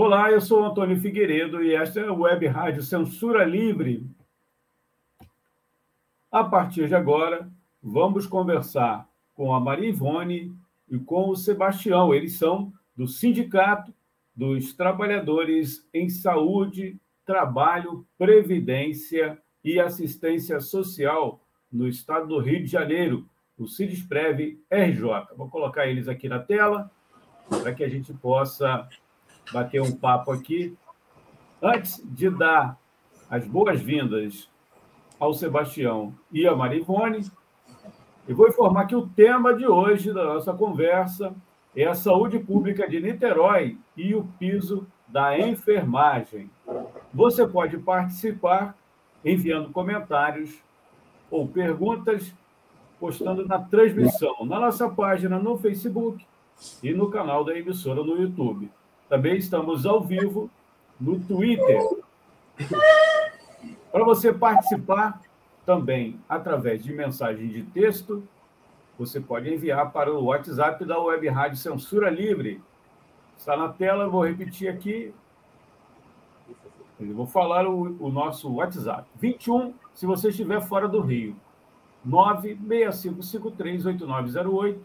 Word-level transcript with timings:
Olá, 0.00 0.30
eu 0.30 0.40
sou 0.40 0.64
Antônio 0.64 1.00
Figueiredo 1.00 1.60
e 1.60 1.74
esta 1.74 1.98
é 1.98 2.06
a 2.06 2.12
Web 2.12 2.46
Rádio 2.46 2.84
Censura 2.84 3.44
Livre. 3.44 4.06
A 6.30 6.44
partir 6.44 6.86
de 6.86 6.94
agora, 6.94 7.50
vamos 7.82 8.24
conversar 8.24 9.08
com 9.34 9.52
a 9.52 9.58
Maria 9.58 9.88
Ivone 9.88 10.56
e 10.88 11.00
com 11.00 11.28
o 11.28 11.34
Sebastião. 11.34 12.14
Eles 12.14 12.38
são 12.38 12.72
do 12.96 13.08
Sindicato 13.08 13.92
dos 14.36 14.72
Trabalhadores 14.72 15.84
em 15.92 16.08
Saúde, 16.08 16.96
Trabalho, 17.26 18.06
Previdência 18.16 19.36
e 19.64 19.80
Assistência 19.80 20.60
Social 20.60 21.40
no 21.72 21.88
Estado 21.88 22.28
do 22.28 22.38
Rio 22.38 22.62
de 22.62 22.70
Janeiro, 22.70 23.28
o 23.58 23.66
Cidesprev 23.66 24.60
RJ. 24.70 25.34
Vou 25.36 25.48
colocar 25.48 25.88
eles 25.88 26.06
aqui 26.06 26.28
na 26.28 26.38
tela 26.38 26.88
para 27.48 27.74
que 27.74 27.82
a 27.82 27.88
gente 27.88 28.14
possa 28.14 28.88
bater 29.52 29.80
um 29.80 29.92
papo 29.92 30.30
aqui. 30.32 30.76
Antes 31.62 32.02
de 32.04 32.30
dar 32.30 32.78
as 33.30 33.46
boas-vindas 33.46 34.48
ao 35.18 35.34
Sebastião 35.34 36.14
e 36.32 36.46
à 36.46 36.54
Marivone, 36.54 37.30
eu 38.26 38.36
vou 38.36 38.48
informar 38.48 38.86
que 38.86 38.94
o 38.94 39.08
tema 39.08 39.54
de 39.54 39.66
hoje 39.66 40.12
da 40.12 40.24
nossa 40.24 40.52
conversa 40.52 41.34
é 41.74 41.86
a 41.86 41.94
saúde 41.94 42.38
pública 42.38 42.88
de 42.88 43.00
Niterói 43.00 43.78
e 43.96 44.14
o 44.14 44.24
piso 44.38 44.86
da 45.06 45.38
enfermagem. 45.38 46.50
Você 47.12 47.46
pode 47.46 47.78
participar 47.78 48.76
enviando 49.24 49.70
comentários 49.70 50.62
ou 51.30 51.48
perguntas, 51.48 52.32
postando 53.00 53.46
na 53.46 53.58
transmissão, 53.58 54.44
na 54.44 54.60
nossa 54.60 54.88
página 54.88 55.38
no 55.38 55.56
Facebook 55.56 56.24
e 56.82 56.92
no 56.92 57.10
canal 57.10 57.44
da 57.44 57.56
emissora 57.56 58.02
no 58.02 58.20
YouTube. 58.20 58.70
Também 59.08 59.36
estamos 59.36 59.86
ao 59.86 60.02
vivo 60.02 60.50
no 61.00 61.18
Twitter. 61.20 61.80
Para 63.90 64.04
você 64.04 64.32
participar 64.32 65.20
também 65.64 66.20
através 66.28 66.82
de 66.82 66.92
mensagem 66.92 67.48
de 67.48 67.62
texto, 67.62 68.22
você 68.98 69.20
pode 69.20 69.52
enviar 69.52 69.92
para 69.92 70.12
o 70.12 70.24
WhatsApp 70.24 70.84
da 70.84 70.98
Web 70.98 71.28
Rádio 71.28 71.56
Censura 71.56 72.10
Livre. 72.10 72.60
Está 73.36 73.56
na 73.56 73.68
tela, 73.68 74.08
vou 74.08 74.26
repetir 74.26 74.68
aqui. 74.68 75.14
Eu 76.98 77.14
vou 77.14 77.26
falar 77.26 77.68
o, 77.68 77.96
o 78.00 78.10
nosso 78.10 78.52
WhatsApp. 78.52 79.08
21, 79.20 79.72
se 79.94 80.04
você 80.04 80.30
estiver 80.30 80.60
fora 80.60 80.88
do 80.88 81.00
Rio. 81.00 81.36
965538908. 82.06 84.78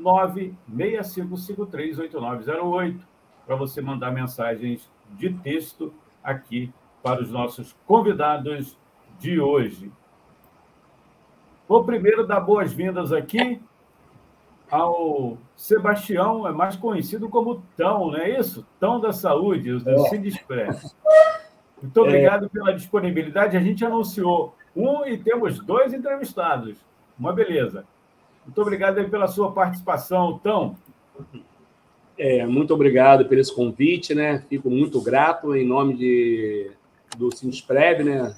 965538908. 0.00 3.00
Para 3.46 3.56
você 3.56 3.80
mandar 3.80 4.10
mensagens 4.10 4.90
de 5.10 5.32
texto 5.32 5.92
aqui 6.22 6.72
para 7.02 7.22
os 7.22 7.30
nossos 7.30 7.76
convidados 7.86 8.76
de 9.18 9.38
hoje. 9.38 9.92
Vou 11.68 11.84
primeiro 11.84 12.26
dar 12.26 12.40
boas-vindas 12.40 13.12
aqui 13.12 13.60
ao 14.70 15.38
Sebastião, 15.54 16.48
é 16.48 16.52
mais 16.52 16.76
conhecido 16.76 17.28
como 17.28 17.62
Tão, 17.76 18.10
não 18.10 18.16
é 18.16 18.38
isso? 18.38 18.66
Tão 18.80 19.00
da 19.00 19.12
Saúde, 19.12 19.78
do 19.78 19.90
é. 19.90 20.16
Express. 20.16 20.96
Muito 21.80 22.00
obrigado 22.00 22.46
é. 22.46 22.48
pela 22.48 22.72
disponibilidade. 22.74 23.56
A 23.56 23.60
gente 23.60 23.84
anunciou 23.84 24.54
um 24.74 25.04
e 25.04 25.18
temos 25.18 25.58
dois 25.58 25.92
entrevistados. 25.92 26.76
Uma 27.18 27.32
beleza. 27.32 27.84
Muito 28.44 28.60
obrigado 28.60 29.08
pela 29.08 29.28
sua 29.28 29.52
participação, 29.52 30.38
Tão. 30.38 30.76
É, 32.16 32.46
muito 32.46 32.72
obrigado 32.72 33.26
por 33.26 33.36
esse 33.36 33.52
convite, 33.52 34.14
né? 34.14 34.44
Fico 34.48 34.70
muito 34.70 35.00
grato 35.00 35.54
em 35.54 35.66
nome 35.66 35.96
de, 35.96 36.70
do 37.16 37.34
Sindesprev, 37.34 38.04
né? 38.04 38.36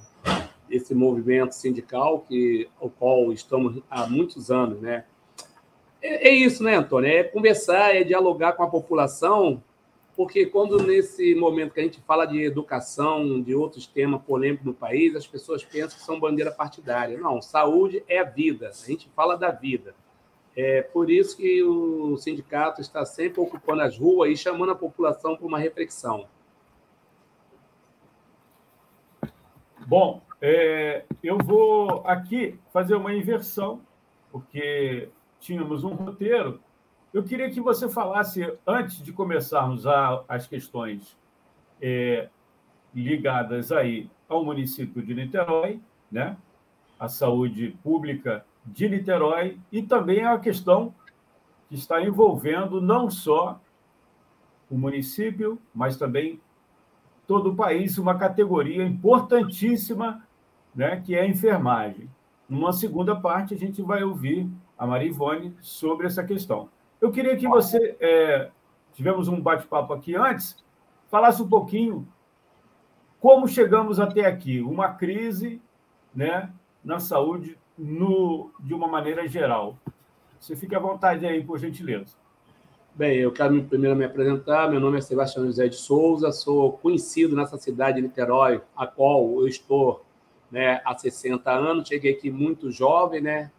esse 0.71 0.95
movimento 0.95 1.53
sindical 1.53 2.21
que 2.21 2.69
o 2.81 2.91
qual 2.91 3.33
estamos 3.33 3.83
há 3.91 4.07
muitos 4.07 4.51
anos, 4.51 4.81
né? 4.81 5.05
É, 6.03 6.29
é, 6.29 6.35
isso, 6.35 6.63
né, 6.63 6.77
Antônio? 6.77 7.11
É 7.11 7.25
conversar, 7.25 7.95
é 7.95 8.05
dialogar 8.05 8.53
com 8.53 8.63
a 8.63 8.69
população, 8.69 9.63
porque 10.17 10.47
quando 10.47 10.83
nesse 10.83 11.35
momento 11.35 11.73
que 11.73 11.81
a 11.81 11.83
gente 11.83 12.01
fala 12.01 12.27
de 12.27 12.43
educação, 12.43 13.41
de 13.41 13.55
outros 13.55 13.87
temas 13.87 14.23
polêmicos 14.23 14.67
no 14.67 14.75
país, 14.75 15.15
as 15.15 15.27
pessoas 15.27 15.65
pensam 15.65 15.99
que 15.99 16.05
são 16.05 16.21
bandeira 16.21 16.51
partidária. 16.51 17.19
Não, 17.19 17.41
saúde 17.43 18.03
é 18.09 18.19
a 18.19 18.25
vida. 18.25 18.71
A 18.71 18.87
gente 18.87 19.09
fala 19.15 19.37
da 19.37 19.51
vida. 19.51 19.95
É 20.57 20.81
por 20.81 21.11
isso 21.11 21.37
que 21.37 21.63
o 21.63 22.17
sindicato 22.17 22.81
está 22.81 23.05
sempre 23.05 23.41
ocupando 23.41 23.83
as 23.83 23.99
ruas 23.99 24.31
e 24.31 24.37
chamando 24.37 24.73
a 24.73 24.75
população 24.75 25.37
para 25.37 25.47
uma 25.47 25.59
reflexão. 25.59 26.27
Bom, 29.87 30.23
é, 30.41 31.05
eu 31.23 31.37
vou 31.39 32.03
aqui 32.07 32.59
fazer 32.73 32.95
uma 32.95 33.15
inversão, 33.15 33.83
porque 34.33 35.11
tínhamos 35.39 35.85
um 35.85 35.95
roteiro. 35.95 36.61
Eu 37.13 37.23
queria 37.23 37.51
que 37.51 37.61
você 37.61 37.89
falasse, 37.89 38.51
antes 38.67 39.03
de 39.03 39.13
começarmos 39.13 39.87
a, 39.87 40.25
as 40.27 40.47
questões 40.47 41.17
é, 41.81 42.29
ligadas 42.95 43.71
aí 43.71 44.11
ao 44.27 44.43
município 44.43 45.03
de 45.03 45.15
Niterói, 45.15 45.81
né? 46.11 46.37
a 46.99 47.09
saúde 47.09 47.77
pública 47.83 48.45
de 48.67 48.89
Niterói, 48.89 49.59
e 49.71 49.83
também 49.83 50.25
a 50.25 50.39
questão 50.39 50.95
que 51.69 51.75
está 51.75 52.03
envolvendo 52.03 52.81
não 52.81 53.11
só 53.11 53.61
o 54.71 54.77
município, 54.77 55.59
mas 55.75 55.97
também 55.97 56.41
todo 57.27 57.51
o 57.51 57.57
país, 57.57 57.99
uma 57.99 58.17
categoria 58.17 58.85
importantíssima 58.85 60.27
né, 60.75 61.01
que 61.01 61.15
é 61.15 61.23
a 61.23 61.27
enfermagem. 61.27 62.09
Numa 62.49 62.73
segunda 62.73 63.17
parte, 63.17 63.55
a 63.55 63.57
gente 63.57 63.83
vai 63.83 64.05
ouvir 64.05 64.49
a 64.79 64.87
Maria 64.87 65.09
Ivone 65.09 65.57
sobre 65.61 66.07
essa 66.07 66.23
questão. 66.23 66.69
Eu 67.01 67.11
queria 67.11 67.37
que 67.37 67.49
você, 67.49 67.97
é, 68.01 68.51
tivemos 68.93 69.27
um 69.27 69.41
bate-papo 69.41 69.93
aqui 69.93 70.15
antes, 70.15 70.65
falasse 71.09 71.43
um 71.43 71.49
pouquinho 71.49 72.07
como 73.19 73.49
chegamos 73.49 73.99
até 73.99 74.27
aqui, 74.27 74.61
uma 74.61 74.91
crise 74.91 75.61
né, 76.15 76.53
na 76.85 77.01
saúde 77.01 77.59
no, 77.79 78.51
de 78.61 78.75
uma 78.75 78.89
maneira 78.89 79.27
geral. 79.27 79.77
Você 80.41 80.55
fique 80.55 80.75
à 80.75 80.79
vontade 80.79 81.27
aí, 81.27 81.43
por 81.43 81.59
gentileza. 81.59 82.15
Bem, 82.95 83.19
eu 83.19 83.31
quero 83.31 83.63
primeiro 83.65 83.95
me 83.95 84.05
apresentar. 84.05 84.71
Meu 84.71 84.81
nome 84.81 84.99
é 84.99 85.01
Sebastião 85.01 85.45
José 85.45 85.69
de 85.69 85.77
Souza, 85.77 86.33
sou 86.33 86.73
conhecido 86.73 87.37
nessa 87.37 87.59
cidade 87.59 87.97
de 87.97 88.03
Niterói, 88.03 88.63
a 88.75 88.87
qual 88.87 89.41
eu 89.41 89.47
estou 89.47 90.05
né, 90.51 90.81
há 90.85 90.97
60 90.97 91.51
anos, 91.51 91.89
cheguei 91.89 92.13
aqui 92.13 92.31
muito 92.31 92.71
jovem, 92.71 93.21
né? 93.21 93.51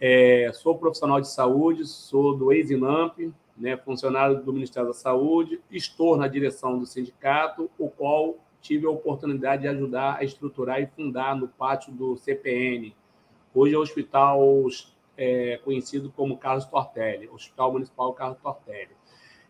É, 0.00 0.50
sou 0.54 0.76
profissional 0.76 1.20
de 1.20 1.28
saúde, 1.28 1.86
sou 1.86 2.36
do 2.36 2.52
Exinamp, 2.52 3.18
né, 3.56 3.76
funcionário 3.76 4.42
do 4.42 4.52
Ministério 4.52 4.88
da 4.88 4.94
Saúde, 4.94 5.60
estou 5.70 6.16
na 6.16 6.28
direção 6.28 6.78
do 6.78 6.84
sindicato, 6.84 7.70
o 7.78 7.88
qual 7.88 8.36
tive 8.60 8.86
a 8.86 8.90
oportunidade 8.90 9.62
de 9.62 9.68
ajudar 9.68 10.18
a 10.18 10.24
estruturar 10.24 10.80
e 10.80 10.86
fundar 10.86 11.36
no 11.36 11.48
pátio 11.48 11.92
do 11.92 12.16
CPN. 12.16 12.94
Hoje 13.54 13.72
é 13.72 13.78
o 13.78 13.82
hospital 13.82 14.40
é, 15.16 15.60
conhecido 15.64 16.10
como 16.10 16.36
Carlos 16.36 16.64
Tortelli, 16.64 17.28
Hospital 17.28 17.70
Municipal 17.70 18.12
Carlos 18.12 18.38
Tortelli. 18.42 18.90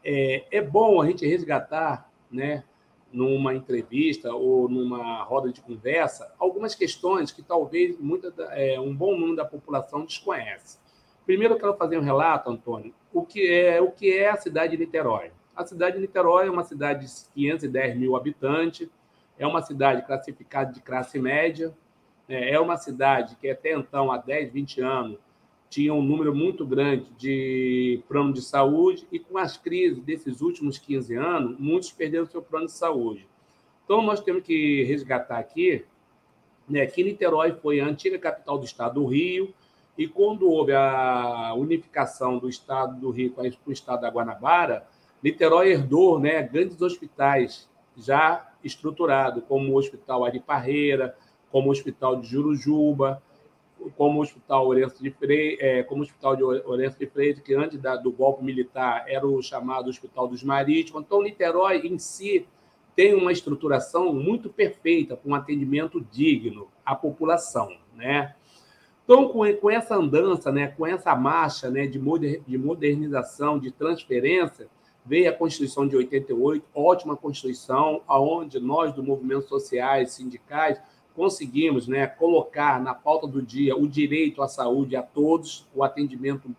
É, 0.05 0.45
é 0.51 0.61
bom 0.61 1.01
a 1.01 1.07
gente 1.07 1.27
resgatar 1.27 2.13
né, 2.31 2.65
numa 3.11 3.55
entrevista 3.55 4.35
ou 4.35 4.69
numa 4.69 5.23
roda 5.23 5.51
de 5.51 5.63
conversa 5.63 6.31
algumas 6.39 6.75
questões 6.75 7.33
que 7.33 7.43
talvez 7.43 7.99
muita, 7.99 8.29
é, 8.53 8.79
um 8.79 8.95
bom 8.95 9.17
número 9.17 9.37
da 9.37 9.45
população 9.47 10.05
desconhece. 10.05 10.79
Primeiro, 11.25 11.55
eu 11.55 11.59
quero 11.59 11.75
fazer 11.75 11.97
um 11.97 12.03
relato, 12.03 12.51
Antônio, 12.51 12.95
o 13.11 13.25
que 13.25 13.51
é 13.51 13.81
o 13.81 13.91
que 13.91 14.13
é 14.13 14.29
a 14.29 14.37
cidade 14.37 14.77
de 14.77 14.85
Niterói. 14.85 15.31
A 15.57 15.65
cidade 15.65 15.97
de 15.97 16.03
Niterói 16.03 16.47
é 16.47 16.51
uma 16.51 16.65
cidade 16.65 17.07
de 17.07 17.13
510 17.33 17.97
mil 17.97 18.17
habitantes, 18.17 18.87
é 19.39 19.47
uma 19.47 19.63
cidade 19.63 20.05
classificada 20.05 20.71
de 20.75 20.83
classe 20.83 21.19
média? 21.19 21.75
É 22.29 22.59
uma 22.59 22.77
cidade 22.77 23.37
que 23.37 23.49
até 23.49 23.73
então, 23.73 24.11
há 24.11 24.19
10, 24.19 24.53
20 24.53 24.81
anos, 24.81 25.19
tinha 25.69 25.93
um 25.93 26.03
número 26.03 26.35
muito 26.35 26.65
grande 26.65 27.07
de 27.19 28.01
plano 28.09 28.33
de 28.33 28.41
saúde 28.41 29.07
e 29.11 29.19
com 29.19 29.37
as 29.37 29.57
crises 29.57 30.03
desses 30.03 30.41
últimos 30.41 30.79
15 30.79 31.15
anos, 31.17 31.59
muitos 31.59 31.91
perderam 31.91 32.27
seu 32.27 32.41
plano 32.41 32.67
de 32.67 32.73
saúde. 32.73 33.27
Então, 33.85 34.01
nós 34.01 34.21
temos 34.21 34.43
que 34.43 34.85
resgatar 34.85 35.39
aqui 35.39 35.85
né, 36.69 36.87
que 36.87 37.03
Niterói 37.03 37.53
foi 37.53 37.81
a 37.81 37.87
antiga 37.87 38.19
capital 38.19 38.59
do 38.59 38.65
estado 38.65 39.01
do 39.01 39.07
Rio, 39.07 39.53
e 39.97 40.09
quando 40.09 40.51
houve 40.51 40.73
a 40.73 41.55
unificação 41.57 42.39
do 42.39 42.49
estado 42.49 42.99
do 42.99 43.11
Rio 43.11 43.33
com 43.33 43.43
o 43.67 43.73
estado 43.73 44.01
da 44.01 44.11
Guanabara, 44.11 44.87
Niterói 45.23 45.71
herdou 45.71 46.19
né, 46.19 46.43
grandes 46.43 46.81
hospitais 46.83 47.69
já 47.97 48.53
estruturados, 48.63 49.45
como 49.47 49.73
o 49.73 49.77
Hospital 49.77 50.25
Ari 50.25 50.41
Parreira, 50.41 51.17
como 51.55 51.69
o 51.69 51.71
Hospital 51.71 52.17
de 52.17 52.27
Jurujuba, 52.27 53.23
como 53.97 54.19
o 54.19 54.23
Hospital 54.23 54.67
Orense 54.67 55.01
de 55.01 55.09
Freitas, 55.13 55.65
é, 55.65 55.85
como 55.85 56.01
o 56.01 56.05
Hospital 56.05 56.35
de 56.35 56.43
Orense 56.43 56.99
de 56.99 57.07
Freitas, 57.07 57.45
que 57.45 57.55
antes 57.55 57.81
do 58.03 58.11
golpe 58.11 58.43
militar 58.43 59.05
era 59.07 59.25
o 59.25 59.41
chamado 59.41 59.89
Hospital 59.89 60.27
dos 60.27 60.43
Marítimos. 60.43 61.05
Então, 61.07 61.23
Niterói 61.23 61.87
em 61.87 61.97
si 61.97 62.45
tem 62.97 63.15
uma 63.15 63.31
estruturação 63.31 64.13
muito 64.13 64.49
perfeita, 64.51 65.15
com 65.15 65.31
um 65.31 65.35
atendimento 65.37 66.05
digno 66.11 66.67
à 66.85 66.97
população, 66.97 67.69
né? 67.95 68.35
Então, 69.05 69.29
com, 69.29 69.41
com 69.55 69.71
essa 69.71 69.95
andança, 69.95 70.51
né, 70.51 70.67
com 70.77 70.85
essa 70.85 71.15
marcha 71.15 71.71
né, 71.71 71.87
de, 71.87 72.01
moder, 72.01 72.43
de 72.45 72.59
modernização, 72.59 73.61
de 73.61 73.71
transferência, 73.71 74.67
veio 75.07 75.31
a 75.31 75.33
Constituição 75.33 75.87
de 75.87 75.95
88, 75.95 76.67
ótima 76.75 77.17
Constituição, 77.17 78.03
aonde 78.09 78.59
nós 78.59 78.93
do 78.93 79.05
movimento 79.05 79.47
sociais, 79.47 80.11
sindicais, 80.11 80.81
conseguimos 81.15 81.87
né, 81.87 82.07
colocar 82.07 82.81
na 82.81 82.95
pauta 82.95 83.27
do 83.27 83.41
dia 83.41 83.77
o 83.77 83.87
direito 83.87 84.43
à 84.43 84.49
saúde 84.49 84.97
a 84.97 85.03
todos, 85.03 85.67
o 85.75 85.83
atendimento 85.83 86.51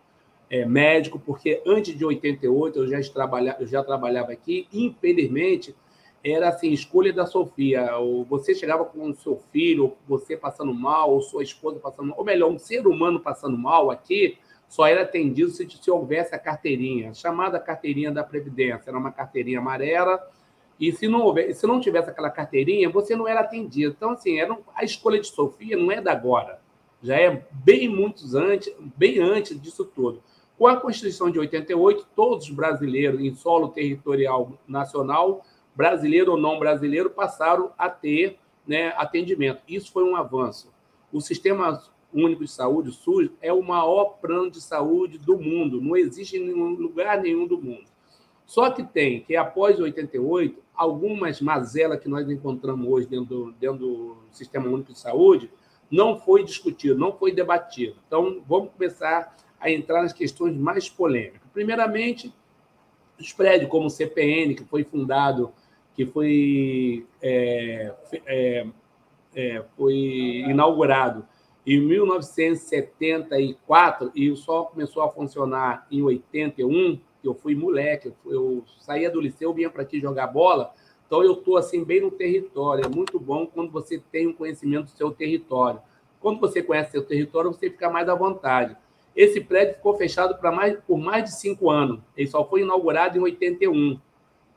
é, 0.48 0.64
médico, 0.64 1.18
porque 1.18 1.62
antes 1.66 1.96
de 1.96 2.04
88 2.04 2.78
eu 2.78 2.88
já, 2.88 3.12
trabalha, 3.12 3.56
eu 3.60 3.66
já 3.66 3.82
trabalhava 3.82 4.32
aqui, 4.32 4.66
infelizmente 4.72 5.74
era 6.24 6.48
assim, 6.48 6.72
escolha 6.72 7.12
da 7.12 7.26
Sofia. 7.26 7.96
Ou 7.98 8.24
você 8.24 8.54
chegava 8.54 8.84
com 8.84 9.10
o 9.10 9.14
seu 9.14 9.40
filho, 9.52 9.84
ou 9.84 9.96
você 10.08 10.36
passando 10.36 10.74
mal, 10.74 11.12
ou 11.12 11.20
sua 11.20 11.42
esposa 11.42 11.78
passando 11.78 12.08
mal, 12.08 12.18
ou 12.18 12.24
melhor, 12.24 12.50
um 12.50 12.58
ser 12.58 12.86
humano 12.86 13.20
passando 13.20 13.56
mal 13.56 13.90
aqui, 13.90 14.38
só 14.68 14.86
era 14.86 15.02
atendido 15.02 15.50
se, 15.50 15.68
se 15.68 15.90
houvesse 15.90 16.34
a 16.34 16.38
carteirinha, 16.38 17.14
chamada 17.14 17.60
carteirinha 17.60 18.10
da 18.10 18.24
Previdência. 18.24 18.88
Era 18.88 18.98
uma 18.98 19.12
carteirinha 19.12 19.60
amarela, 19.60 20.20
e 20.78 20.92
se 20.92 21.08
não, 21.08 21.22
houver, 21.22 21.54
se 21.54 21.66
não 21.66 21.80
tivesse 21.80 22.10
aquela 22.10 22.30
carteirinha, 22.30 22.90
você 22.90 23.16
não 23.16 23.26
era 23.26 23.40
atendido. 23.40 23.94
Então, 23.96 24.10
assim, 24.10 24.38
era, 24.38 24.56
a 24.74 24.84
escolha 24.84 25.20
de 25.20 25.26
Sofia 25.26 25.76
não 25.76 25.90
é 25.90 26.00
da 26.00 26.12
agora. 26.12 26.60
Já 27.02 27.16
é 27.16 27.46
bem 27.52 27.88
muitos 27.88 28.34
antes, 28.34 28.72
bem 28.96 29.20
antes 29.20 29.60
disso 29.60 29.84
tudo. 29.84 30.22
Com 30.58 30.66
a 30.66 30.76
Constituição 30.76 31.30
de 31.30 31.38
88, 31.38 32.06
todos 32.14 32.48
os 32.48 32.54
brasileiros 32.54 33.20
em 33.20 33.34
solo 33.34 33.68
territorial 33.68 34.52
nacional 34.66 35.44
brasileiro 35.74 36.32
ou 36.32 36.38
não 36.38 36.58
brasileiro, 36.58 37.10
passaram 37.10 37.70
a 37.76 37.90
ter 37.90 38.38
né, 38.66 38.94
atendimento. 38.96 39.60
Isso 39.68 39.92
foi 39.92 40.04
um 40.04 40.16
avanço. 40.16 40.72
O 41.12 41.20
Sistema 41.20 41.82
Único 42.12 42.44
de 42.44 42.50
Saúde, 42.50 42.88
o 42.88 42.92
SUS, 42.92 43.30
é 43.42 43.52
o 43.52 43.62
maior 43.62 44.16
plano 44.20 44.50
de 44.50 44.60
saúde 44.60 45.18
do 45.18 45.38
mundo, 45.38 45.80
não 45.80 45.96
existe 45.96 46.38
em 46.38 46.50
lugar 46.50 47.20
nenhum 47.20 47.46
do 47.46 47.60
mundo. 47.60 47.84
Só 48.46 48.70
que 48.70 48.84
tem 48.84 49.20
que, 49.20 49.36
após 49.36 49.78
88, 49.78 50.62
algumas 50.74 51.40
mazelas 51.40 52.00
que 52.00 52.08
nós 52.08 52.28
encontramos 52.30 52.88
hoje 52.88 53.08
dentro 53.08 53.26
do, 53.26 53.52
dentro 53.52 53.78
do 53.78 54.16
Sistema 54.30 54.68
Único 54.68 54.92
de 54.92 54.98
Saúde 54.98 55.50
não 55.90 56.18
foi 56.18 56.44
discutido, 56.44 56.98
não 56.98 57.12
foi 57.12 57.32
debatido. 57.32 57.96
Então, 58.06 58.42
vamos 58.46 58.70
começar 58.72 59.36
a 59.60 59.70
entrar 59.70 60.02
nas 60.02 60.12
questões 60.12 60.56
mais 60.56 60.88
polêmicas. 60.88 61.40
Primeiramente, 61.52 62.32
os 63.18 63.32
prédios 63.32 63.70
como 63.70 63.86
o 63.86 63.90
CPN, 63.90 64.54
que 64.54 64.64
foi 64.64 64.84
fundado 64.84 65.52
que 65.96 66.04
foi, 66.04 67.06
é, 67.22 67.94
é, 68.26 68.66
é, 69.34 69.64
foi 69.76 70.44
inaugurado 70.46 71.24
em 71.66 71.80
1974 71.80 74.12
e 74.14 74.36
só 74.36 74.64
começou 74.64 75.02
a 75.02 75.10
funcionar 75.10 75.86
em 75.90 76.02
81, 76.02 76.96
que 76.96 77.02
eu 77.22 77.34
fui 77.34 77.54
moleque, 77.54 78.12
eu 78.26 78.64
saía 78.78 79.10
do 79.10 79.20
liceu, 79.20 79.52
vinha 79.52 79.70
para 79.70 79.82
aqui 79.82 80.00
jogar 80.00 80.26
bola, 80.26 80.72
então 81.06 81.22
eu 81.22 81.32
estou 81.32 81.56
assim 81.56 81.84
bem 81.84 82.00
no 82.00 82.10
território. 82.10 82.84
É 82.84 82.88
muito 82.88 83.18
bom 83.18 83.46
quando 83.46 83.70
você 83.70 84.02
tem 84.10 84.26
um 84.26 84.32
conhecimento 84.32 84.84
do 84.84 84.90
seu 84.90 85.10
território. 85.10 85.80
Quando 86.20 86.40
você 86.40 86.62
conhece 86.62 86.90
seu 86.92 87.04
território, 87.04 87.52
você 87.52 87.70
fica 87.70 87.88
mais 87.88 88.08
à 88.08 88.14
vontade. 88.14 88.76
Esse 89.14 89.40
prédio 89.40 89.74
ficou 89.74 89.96
fechado 89.96 90.36
mais, 90.52 90.78
por 90.80 90.98
mais 90.98 91.24
de 91.24 91.32
cinco 91.32 91.70
anos. 91.70 92.00
Ele 92.16 92.28
só 92.28 92.44
foi 92.44 92.62
inaugurado 92.62 93.16
em 93.16 93.20
81 93.20 93.98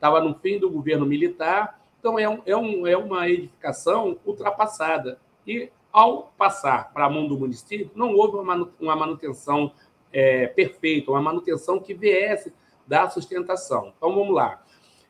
estava 0.00 0.18
no 0.18 0.34
fim 0.34 0.58
do 0.58 0.70
governo 0.70 1.04
militar, 1.04 1.78
então 1.98 2.18
é, 2.18 2.26
um, 2.26 2.40
é, 2.46 2.56
um, 2.56 2.86
é 2.86 2.96
uma 2.96 3.28
edificação 3.28 4.16
ultrapassada. 4.24 5.20
E, 5.46 5.70
ao 5.92 6.32
passar 6.38 6.90
para 6.92 7.04
a 7.04 7.10
mão 7.10 7.28
do 7.28 7.38
município, 7.38 7.90
não 7.94 8.14
houve 8.14 8.38
uma 8.80 8.96
manutenção 8.96 9.72
é, 10.12 10.52
uma 11.08 11.22
manutenção 11.22 11.78
que 11.78 11.94
viesse 11.94 12.52
da 12.86 13.08
sustentação. 13.08 13.92
Então, 13.96 14.14
vamos 14.14 14.34
lá. 14.34 14.62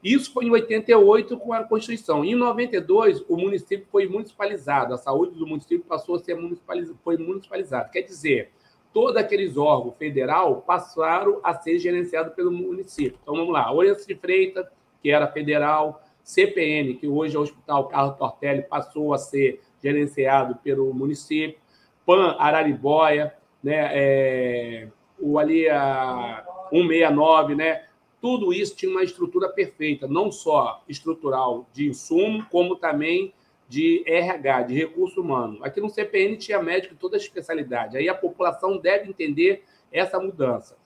Isso 0.02 0.32
foi 0.32 0.46
em 0.46 0.50
88 0.50 1.36
com 1.38 1.52
a 1.52 1.62
Constituição. 1.64 2.24
Em 2.24 2.34
92, 2.34 3.22
o 3.28 3.36
município 3.36 3.86
foi 3.90 4.06
municipalizado, 4.08 4.94
a 4.94 4.98
saúde 4.98 5.38
do 5.38 5.46
município 5.46 5.84
passou 5.86 6.16
a 6.16 6.18
ser 6.18 6.34
municipalizada, 6.34 6.98
foi 7.04 7.18
municipalizada. 7.18 7.88
Quer 7.90 8.02
dizer, 8.02 8.50
todos 8.94 9.16
aqueles 9.16 9.56
órgãos 9.56 9.96
federal 9.96 10.62
passaram 10.62 11.40
a 11.42 11.54
ser 11.54 11.78
gerenciados 11.78 12.34
pelo 12.34 12.50
município. 12.50 13.18
Então, 13.22 13.34
vamos 13.34 13.52
lá. 13.52 13.72
Oriente 13.72 14.06
de 14.06 14.14
Freitas, 14.14 14.66
que 15.02 15.10
era 15.10 15.26
federal, 15.26 16.02
CPN, 16.22 16.94
que 16.94 17.06
hoje 17.06 17.36
é 17.36 17.38
o 17.38 17.42
Hospital 17.42 17.88
Carlos 17.88 18.16
Tortelli, 18.16 18.62
passou 18.62 19.12
a 19.12 19.18
ser 19.18 19.60
gerenciado 19.82 20.56
pelo 20.56 20.92
município, 20.92 21.58
PAN 22.06 22.36
Araribóia, 22.38 23.34
né, 23.62 23.90
é, 23.92 24.88
o 25.18 25.38
ali 25.38 25.68
a 25.68 26.44
169, 26.70 27.54
né, 27.54 27.84
tudo 28.20 28.52
isso 28.52 28.76
tinha 28.76 28.90
uma 28.90 29.02
estrutura 29.02 29.48
perfeita, 29.48 30.06
não 30.06 30.30
só 30.30 30.82
estrutural 30.88 31.66
de 31.72 31.88
insumo, 31.88 32.44
como 32.50 32.76
também 32.76 33.32
de 33.68 34.02
RH, 34.04 34.62
de 34.62 34.74
recurso 34.74 35.20
humano. 35.20 35.58
Aqui 35.62 35.80
no 35.80 35.88
CPN 35.88 36.36
tinha 36.36 36.62
médico 36.62 36.96
toda 36.96 37.16
a 37.16 37.18
especialidade. 37.18 37.96
Aí 37.96 38.08
a 38.08 38.14
população 38.14 38.76
deve 38.76 39.08
entender 39.08 39.64
essa 39.92 40.18
mudança. 40.18 40.76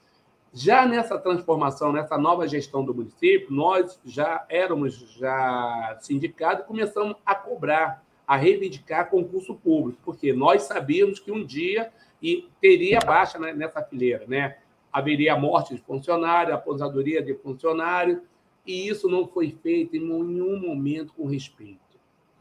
Já 0.52 0.86
nessa 0.86 1.18
transformação, 1.18 1.90
nessa 1.90 2.16
nova 2.16 2.46
gestão 2.46 2.84
do 2.84 2.94
município, 2.94 3.48
nós 3.50 3.98
já 4.04 4.44
éramos 4.48 4.94
já 5.18 5.98
sindicato 6.00 6.62
e 6.62 6.66
começamos 6.66 7.16
a 7.26 7.34
cobrar, 7.34 8.04
a 8.26 8.36
reivindicar 8.36 9.10
concurso 9.10 9.54
público, 9.54 9.98
porque 10.04 10.32
nós 10.32 10.62
sabíamos 10.62 11.18
que 11.18 11.32
um 11.32 11.44
dia 11.44 11.90
e 12.24 12.48
teria 12.58 13.00
baixa 13.00 13.38
nessa 13.38 13.82
fileira, 13.82 14.24
né? 14.26 14.56
Haveria 14.90 15.36
morte 15.36 15.74
de 15.74 15.82
funcionário, 15.82 16.54
aposentadoria 16.54 17.22
de 17.22 17.34
funcionário, 17.34 18.22
e 18.66 18.88
isso 18.88 19.10
não 19.10 19.28
foi 19.28 19.50
feito 19.50 19.94
em 19.94 20.00
nenhum 20.00 20.58
momento 20.58 21.12
com 21.12 21.26
respeito. 21.26 21.78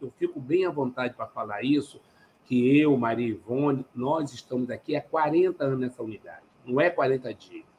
Eu 0.01 0.09
fico 0.17 0.39
bem 0.39 0.65
à 0.65 0.69
vontade 0.69 1.13
para 1.13 1.27
falar 1.27 1.65
isso, 1.65 1.99
que 2.45 2.79
eu, 2.79 2.95
Maria 2.95 3.27
Ivone, 3.27 3.85
nós 3.93 4.33
estamos 4.33 4.69
aqui 4.69 4.95
há 4.95 5.01
40 5.01 5.61
anos 5.61 5.79
nessa 5.79 6.01
unidade, 6.01 6.45
não 6.65 6.79
é 6.79 6.89
40 6.89 7.33
dias 7.33 7.73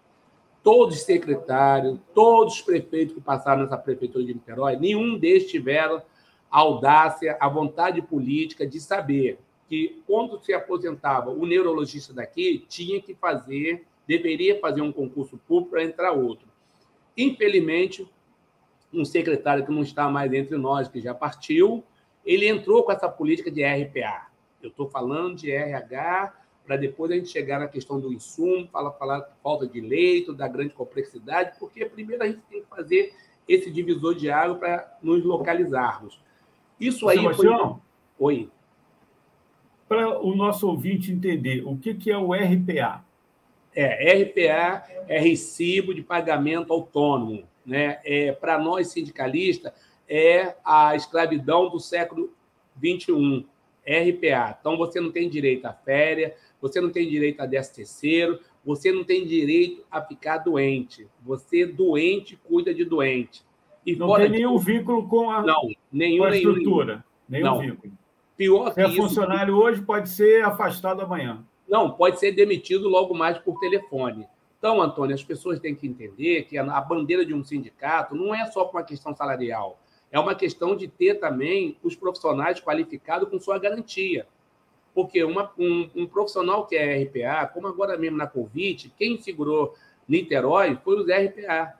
todos 0.62 0.96
os 0.96 1.02
secretários, 1.02 1.98
todos 2.14 2.54
os 2.54 2.62
prefeitos 2.62 3.14
que 3.14 3.20
passaram 3.20 3.64
nessa 3.64 3.76
prefeitura 3.76 4.24
de 4.24 4.32
Niterói, 4.32 4.76
nenhum 4.76 5.18
deles 5.18 5.50
tiveram 5.50 6.00
a 6.50 6.58
audácia, 6.58 7.36
a 7.38 7.46
vontade 7.50 8.00
política 8.00 8.66
de 8.66 8.80
saber 8.80 9.38
que, 9.68 10.02
quando 10.06 10.42
se 10.42 10.52
aposentava 10.52 11.30
o 11.30 11.46
neurologista 11.46 12.12
daqui, 12.12 12.64
tinha 12.68 13.00
que 13.00 13.14
fazer, 13.14 13.84
deveria 14.06 14.60
fazer 14.60 14.82
um 14.82 14.92
concurso 14.92 15.38
público 15.38 15.70
para 15.70 15.84
entrar 15.84 16.12
outro. 16.12 16.46
Infelizmente, 17.16 18.08
um 18.92 19.04
secretário 19.04 19.64
que 19.64 19.72
não 19.72 19.82
está 19.82 20.08
mais 20.08 20.32
entre 20.32 20.56
nós, 20.56 20.88
que 20.88 21.00
já 21.00 21.14
partiu, 21.14 21.82
ele 22.24 22.48
entrou 22.48 22.84
com 22.84 22.92
essa 22.92 23.08
política 23.08 23.50
de 23.50 23.62
RPA. 23.64 24.28
Eu 24.62 24.70
estou 24.70 24.88
falando 24.88 25.36
de 25.36 25.50
RH 25.50 26.34
para 26.64 26.76
depois 26.76 27.10
a 27.10 27.14
gente 27.14 27.28
chegar 27.28 27.60
na 27.60 27.68
questão 27.68 28.00
do 28.00 28.12
insumo, 28.12 28.66
falar, 28.68 28.92
falar 28.92 29.28
falta 29.42 29.66
de 29.66 29.80
leito, 29.80 30.32
da 30.32 30.48
grande 30.48 30.72
complexidade, 30.72 31.58
porque 31.58 31.84
primeiro 31.84 32.22
a 32.22 32.26
gente 32.26 32.40
tem 32.50 32.62
que 32.62 32.68
fazer 32.68 33.14
esse 33.46 33.70
divisor 33.70 34.14
de 34.14 34.30
água 34.30 34.56
para 34.56 34.98
nos 35.02 35.22
localizarmos. 35.22 36.18
Isso 36.80 37.06
aí 37.08 37.18
Sebastião, 37.18 37.82
foi... 38.18 38.26
Oi. 38.26 38.50
Para 39.88 40.18
o 40.20 40.34
nosso 40.34 40.66
ouvinte 40.66 41.12
entender, 41.12 41.62
o 41.66 41.76
que, 41.76 41.94
que 41.94 42.10
é 42.10 42.16
o 42.16 42.32
RPA? 42.32 43.04
É, 43.74 44.22
RPA 44.22 44.84
é 45.08 45.18
recibo 45.18 45.94
de 45.94 46.02
pagamento 46.02 46.72
autônomo. 46.72 47.44
Né? 47.66 47.98
É, 48.04 48.32
para 48.32 48.58
nós 48.58 48.88
sindicalistas, 48.88 49.72
é 50.08 50.54
a 50.64 50.94
escravidão 50.94 51.68
do 51.68 51.80
século 51.80 52.32
XXI, 52.78 53.46
RPA. 53.86 54.56
Então, 54.60 54.76
você 54.76 55.00
não 55.00 55.10
tem 55.10 55.28
direito 55.28 55.66
à 55.66 55.72
férias, 55.72 56.32
você 56.60 56.80
não 56.80 56.90
tem 56.90 57.08
direito 57.08 57.40
a 57.40 57.46
décimo 57.46 57.76
terceiro, 57.76 58.40
você 58.64 58.90
não 58.90 59.04
tem 59.04 59.26
direito 59.26 59.84
a 59.90 60.00
ficar 60.00 60.38
doente. 60.38 61.06
Você, 61.22 61.66
doente, 61.66 62.36
cuida 62.36 62.72
de 62.72 62.84
doente. 62.84 63.42
E 63.84 63.94
não 63.94 64.14
tem 64.16 64.30
nenhum 64.30 64.56
de... 64.56 64.64
vínculo 64.64 65.06
com 65.06 65.30
a, 65.30 65.42
não, 65.42 65.70
nenhum, 65.92 66.18
com 66.18 66.24
a 66.24 66.36
estrutura. 66.36 67.04
Nenhum, 67.28 67.58
nenhum 67.58 67.72
vínculo. 67.72 67.92
Pior 68.36 68.68
Se 68.68 68.74
que 68.74 68.80
é 68.80 68.88
isso, 68.88 68.96
funcionário 68.96 69.56
hoje, 69.56 69.80
pode 69.82 70.08
ser 70.08 70.44
afastado 70.44 71.02
amanhã. 71.02 71.44
Não, 71.68 71.90
pode 71.90 72.18
ser 72.18 72.32
demitido 72.32 72.88
logo 72.88 73.14
mais 73.14 73.38
por 73.38 73.58
telefone. 73.60 74.26
Então, 74.58 74.80
Antônio, 74.80 75.14
as 75.14 75.22
pessoas 75.22 75.60
têm 75.60 75.74
que 75.74 75.86
entender 75.86 76.44
que 76.44 76.56
a 76.56 76.80
bandeira 76.80 77.24
de 77.24 77.34
um 77.34 77.44
sindicato 77.44 78.14
não 78.14 78.34
é 78.34 78.46
só 78.46 78.68
uma 78.70 78.82
questão 78.82 79.14
salarial, 79.14 79.78
é 80.10 80.18
uma 80.18 80.34
questão 80.34 80.76
de 80.76 80.88
ter 80.88 81.14
também 81.20 81.76
os 81.82 81.94
profissionais 81.94 82.60
qualificados 82.60 83.28
com 83.28 83.38
sua 83.38 83.58
garantia. 83.58 84.26
Porque 84.94 85.22
uma, 85.24 85.50
um, 85.58 85.90
um, 85.94 86.06
profissional 86.06 86.66
que 86.66 86.76
é 86.76 87.02
RPA, 87.02 87.48
como 87.52 87.66
agora 87.66 87.98
mesmo 87.98 88.16
na 88.16 88.26
Covid, 88.26 88.92
quem 88.96 89.20
segurou 89.20 89.74
Niterói 90.08 90.78
foi 90.84 91.00
os 91.00 91.06
RPA. 91.08 91.74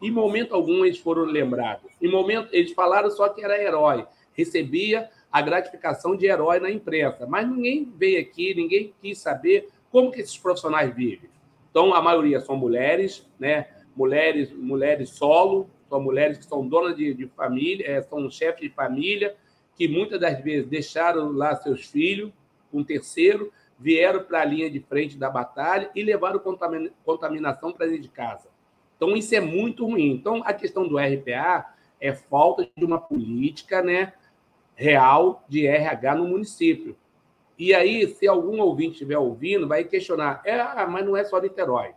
Em 0.00 0.10
momento 0.10 0.54
algum 0.54 0.84
eles 0.84 0.98
foram 0.98 1.24
lembrados. 1.24 1.90
Em 2.00 2.10
momento 2.10 2.48
eles 2.52 2.72
falaram 2.72 3.10
só 3.10 3.28
que 3.28 3.42
era 3.42 3.60
herói, 3.60 4.06
recebia 4.32 5.10
a 5.30 5.40
gratificação 5.40 6.16
de 6.16 6.26
herói 6.26 6.58
na 6.58 6.70
imprensa, 6.70 7.26
mas 7.26 7.48
ninguém 7.48 7.92
veio 7.96 8.20
aqui, 8.20 8.54
ninguém 8.54 8.92
quis 9.00 9.18
saber 9.18 9.68
como 9.90 10.10
que 10.10 10.20
esses 10.20 10.36
profissionais 10.36 10.94
vivem. 10.94 11.30
Então, 11.70 11.94
a 11.94 12.02
maioria 12.02 12.40
são 12.40 12.56
mulheres, 12.56 13.26
né? 13.38 13.68
Mulheres, 13.94 14.52
mulheres 14.52 15.10
solo, 15.10 15.68
são 15.88 16.00
mulheres 16.00 16.38
que 16.38 16.44
são 16.44 16.66
donas 16.66 16.96
de, 16.96 17.14
de 17.14 17.26
família, 17.28 17.88
é, 17.88 18.02
são 18.02 18.28
chefes 18.30 18.60
de 18.60 18.70
família, 18.70 19.36
que 19.76 19.86
muitas 19.88 20.20
das 20.20 20.42
vezes 20.42 20.68
deixaram 20.68 21.32
lá 21.32 21.54
seus 21.56 21.86
filhos, 21.86 22.32
um 22.72 22.84
terceiro, 22.84 23.52
vieram 23.78 24.22
para 24.22 24.42
a 24.42 24.44
linha 24.44 24.70
de 24.70 24.80
frente 24.80 25.16
da 25.16 25.30
batalha 25.30 25.90
e 25.94 26.02
levaram 26.02 26.40
contaminação 27.04 27.72
para 27.72 27.86
dentro 27.86 28.02
de 28.02 28.08
casa. 28.08 28.48
Então, 28.96 29.16
isso 29.16 29.34
é 29.34 29.40
muito 29.40 29.86
ruim. 29.86 30.10
Então, 30.12 30.42
a 30.44 30.52
questão 30.52 30.86
do 30.86 30.98
RPA 30.98 31.72
é 32.00 32.12
falta 32.12 32.68
de 32.76 32.84
uma 32.84 33.00
política 33.00 33.82
né, 33.82 34.12
real 34.80 35.44
de 35.46 35.66
RH 35.66 36.14
no 36.14 36.26
município. 36.26 36.96
E 37.58 37.74
aí, 37.74 38.08
se 38.14 38.26
algum 38.26 38.58
ouvinte 38.62 38.92
estiver 38.92 39.18
ouvindo, 39.18 39.68
vai 39.68 39.84
questionar: 39.84 40.40
é, 40.42 40.58
ah, 40.58 40.88
mas 40.90 41.04
não 41.04 41.14
é 41.14 41.22
só 41.22 41.38
Niterói. 41.38 41.92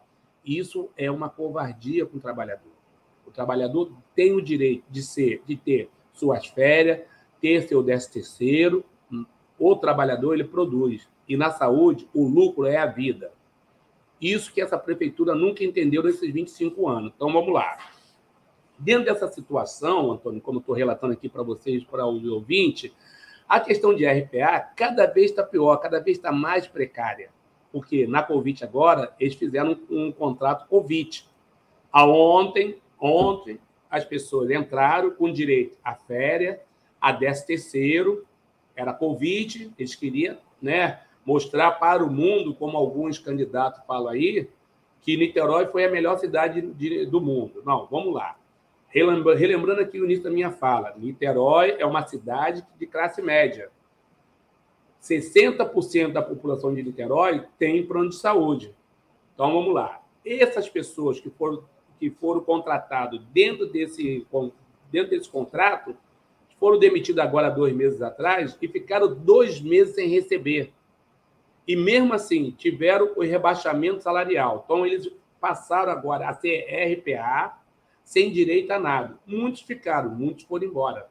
Isso 0.46 0.90
é 0.98 1.10
uma 1.10 1.30
covardia 1.30 2.06
com 2.06 2.18
o 2.18 2.20
trabalhador. 2.20 2.74
O 3.26 3.32
trabalhador 3.32 3.90
tem 4.14 4.34
o 4.34 4.42
direito 4.42 4.84
de 4.90 5.02
ser, 5.02 5.42
de 5.48 5.56
ter 5.56 5.90
suas 6.12 6.46
férias, 6.48 7.00
ter 7.40 7.62
seu 7.62 7.82
décimo 7.82 8.14
terceiro. 8.16 8.86
O 9.58 9.78
trabalhador 9.78 10.34
ele 10.34 10.44
produz. 10.44 11.08
E 11.26 11.38
na 11.38 11.52
saúde, 11.52 12.10
o 12.14 12.28
lucro 12.28 12.66
é 12.66 12.76
a 12.76 12.86
vida. 12.86 13.32
Isso 14.20 14.54
que 14.54 14.60
essa 14.60 14.78
prefeitura 14.78 15.34
nunca 15.34 15.64
entendeu 15.64 16.04
nesses 16.04 16.34
25 16.34 16.90
anos. 16.90 17.14
Então, 17.16 17.32
vamos 17.32 17.54
lá. 17.54 17.78
Dentro 18.84 19.06
dessa 19.06 19.30
situação, 19.30 20.12
Antônio, 20.12 20.42
como 20.42 20.60
estou 20.60 20.76
relatando 20.76 21.14
aqui 21.14 21.30
para 21.30 21.42
vocês, 21.42 21.86
para 21.86 22.06
o 22.06 22.34
ouvinte, 22.34 22.94
a 23.48 23.58
questão 23.58 23.96
de 23.96 24.06
RPA 24.06 24.60
cada 24.76 25.06
vez 25.06 25.30
está 25.30 25.42
pior, 25.42 25.78
cada 25.78 26.02
vez 26.02 26.18
está 26.18 26.34
mais 26.34 26.68
precária. 26.68 27.30
Porque 27.72 28.06
na 28.06 28.22
Covid 28.22 28.62
agora, 28.62 29.14
eles 29.18 29.36
fizeram 29.36 29.78
um, 29.90 30.08
um 30.08 30.12
contrato 30.12 30.68
Covid. 30.68 31.26
A 31.94 32.06
ontem, 32.06 32.78
ontem, 33.00 33.58
as 33.90 34.04
pessoas 34.04 34.52
entraram 34.52 35.12
com 35.12 35.32
direito 35.32 35.78
à 35.82 35.96
férias, 35.96 36.60
a 37.00 37.14
10 37.14 37.46
terceiro, 37.46 38.26
era 38.76 38.92
Covid, 38.92 39.72
eles 39.80 39.96
queriam 39.96 40.38
né, 40.62 41.00
mostrar 41.26 41.72
para 41.72 42.04
o 42.04 42.12
mundo, 42.12 42.54
como 42.54 42.78
alguns 42.78 43.18
candidatos 43.18 43.82
falam 43.88 44.10
aí, 44.10 44.50
que 45.00 45.16
Niterói 45.16 45.68
foi 45.68 45.86
a 45.86 45.92
melhor 45.92 46.18
cidade 46.18 46.62
de, 46.62 47.06
do 47.06 47.22
mundo. 47.22 47.64
Não, 47.66 47.88
vamos 47.88 48.14
lá. 48.14 48.36
Relembrando 48.94 49.82
aqui 49.82 50.00
o 50.00 50.06
início 50.06 50.24
da 50.24 50.30
minha 50.30 50.52
fala, 50.52 50.94
Niterói 50.96 51.78
é 51.80 51.86
uma 51.86 52.06
cidade 52.06 52.64
de 52.78 52.86
classe 52.86 53.24
média. 53.24 53.72
60% 55.02 56.12
da 56.12 56.22
população 56.22 56.74
de 56.74 56.84
Niterói 56.84 57.44
tem 57.58 57.86
plano 57.86 58.10
de 58.10 58.16
saúde. 58.16 58.74
Então, 59.34 59.52
vamos 59.52 59.74
lá. 59.74 60.00
Essas 60.24 60.70
pessoas 60.70 61.20
que 61.20 61.32
foram, 61.32 61.64
que 62.00 62.12
foram 62.12 62.42
contratadas 62.42 63.20
dentro 63.34 63.66
desse, 63.66 64.26
dentro 64.92 65.10
desse 65.10 65.28
contrato 65.28 65.98
foram 66.60 66.78
demitidas 66.78 67.26
agora 67.26 67.50
dois 67.50 67.74
meses 67.74 68.02
atrás 68.02 68.56
e 68.62 68.68
ficaram 68.68 69.14
dois 69.14 69.60
meses 69.60 69.96
sem 69.96 70.08
receber. 70.08 70.72
E 71.68 71.76
mesmo 71.76 72.14
assim, 72.14 72.52
tiveram 72.52 73.12
o 73.16 73.24
rebaixamento 73.24 74.04
salarial. 74.04 74.62
Então, 74.64 74.86
eles 74.86 75.12
passaram 75.42 75.92
agora 75.92 76.30
a 76.30 76.34
ser 76.34 76.64
RPA, 76.70 77.58
sem 78.04 78.32
direito 78.32 78.72
a 78.72 78.80
nada. 78.80 79.18
Muitos 79.26 79.62
ficaram, 79.62 80.10
muitos 80.12 80.44
foram 80.44 80.66
embora. 80.66 81.08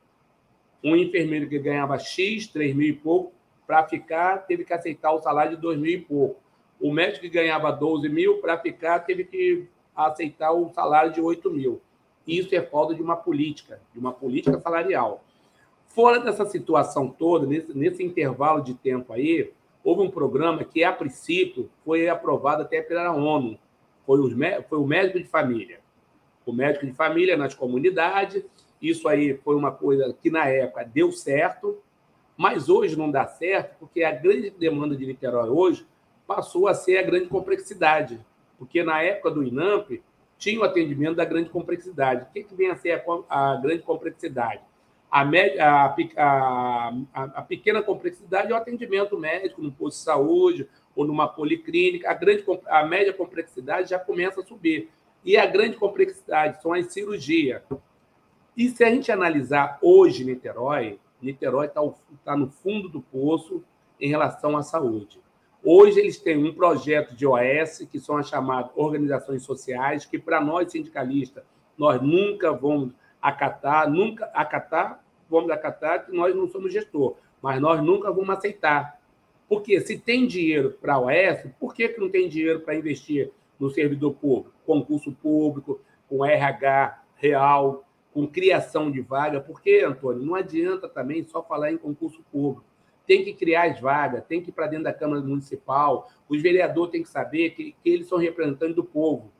Um 0.85 0.97
enfermeiro 0.97 1.49
que 1.49 1.59
ganhava 1.59 1.99
X, 1.99 2.47
3 2.49 2.75
mil 2.75 2.89
e 2.89 2.93
pouco, 2.93 3.33
para 3.67 3.87
ficar, 3.89 4.39
teve 4.47 4.65
que 4.65 4.73
aceitar 4.73 5.13
o 5.13 5.21
salário 5.21 5.57
de 5.57 5.63
2 5.63 5.79
mil 5.79 5.93
e 5.93 6.01
pouco. 6.01 6.41
O 6.81 6.93
médico 6.93 7.21
que 7.21 7.29
ganhava 7.29 7.71
12 7.71 8.09
mil, 8.09 8.39
para 8.39 8.59
ficar, 8.59 9.01
teve 9.01 9.25
que 9.25 9.67
aceitar 9.95 10.53
o 10.53 10.71
salário 10.71 11.13
de 11.13 11.21
8 11.21 11.51
mil. 11.51 11.81
Isso 12.27 12.55
é 12.55 12.61
falta 12.61 12.95
de 12.95 13.03
uma 13.03 13.17
política, 13.17 13.81
de 13.93 13.99
uma 13.99 14.13
política 14.13 14.59
salarial. 14.61 15.25
Fora 15.89 16.19
dessa 16.19 16.45
situação 16.47 17.09
toda, 17.09 17.47
nesse, 17.47 17.77
nesse 17.77 18.03
intervalo 18.03 18.63
de 18.63 18.75
tempo 18.75 19.13
aí, 19.13 19.53
houve 19.85 20.03
um 20.03 20.11
programa 20.11 20.65
que, 20.65 20.83
a 20.83 20.93
princípio, 20.93 21.71
foi 21.85 22.09
aprovado 22.09 22.63
até 22.63 22.81
pela 22.81 23.13
ONU. 23.13 23.59
Foi, 24.07 24.19
os, 24.19 24.33
foi 24.69 24.79
o 24.79 24.87
médico 24.87 25.19
de 25.19 25.29
família 25.29 25.82
o 26.45 26.53
médico 26.53 26.87
de 26.87 26.93
família 26.93 27.37
nas 27.37 27.55
comunidades. 27.55 28.45
Isso 28.81 29.09
aí 29.09 29.35
foi 29.45 29.55
uma 29.55 29.71
coisa 29.71 30.15
que 30.21 30.31
na 30.31 30.47
época 30.47 30.85
deu 30.85 31.13
certo, 31.13 31.79
mas 32.37 32.69
hoje 32.69 32.97
não 32.97 33.11
dá 33.11 33.27
certo, 33.27 33.77
porque 33.79 34.03
a 34.03 34.11
grande 34.11 34.51
demanda 34.51 34.97
de 34.97 35.07
Niterói 35.07 35.49
hoje 35.49 35.87
passou 36.27 36.67
a 36.67 36.75
ser 36.75 36.99
a 36.99 37.03
grande 37.03 37.27
complexidade. 37.27 38.21
Porque 38.59 38.83
na 38.83 39.03
época 39.03 39.31
do 39.31 39.43
INAMP 39.43 40.03
tinha 40.39 40.61
o 40.61 40.65
atendimento 40.65 41.17
da 41.17 41.25
grande 41.25 41.51
complexidade. 41.51 42.25
O 42.25 42.33
que, 42.33 42.43
que 42.43 42.55
vem 42.55 42.71
a 42.71 42.77
ser 42.77 43.05
a, 43.29 43.53
a 43.53 43.57
grande 43.57 43.83
complexidade? 43.83 44.61
A, 45.11 45.23
a, 45.23 45.95
a, 46.17 47.23
a, 47.23 47.43
pequena 47.43 47.83
complexidade 47.83 48.51
é 48.51 48.55
o 48.55 48.57
atendimento 48.57 49.19
médico 49.19 49.61
no 49.61 49.71
posto 49.71 49.99
de 49.99 50.05
saúde 50.05 50.69
ou 50.97 51.07
numa 51.07 51.29
policlínica. 51.29 52.11
A, 52.11 52.15
grande, 52.15 52.45
a 52.67 52.85
média 52.85 53.13
complexidade 53.13 53.91
já 53.91 53.99
começa 53.99 54.41
a 54.41 54.45
subir. 54.45 54.89
E 55.25 55.37
a 55.37 55.47
grande 55.47 55.77
complexidade 55.77 56.61
são 56.61 56.73
as 56.73 56.93
cirurgias. 56.93 57.63
E 58.57 58.69
se 58.69 58.83
a 58.85 58.91
gente 58.91 59.11
analisar 59.11 59.79
hoje 59.81 60.25
Niterói, 60.25 60.99
Niterói 61.21 61.67
está 61.67 61.81
tá 62.25 62.37
no 62.37 62.49
fundo 62.49 62.89
do 62.89 63.01
poço 63.01 63.63
em 64.01 64.09
relação 64.09 64.57
à 64.57 64.63
saúde. 64.63 65.21
Hoje 65.65 66.01
eles 66.01 66.19
têm 66.19 66.45
um 66.45 66.53
projeto 66.53 67.15
de 67.15 67.25
OS, 67.25 67.87
que 67.91 68.01
são 68.01 68.17
as 68.17 68.29
chamadas 68.29 68.73
organizações 68.75 69.45
sociais, 69.45 70.05
que 70.05 70.19
para 70.19 70.41
nós 70.41 70.73
sindicalistas, 70.73 71.45
nós 71.79 72.03
nunca 72.03 72.53
vamos 72.53 72.93
acatar, 73.21 73.89
nunca 73.89 74.27
acatar, 74.35 75.05
vamos 75.31 75.51
acatar 75.53 76.05
que 76.05 76.13
nós 76.13 76.35
não 76.35 76.49
somos 76.49 76.73
gestor, 76.73 77.15
mas 77.41 77.61
nós 77.61 77.81
nunca 77.81 78.11
vamos 78.11 78.31
aceitar. 78.31 79.01
Porque 79.49 79.81
se 79.81 79.97
tem 79.97 80.27
dinheiro 80.27 80.77
para 80.81 80.95
a 80.95 81.01
OS, 81.01 81.47
por 81.61 81.73
que, 81.73 81.89
que 81.89 82.01
não 82.01 82.11
tem 82.11 82.29
dinheiro 82.29 82.61
para 82.61 82.75
investir 82.75 83.31
no 83.63 83.71
servidor 83.71 84.15
público, 84.15 84.53
concurso 84.67 85.13
público, 85.13 85.81
com 86.09 86.27
RH 86.27 87.01
real, 87.15 87.85
com 88.13 88.27
criação 88.27 88.91
de 88.91 89.01
vaga, 89.01 89.41
porque, 89.41 89.85
Antônio, 89.87 90.27
não 90.27 90.35
adianta 90.35 90.89
também 90.89 91.23
só 91.23 91.41
falar 91.45 91.71
em 91.71 91.79
concurso 91.79 92.25
público. 92.33 92.65
Tem 93.07 93.25
que 93.25 93.33
criar 93.33 93.71
as 93.71 93.81
vagas, 93.81 94.25
tem 94.25 94.43
que 94.43 94.51
ir 94.51 94.53
para 94.53 94.67
dentro 94.67 94.87
da 94.87 94.93
Câmara 94.93 95.23
Municipal, 95.23 96.11
os 96.29 96.43
vereadores 96.43 96.91
têm 96.91 97.05
que 97.05 97.09
saber 97.09 97.51
que, 97.51 97.77
que 97.81 97.89
eles 97.89 98.09
são 98.09 98.19
representantes 98.19 98.75
do 98.75 98.83
povo. 98.83 99.31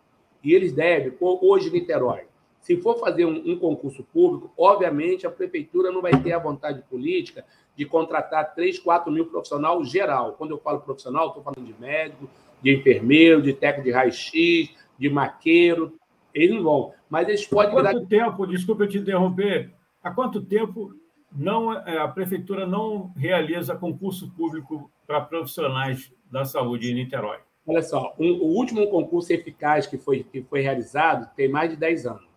E 0.41 0.55
eles 0.55 0.73
devem, 0.73 1.13
hoje 1.21 1.69
Niterói, 1.69 2.27
se 2.61 2.77
for 2.77 3.01
fazer 3.01 3.25
um, 3.25 3.43
um, 3.45 3.59
concurso 3.59 4.05
público, 4.05 4.53
obviamente 4.57 5.27
a 5.27 5.31
prefeitura 5.33 5.91
não 5.91 6.01
vai 6.01 6.23
ter 6.23 6.33
a 6.33 6.39
vontade 6.39 6.81
política 6.83 7.45
de 7.75 7.85
contratar 7.85 8.55
3, 8.55 8.79
4 8.79 9.11
mil 9.11 9.27
profissional 9.27 9.85
geral. 9.85 10.35
Quando 10.39 10.53
eu 10.53 10.59
falo 10.59 10.81
profissional, 10.81 11.27
estou 11.27 11.43
falando 11.43 11.67
de 11.67 11.75
médico, 11.81 12.29
de 12.63 12.75
enfermeiro, 12.75 13.43
de 13.43 13.53
técnico 13.53 13.89
de 13.89 13.93
raio-x, 13.93 14.75
de 14.99 15.11
maqueiro. 15.11 15.99
Eles 16.33 16.55
não 16.55 16.63
vão. 16.63 16.93
Mas 17.11 17.29
eles 17.29 17.47
podem. 17.47 17.71
Há 17.71 17.75
quanto 17.75 18.07
virar... 18.07 18.07
tempo, 18.09 18.47
desculpa 18.47 18.85
eu 18.85 18.89
te 18.89 18.99
interromper, 18.99 19.71
há 20.03 20.11
quanto 20.11 20.43
tempo 20.43 20.95
não, 21.35 21.73
é, 21.73 21.99
a 21.99 22.09
prefeitura 22.09 22.67
não 22.67 23.13
realiza 23.17 23.77
concurso 23.77 24.31
público 24.33 24.91
para 25.07 25.21
profissionais 25.21 26.13
da 26.31 26.45
saúde 26.45 26.91
em 26.91 26.95
Niterói? 26.95 27.39
Olha 27.67 27.83
só, 27.83 28.15
um, 28.19 28.33
o 28.33 28.57
último 28.57 28.89
concurso 28.89 29.33
eficaz 29.33 29.87
que 29.87 29.97
foi, 29.97 30.25
que 30.25 30.43
foi 30.43 30.61
realizado 30.61 31.31
tem 31.37 31.49
mais 31.49 31.71
de 31.71 31.77
10 31.77 32.07
anos. 32.07 32.33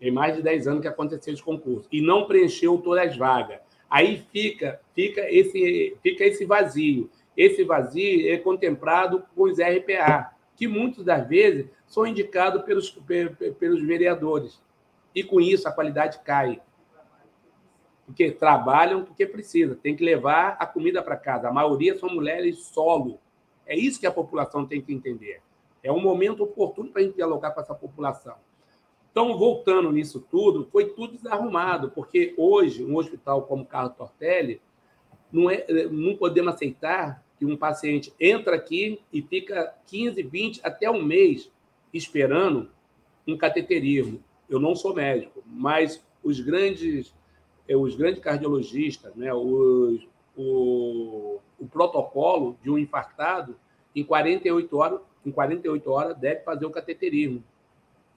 Tem 0.00 0.10
mais 0.10 0.36
de 0.36 0.42
10 0.42 0.68
anos 0.68 0.82
que 0.82 0.88
aconteceu 0.88 1.32
esse 1.32 1.42
concurso. 1.42 1.88
E 1.90 2.00
não 2.00 2.26
preencheu 2.26 2.78
todas 2.78 3.08
as 3.08 3.16
vagas. 3.16 3.60
Aí 3.90 4.24
fica, 4.30 4.80
fica, 4.94 5.22
esse, 5.30 5.96
fica 6.02 6.24
esse 6.24 6.44
vazio. 6.44 7.10
Esse 7.38 7.62
vazio 7.62 8.28
é 8.32 8.36
contemplado 8.36 9.22
com 9.32 9.44
os 9.44 9.60
RPA, 9.60 10.34
que 10.56 10.66
muitas 10.66 11.04
das 11.04 11.28
vezes 11.28 11.70
são 11.86 12.04
indicados 12.04 12.62
pelos, 12.62 12.90
pelos 13.60 13.80
vereadores. 13.80 14.60
E 15.14 15.22
com 15.22 15.40
isso 15.40 15.68
a 15.68 15.72
qualidade 15.72 16.18
cai. 16.24 16.60
Porque 18.04 18.32
trabalham 18.32 19.04
porque 19.04 19.24
precisa, 19.24 19.76
tem 19.76 19.94
que 19.94 20.02
levar 20.02 20.56
a 20.58 20.66
comida 20.66 21.00
para 21.00 21.16
casa. 21.16 21.48
A 21.48 21.52
maioria 21.52 21.96
são 21.96 22.08
mulheres 22.08 22.58
solo. 22.58 23.20
É 23.64 23.76
isso 23.76 24.00
que 24.00 24.06
a 24.06 24.12
população 24.12 24.66
tem 24.66 24.82
que 24.82 24.92
entender. 24.92 25.40
É 25.80 25.92
um 25.92 26.00
momento 26.00 26.42
oportuno 26.42 26.90
para 26.90 27.02
a 27.02 27.04
gente 27.04 27.14
dialogar 27.14 27.52
com 27.52 27.60
essa 27.60 27.74
população. 27.74 28.34
Então, 29.12 29.38
voltando 29.38 29.92
nisso 29.92 30.26
tudo, 30.28 30.68
foi 30.72 30.86
tudo 30.86 31.16
desarrumado, 31.16 31.90
porque 31.90 32.34
hoje, 32.36 32.84
um 32.84 32.96
hospital 32.96 33.42
como 33.42 33.64
Carlos 33.64 33.94
Tortelli, 33.94 34.60
não, 35.30 35.48
é, 35.48 35.64
não 35.88 36.16
podemos 36.16 36.54
aceitar 36.54 37.22
que 37.38 37.46
um 37.46 37.56
paciente 37.56 38.12
entra 38.18 38.56
aqui 38.56 39.00
e 39.12 39.22
fica 39.22 39.74
15, 39.86 40.22
20, 40.22 40.60
até 40.64 40.90
um 40.90 41.02
mês 41.02 41.50
esperando 41.92 42.70
um 43.26 43.36
cateterismo. 43.36 44.22
Eu 44.48 44.58
não 44.58 44.74
sou 44.74 44.94
médico, 44.94 45.42
mas 45.46 46.02
os 46.22 46.40
grandes, 46.40 47.14
é, 47.68 47.76
os 47.76 47.94
grandes 47.94 48.20
cardiologistas, 48.20 49.14
né, 49.14 49.32
os, 49.32 50.06
o, 50.36 51.38
o 51.58 51.66
protocolo 51.70 52.58
de 52.62 52.70
um 52.70 52.78
infartado, 52.78 53.56
em 53.94 54.02
48 54.02 54.76
horas, 54.76 55.00
em 55.24 55.30
48 55.30 55.90
horas 55.90 56.16
deve 56.16 56.40
fazer 56.42 56.66
o 56.66 56.70
cateterismo 56.70 57.42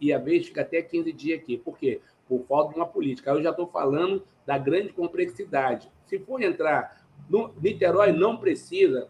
e 0.01 0.11
a 0.11 0.17
vez 0.17 0.47
fica 0.47 0.61
até 0.61 0.81
15 0.81 1.13
dias 1.13 1.39
aqui. 1.39 1.57
Por 1.57 1.77
quê? 1.77 2.01
Por 2.27 2.43
falta 2.47 2.73
de 2.73 2.79
uma 2.79 2.87
política. 2.87 3.29
Eu 3.29 3.43
já 3.43 3.51
estou 3.51 3.67
falando 3.67 4.23
da 4.45 4.57
grande 4.57 4.89
complexidade. 4.89 5.87
Se 6.07 6.17
for 6.17 6.41
entrar, 6.41 7.00
no, 7.29 7.53
Niterói 7.61 8.11
não 8.11 8.37
precisa 8.37 9.09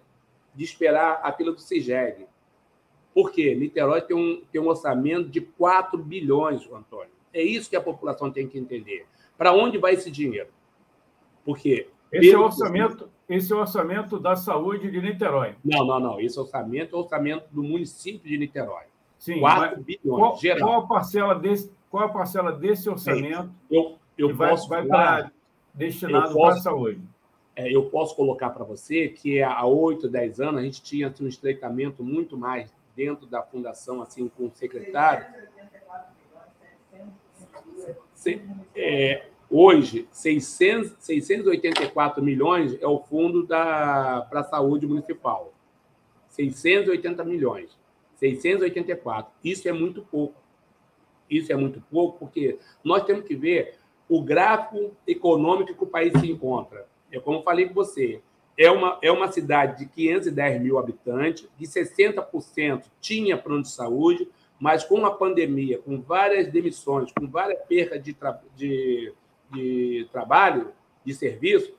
de 0.53 0.63
esperar 0.63 1.21
a 1.23 1.31
fila 1.31 1.51
do 1.51 1.61
CIGEG. 1.61 2.25
Por 3.13 3.31
quê? 3.31 3.55
Niterói 3.55 4.01
tem 4.01 4.15
um, 4.15 4.41
tem 4.51 4.61
um 4.61 4.67
orçamento 4.67 5.29
de 5.29 5.41
4 5.41 5.97
bilhões, 5.97 6.67
Antônio. 6.71 7.11
É 7.33 7.41
isso 7.41 7.69
que 7.69 7.75
a 7.75 7.81
população 7.81 8.31
tem 8.31 8.47
que 8.47 8.57
entender. 8.57 9.05
Para 9.37 9.53
onde 9.53 9.77
vai 9.77 9.93
esse 9.93 10.11
dinheiro? 10.11 10.49
Porque. 11.43 11.87
Esse 12.11 12.31
é 12.31 12.37
o 12.37 12.43
orçamento, 12.43 13.09
esse 13.29 13.53
é 13.53 13.55
o 13.55 13.59
orçamento 13.59 14.19
da 14.19 14.35
saúde 14.35 14.91
de 14.91 15.01
Niterói. 15.01 15.55
Não, 15.63 15.85
não, 15.85 15.99
não. 15.99 16.19
Esse 16.19 16.37
orçamento 16.37 16.93
é 16.93 16.99
o 16.99 17.01
orçamento 17.01 17.45
do 17.51 17.63
município 17.63 18.29
de 18.29 18.37
Niterói. 18.37 18.83
Sim, 19.17 19.39
4 19.39 19.81
bilhões, 19.81 20.19
qual, 20.19 20.37
geral. 20.37 20.67
Qual 20.67 20.81
a 20.81 20.87
parcela 20.87 21.35
desse, 21.35 21.71
qual 21.89 22.03
a 22.05 22.09
parcela 22.09 22.51
desse 22.51 22.89
orçamento 22.89 23.49
eu, 23.69 23.97
eu 24.17 24.27
que 24.27 24.33
vai, 24.33 24.55
vai 24.67 24.85
para 24.85 25.31
destinado 25.73 26.33
para 26.33 26.55
a 26.55 26.57
saúde? 26.57 27.01
É, 27.55 27.69
eu 27.73 27.89
posso 27.89 28.15
colocar 28.15 28.49
para 28.51 28.63
você 28.63 29.09
que 29.09 29.41
há 29.41 29.65
8, 29.65 30.07
10 30.07 30.39
anos 30.39 30.61
a 30.61 30.63
gente 30.63 30.81
tinha 30.81 31.07
assim, 31.07 31.25
um 31.25 31.27
estreitamento 31.27 32.03
muito 32.03 32.37
mais 32.37 32.73
dentro 32.95 33.25
da 33.25 33.41
fundação, 33.41 34.01
assim, 34.01 34.29
com 34.29 34.45
o 34.45 34.51
secretário. 34.51 35.25
É, 38.75 39.25
hoje, 39.49 40.07
600, 40.11 40.95
684 40.99 42.23
milhões 42.23 42.77
é 42.81 42.87
o 42.87 42.99
fundo 42.99 43.45
para 43.45 44.27
a 44.31 44.43
saúde 44.43 44.87
municipal. 44.87 45.53
680 46.29 47.23
milhões. 47.23 47.77
684. 48.15 49.33
Isso 49.43 49.67
é 49.67 49.73
muito 49.73 50.03
pouco. 50.03 50.39
Isso 51.29 51.51
é 51.51 51.55
muito 51.55 51.81
pouco, 51.89 52.19
porque 52.19 52.59
nós 52.83 53.03
temos 53.03 53.25
que 53.25 53.35
ver 53.35 53.79
o 54.07 54.21
gráfico 54.21 54.91
econômico 55.07 55.73
que 55.73 55.83
o 55.83 55.87
país 55.87 56.11
se 56.19 56.29
encontra. 56.29 56.85
É 57.11 57.19
como 57.19 57.43
falei 57.43 57.67
com 57.67 57.73
você, 57.73 58.21
é 58.57 58.69
uma, 58.69 58.99
é 59.01 59.11
uma 59.11 59.31
cidade 59.31 59.79
de 59.79 59.85
510 59.87 60.61
mil 60.61 60.77
habitantes, 60.77 61.47
de 61.57 61.65
60% 61.67 62.83
tinha 62.99 63.37
plano 63.37 63.63
de 63.63 63.69
saúde, 63.71 64.27
mas 64.59 64.83
com 64.83 65.03
a 65.05 65.11
pandemia, 65.11 65.79
com 65.79 65.99
várias 65.99 66.47
demissões, 66.47 67.11
com 67.11 67.27
várias 67.27 67.59
percas 67.65 68.03
de, 68.03 68.13
tra 68.13 68.39
de, 68.55 69.11
de 69.51 70.07
trabalho, 70.11 70.71
de 71.03 71.13
serviço, 71.13 71.73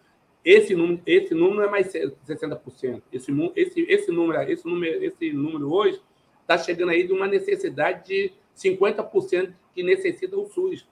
esse 0.45 0.75
número, 0.75 1.01
esse 1.07 1.35
número 1.35 1.63
é 1.63 1.71
mais 1.71 1.93
60%. 1.93 3.03
Esse, 3.13 3.33
esse, 3.55 3.81
esse, 3.83 4.11
número, 4.11 4.43
esse, 4.51 4.67
número, 4.67 5.05
esse 5.05 5.33
número 5.33 5.73
hoje 5.73 6.03
está 6.41 6.59
chegando 6.59 6.91
aí 6.91 7.07
de 7.07 7.13
uma 7.13 7.29
necessidade 7.29 8.09
de 8.09 8.33
50% 8.57 9.55
que 9.73 9.83
necessita 9.83 10.37
o 10.37 10.49
SUS. 10.49 10.87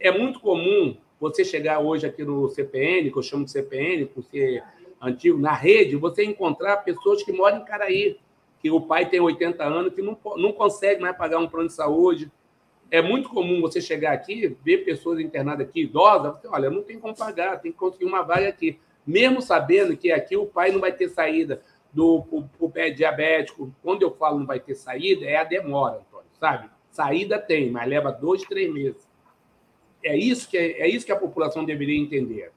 É 0.00 0.10
muito 0.10 0.40
comum 0.40 0.96
você 1.20 1.44
chegar 1.44 1.80
hoje 1.80 2.06
aqui 2.06 2.22
no 2.24 2.48
CPN, 2.48 3.10
que 3.10 3.18
eu 3.18 3.22
chamo 3.22 3.44
de 3.44 3.50
CPN, 3.50 4.06
por 4.06 4.22
ser 4.24 4.62
antigo, 5.00 5.38
na 5.38 5.52
rede, 5.52 5.96
você 5.96 6.24
encontrar 6.24 6.78
pessoas 6.78 7.22
que 7.22 7.32
moram 7.32 7.58
em 7.58 7.64
Caraí, 7.64 8.18
que 8.60 8.70
o 8.70 8.80
pai 8.80 9.08
tem 9.08 9.20
80 9.20 9.64
anos, 9.64 9.94
que 9.94 10.02
não, 10.02 10.18
não 10.36 10.52
consegue 10.52 11.00
mais 11.00 11.16
pagar 11.16 11.38
um 11.38 11.48
plano 11.48 11.68
de 11.68 11.74
saúde. 11.74 12.30
É 12.90 13.00
muito 13.00 13.28
comum 13.28 13.60
você 13.60 13.80
chegar 13.80 14.12
aqui, 14.12 14.56
ver 14.64 14.78
pessoas 14.78 15.20
internadas 15.20 15.66
aqui, 15.66 15.82
idosas, 15.82 16.40
você, 16.40 16.48
olha, 16.48 16.70
não 16.70 16.82
tem 16.82 16.98
como 16.98 17.14
pagar, 17.14 17.60
tem 17.60 17.70
que 17.70 17.78
conseguir 17.78 18.04
uma 18.04 18.22
vaga 18.22 18.48
aqui. 18.48 18.78
Mesmo 19.06 19.40
sabendo 19.40 19.96
que 19.96 20.10
aqui 20.10 20.36
o 20.36 20.46
pai 20.46 20.70
não 20.72 20.80
vai 20.80 20.92
ter 20.92 21.08
saída 21.08 21.62
do 21.92 22.22
pro 22.58 22.70
pé 22.70 22.90
diabético, 22.90 23.72
quando 23.82 24.02
eu 24.02 24.14
falo 24.14 24.38
não 24.38 24.46
vai 24.46 24.60
ter 24.60 24.74
saída, 24.74 25.24
é 25.24 25.36
a 25.36 25.44
demora, 25.44 25.96
Antônio, 25.96 26.28
sabe? 26.38 26.68
Saída 26.90 27.38
tem, 27.38 27.70
mas 27.70 27.88
leva 27.88 28.10
dois, 28.10 28.42
três 28.42 28.72
meses. 28.72 29.08
É 30.08 30.16
isso 30.16 30.48
que, 30.48 30.56
é, 30.56 30.80
é 30.80 30.88
isso 30.88 31.04
que 31.04 31.12
a 31.12 31.18
população 31.18 31.64
deveria 31.66 31.98
entender, 31.98 32.50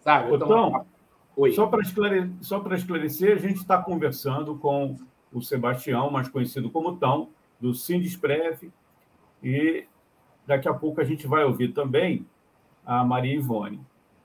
sabe? 0.00 0.34
Então, 0.34 0.84
Oi. 1.34 1.52
só 1.52 1.66
para 1.66 1.80
esclarecer, 1.80 2.30
só 2.42 2.62
esclarecer, 2.74 3.36
a 3.36 3.40
gente 3.40 3.56
está 3.56 3.82
conversando 3.82 4.54
com 4.56 4.96
o 5.32 5.40
Sebastião, 5.40 6.10
mais 6.10 6.28
conhecido 6.28 6.68
como 6.70 6.98
Tão, 6.98 7.30
do 7.58 7.72
Sindesprev, 7.72 8.70
e 9.42 9.86
daqui 10.46 10.68
a 10.68 10.74
pouco 10.74 11.00
a 11.00 11.04
gente 11.04 11.26
vai 11.26 11.42
ouvir 11.44 11.72
também 11.72 12.26
a 12.84 13.02
Maria 13.02 13.34
Ivone. 13.34 13.80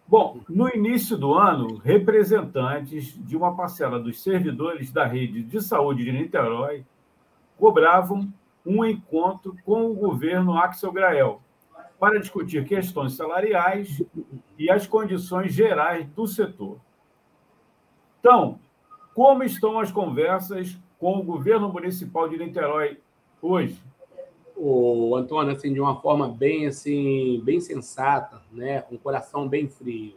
Bom, 0.05 0.41
no 0.49 0.67
início 0.67 1.17
do 1.17 1.33
ano, 1.33 1.77
representantes 1.77 3.17
de 3.25 3.37
uma 3.37 3.55
parcela 3.55 3.99
dos 3.99 4.21
servidores 4.21 4.91
da 4.91 5.05
rede 5.05 5.41
de 5.43 5.61
saúde 5.61 6.03
de 6.03 6.11
Niterói 6.11 6.85
cobravam 7.57 8.31
um 8.65 8.83
encontro 8.83 9.55
com 9.63 9.89
o 9.89 9.95
governo 9.95 10.57
Axel 10.57 10.91
Grael 10.91 11.41
para 11.99 12.19
discutir 12.19 12.65
questões 12.65 13.13
salariais 13.13 14.03
e 14.57 14.69
as 14.69 14.85
condições 14.85 15.53
gerais 15.53 16.07
do 16.09 16.27
setor. 16.27 16.79
Então, 18.19 18.59
como 19.13 19.43
estão 19.43 19.79
as 19.79 19.91
conversas 19.91 20.77
com 20.99 21.17
o 21.17 21.23
governo 21.23 21.71
municipal 21.71 22.27
de 22.27 22.37
Niterói 22.37 22.99
hoje? 23.41 23.81
o 24.55 25.15
Antônio, 25.15 25.53
assim, 25.53 25.73
de 25.73 25.79
uma 25.79 25.99
forma 26.01 26.29
bem, 26.29 26.65
assim, 26.65 27.41
bem 27.43 27.59
sensata, 27.59 28.41
né, 28.51 28.81
com 28.81 28.95
o 28.95 28.99
coração 28.99 29.47
bem 29.47 29.67
frio. 29.67 30.15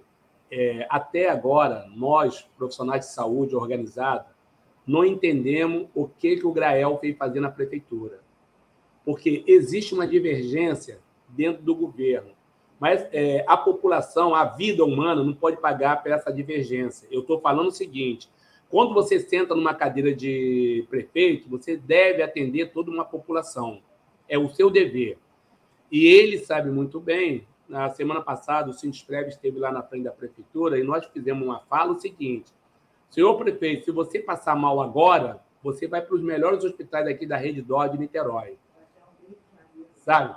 É, 0.50 0.86
até 0.88 1.28
agora, 1.28 1.86
nós, 1.94 2.48
profissionais 2.56 3.06
de 3.06 3.12
saúde 3.12 3.56
organizados, 3.56 4.32
não 4.86 5.04
entendemos 5.04 5.88
o 5.94 6.06
que, 6.06 6.36
que 6.36 6.46
o 6.46 6.52
Grael 6.52 6.96
fez 6.98 7.16
fazer 7.16 7.40
na 7.40 7.50
prefeitura. 7.50 8.20
Porque 9.04 9.44
existe 9.46 9.92
uma 9.92 10.06
divergência 10.06 11.00
dentro 11.28 11.62
do 11.62 11.74
governo. 11.74 12.30
Mas 12.80 13.06
é, 13.12 13.44
a 13.46 13.56
população, 13.56 14.34
a 14.34 14.44
vida 14.44 14.84
humana, 14.84 15.24
não 15.24 15.34
pode 15.34 15.56
pagar 15.56 16.02
por 16.02 16.12
essa 16.12 16.32
divergência. 16.32 17.08
Eu 17.10 17.22
estou 17.22 17.40
falando 17.40 17.68
o 17.68 17.72
seguinte: 17.72 18.28
quando 18.70 18.94
você 18.94 19.18
senta 19.18 19.54
numa 19.54 19.74
cadeira 19.74 20.14
de 20.14 20.86
prefeito, 20.88 21.48
você 21.48 21.76
deve 21.76 22.22
atender 22.22 22.72
toda 22.72 22.90
uma 22.90 23.04
população 23.04 23.80
é 24.28 24.38
o 24.38 24.48
seu 24.50 24.70
dever. 24.70 25.18
E 25.90 26.06
ele 26.06 26.38
sabe 26.38 26.70
muito 26.70 27.00
bem. 27.00 27.46
Na 27.66 27.90
semana 27.90 28.20
passada, 28.22 28.70
o 28.70 28.72
Sindesprev 28.72 29.28
esteve 29.28 29.58
lá 29.58 29.72
na 29.72 29.82
frente 29.82 30.04
da 30.04 30.12
prefeitura 30.12 30.78
e 30.78 30.82
nós 30.82 31.04
fizemos 31.06 31.44
uma 31.46 31.60
fala 31.60 31.92
o 31.92 32.00
seguinte: 32.00 32.52
senhor 33.10 33.36
prefeito, 33.36 33.84
se 33.84 33.90
você 33.90 34.18
passar 34.20 34.54
mal 34.54 34.80
agora, 34.80 35.42
você 35.62 35.86
vai 35.86 36.00
para 36.00 36.14
os 36.14 36.22
melhores 36.22 36.64
hospitais 36.64 37.06
aqui 37.06 37.26
da 37.26 37.36
rede 37.36 37.60
Dó 37.60 37.86
de 37.86 37.98
Niterói. 37.98 38.56
Sabe? 39.96 40.34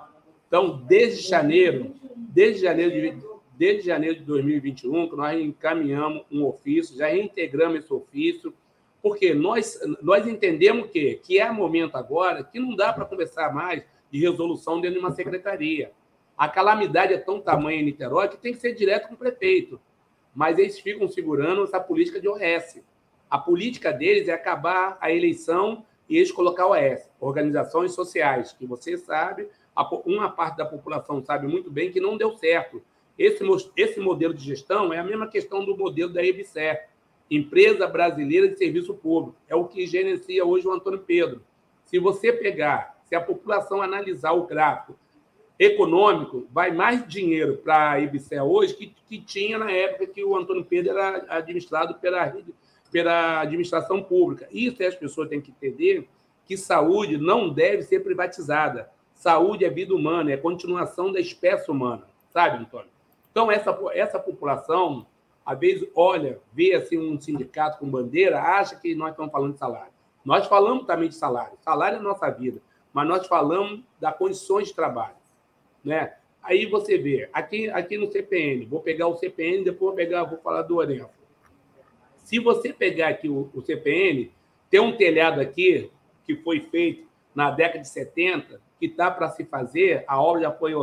Então, 0.52 0.84
desde 0.86 1.30
janeiro, 1.30 1.96
desde 2.14 2.64
janeiro 2.64 2.92
de, 2.92 3.26
desde 3.58 3.88
janeiro 3.88 4.20
de 4.20 4.26
2021, 4.26 5.08
que 5.08 5.16
nós 5.16 5.40
encaminhamos 5.40 6.26
um 6.30 6.44
ofício, 6.44 6.98
já 6.98 7.08
reintegramos 7.08 7.80
esse 7.80 7.94
ofício, 7.94 8.54
porque 9.02 9.34
nós, 9.34 9.80
nós 10.02 10.28
entendemos 10.28 10.92
que, 10.92 11.16
que 11.24 11.40
é 11.40 11.50
momento 11.50 11.96
agora 11.96 12.44
que 12.44 12.60
não 12.60 12.76
dá 12.76 12.92
para 12.92 13.06
conversar 13.06 13.54
mais 13.54 13.82
de 14.12 14.20
resolução 14.20 14.82
dentro 14.82 15.00
de 15.00 15.06
uma 15.06 15.16
secretaria. 15.16 15.94
A 16.38 16.50
calamidade 16.50 17.14
é 17.14 17.18
tão 17.18 17.40
tamanha 17.40 17.80
em 17.80 17.86
Niterói 17.86 18.28
que 18.28 18.36
tem 18.36 18.52
que 18.52 18.60
ser 18.60 18.74
direto 18.74 19.08
com 19.08 19.14
o 19.14 19.18
prefeito. 19.18 19.80
Mas 20.36 20.60
eles 20.60 20.78
ficam 20.82 21.08
segurando 21.08 21.64
essa 21.64 21.80
política 21.80 22.20
de 22.20 22.28
OS. 22.28 22.82
A 23.30 23.38
política 23.38 23.94
deles 23.94 24.28
é 24.28 24.34
acabar 24.34 24.98
a 25.00 25.14
eleição 25.14 25.86
e 26.10 26.18
eles 26.18 26.30
colocar 26.30 26.68
o 26.68 26.72
OS, 26.72 27.10
organizações 27.22 27.94
sociais, 27.94 28.52
que 28.52 28.66
você 28.66 28.98
sabe, 28.98 29.48
uma 30.06 30.30
parte 30.30 30.58
da 30.58 30.66
população 30.66 31.24
sabe 31.24 31.48
muito 31.48 31.70
bem 31.70 31.92
que 31.92 32.00
não 32.00 32.18
deu 32.18 32.38
certo. 32.38 32.82
Esse, 33.18 33.44
esse 33.76 34.00
modelo 34.00 34.34
de 34.34 34.44
gestão 34.44 34.94
é 34.94 35.00
a 35.00 35.04
mesma 35.04 35.28
questão 35.28 35.64
do 35.64 35.78
modelo 35.78 36.12
da 36.12 36.24
EBSER, 36.24 36.88
Empresa 37.30 37.88
Brasileira 37.88 38.48
de 38.48 38.58
Serviço 38.58 38.94
Público. 38.94 39.38
É 39.48 39.56
o 39.56 39.66
que 39.66 39.86
gerencia 39.86 40.46
hoje 40.46 40.68
o 40.68 40.72
Antônio 40.72 41.00
Pedro. 41.00 41.42
Se 41.86 42.00
você 42.00 42.34
pegar, 42.34 43.00
se 43.06 43.16
a 43.16 43.22
população 43.22 43.82
analisar 43.82 44.32
o 44.32 44.46
gráfico 44.46 44.98
econômico, 45.60 46.48
vai 46.52 46.72
mais 46.72 47.08
dinheiro 47.08 47.58
para 47.58 47.92
a 47.92 48.00
IBCE 48.00 48.40
hoje 48.40 48.74
que, 48.74 48.96
que 49.08 49.20
tinha 49.20 49.60
na 49.60 49.70
época 49.70 50.08
que 50.08 50.24
o 50.24 50.36
Antônio 50.36 50.66
Pedro 50.66 50.92
era 50.98 51.24
administrado 51.30 51.96
pela, 52.00 52.36
pela 52.92 53.42
administração 53.42 54.02
pública. 54.02 54.48
Isso 54.52 54.84
as 54.84 54.96
pessoas 54.96 55.30
têm 55.30 55.40
que 55.40 55.52
entender 55.52 56.08
que 56.46 56.58
saúde 56.58 57.18
não 57.18 57.50
deve 57.50 57.84
ser 57.84 58.00
privatizada. 58.00 58.90
Saúde 59.22 59.64
é 59.64 59.70
vida 59.70 59.94
humana, 59.94 60.32
é 60.32 60.36
continuação 60.36 61.12
da 61.12 61.20
espécie 61.20 61.70
humana, 61.70 62.08
sabe, 62.34 62.58
Antônio? 62.58 62.90
Então, 63.30 63.52
essa, 63.52 63.80
essa 63.94 64.20
população, 64.20 65.06
às 65.46 65.60
vezes, 65.60 65.88
olha, 65.96 66.40
vê 66.52 66.74
assim, 66.74 66.98
um 66.98 67.22
sindicato 67.22 67.78
com 67.78 67.88
bandeira, 67.88 68.42
acha 68.42 68.76
que 68.76 68.96
nós 68.96 69.12
estamos 69.12 69.32
falando 69.32 69.54
de 69.54 69.60
salário. 69.60 69.92
Nós 70.26 70.48
falamos 70.48 70.88
também 70.88 71.08
de 71.08 71.14
salário. 71.14 71.56
Salário 71.62 72.00
é 72.00 72.02
nossa 72.02 72.32
vida, 72.32 72.64
mas 72.92 73.08
nós 73.08 73.28
falamos 73.28 73.82
das 74.00 74.18
condições 74.18 74.70
de 74.70 74.74
trabalho. 74.74 75.14
Né? 75.86 76.16
Aí 76.42 76.66
você 76.66 76.98
vê, 76.98 77.30
aqui, 77.32 77.70
aqui 77.70 78.00
no 78.00 78.12
CPN, 78.12 78.66
vou 78.66 78.80
pegar 78.80 79.06
o 79.06 79.18
CPN, 79.18 79.64
depois 79.64 79.90
vou 79.90 79.94
pegar, 79.94 80.24
vou 80.24 80.40
falar 80.40 80.64
do 80.64 80.78
Orenfo. 80.78 81.12
Se 82.24 82.40
você 82.40 82.74
pegar 82.74 83.10
aqui 83.10 83.30
o, 83.30 83.52
o 83.54 83.62
CPN, 83.62 84.32
tem 84.68 84.80
um 84.80 84.98
telhado 84.98 85.40
aqui 85.40 85.92
que 86.26 86.36
foi 86.38 86.60
feito 86.60 87.08
na 87.36 87.52
década 87.52 87.82
de 87.82 87.88
70, 87.88 88.60
que 88.82 88.88
está 88.88 89.12
para 89.12 89.30
se 89.30 89.46
fazer, 89.46 90.04
a 90.08 90.20
obra 90.20 90.42
já 90.42 90.52
foi, 90.52 90.74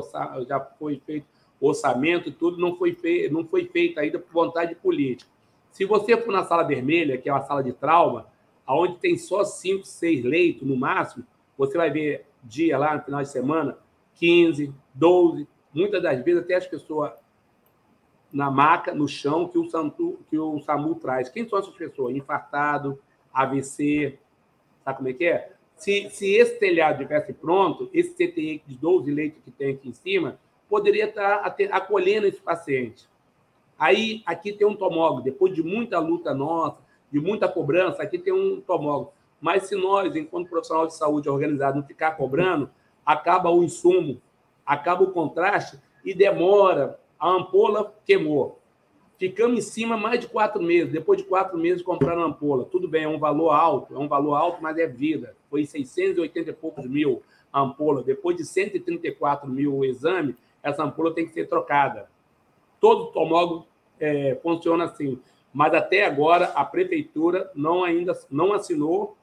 já 0.47 0.61
foi 0.79 1.03
feito 1.05 1.27
orçamento 1.61 2.29
e 2.29 2.33
tudo, 2.33 2.57
não 2.57 2.77
foi, 2.77 2.95
feito, 2.95 3.35
não 3.35 3.45
foi 3.45 3.65
feito 3.65 3.99
ainda 3.99 4.21
por 4.21 4.33
vontade 4.33 4.77
política. 4.77 5.29
Se 5.73 5.85
você 5.85 6.17
for 6.17 6.31
na 6.31 6.45
sala 6.45 6.63
vermelha, 6.63 7.19
que 7.19 7.29
é 7.29 7.33
uma 7.33 7.43
sala 7.43 7.61
de 7.61 7.73
trauma, 7.73 8.29
onde 8.65 8.99
tem 8.99 9.19
só 9.19 9.43
cinco, 9.43 9.85
seis 9.85 10.25
leitos 10.25 10.63
no 10.63 10.77
máximo, 10.77 11.25
você 11.57 11.77
vai 11.77 11.91
ver 11.91 12.25
dia 12.45 12.79
lá 12.79 12.95
no 12.95 13.03
final 13.03 13.21
de 13.21 13.29
semana, 13.29 13.77
15, 14.15 14.73
12, 14.95 15.49
muitas 15.75 16.01
das 16.01 16.23
vezes 16.23 16.45
até 16.45 16.55
as 16.55 16.67
pessoas 16.69 17.13
na 18.33 18.49
maca, 18.49 18.95
no 18.95 19.09
chão, 19.09 19.49
que 19.49 19.59
o, 19.59 19.69
SAMU, 19.69 20.19
que 20.31 20.39
o 20.39 20.61
SAMU 20.61 20.95
traz. 20.95 21.29
Quem 21.29 21.49
são 21.49 21.59
essas 21.59 21.75
pessoas? 21.75 22.15
Infartado, 22.15 23.01
AVC, 23.33 24.21
sabe 24.85 24.97
como 24.99 25.09
é 25.09 25.13
que 25.13 25.25
é? 25.25 25.58
Se, 25.79 26.11
se 26.11 26.35
esse 26.35 26.59
telhado 26.59 27.03
estivesse 27.03 27.33
pronto, 27.33 27.89
esse 27.93 28.11
CTI 28.11 28.63
de 28.67 28.77
12 28.77 29.11
leitos 29.11 29.41
que 29.45 29.51
tem 29.51 29.71
aqui 29.71 29.89
em 29.89 29.93
cima, 29.93 30.39
poderia 30.69 31.07
estar 31.07 31.57
acolhendo 31.71 32.27
esse 32.27 32.41
paciente. 32.41 33.09
Aí, 33.79 34.23
aqui 34.27 34.53
tem 34.53 34.67
um 34.67 34.75
tomógrafo, 34.75 35.23
depois 35.23 35.55
de 35.55 35.63
muita 35.63 36.01
luta 36.01 36.35
nossa, 36.35 36.81
de 37.13 37.21
muita 37.21 37.49
cobrança, 37.49 38.03
aqui 38.03 38.19
tem 38.19 38.33
um 38.33 38.61
tomógrafo. 38.61 39.13
Mas 39.41 39.69
se 39.69 39.77
nós, 39.77 40.15
enquanto 40.17 40.51
profissional 40.51 40.89
de 40.89 40.97
saúde 40.97 41.29
organizado, 41.29 41.79
não 41.79 41.87
ficar 41.87 42.17
cobrando, 42.17 42.69
acaba 43.07 43.49
o 43.49 43.63
insumo, 43.63 44.21
acaba 44.67 45.05
o 45.05 45.13
contraste 45.13 45.79
e 46.05 46.13
demora. 46.13 46.99
A 47.21 47.31
ampola 47.31 47.95
queimou. 48.05 48.59
Ficamos 49.17 49.59
em 49.59 49.63
cima 49.63 49.97
mais 49.97 50.21
de 50.21 50.27
quatro 50.27 50.61
meses. 50.61 50.93
Depois 50.93 51.19
de 51.19 51.25
quatro 51.25 51.57
meses, 51.57 51.83
compraram 51.83 52.23
a 52.23 52.27
ampola. 52.27 52.65
Tudo 52.65 52.89
bem, 52.89 53.05
é 53.05 53.09
um 53.09 53.19
valor 53.19 53.51
alto, 53.51 53.95
é 53.95 53.99
um 53.99 54.09
valor 54.09 54.35
alto, 54.35 54.61
mas 54.61 54.77
é 54.77 54.89
vida. 54.89 55.37
Foi 55.51 55.65
680 55.65 56.51
e 56.51 56.53
poucos 56.53 56.87
mil 56.87 57.23
ampola. 57.53 58.03
Depois 58.03 58.37
de 58.37 58.45
134 58.45 59.49
mil 59.49 59.77
o 59.77 59.85
exame, 59.85 60.37
essa 60.63 60.83
ampola 60.83 61.15
tem 61.15 61.27
que 61.27 61.33
ser 61.33 61.49
trocada. 61.49 62.11
Todo 62.81 63.07
tomógrafo 63.07 63.67
é, 63.99 64.39
funciona 64.43 64.85
assim. 64.85 65.21
Mas 65.53 65.75
até 65.75 66.05
agora 66.05 66.47
a 66.47 66.65
prefeitura 66.65 67.51
não 67.55 67.83
ainda 67.83 68.19
não 68.31 68.53
assinou 68.53 69.17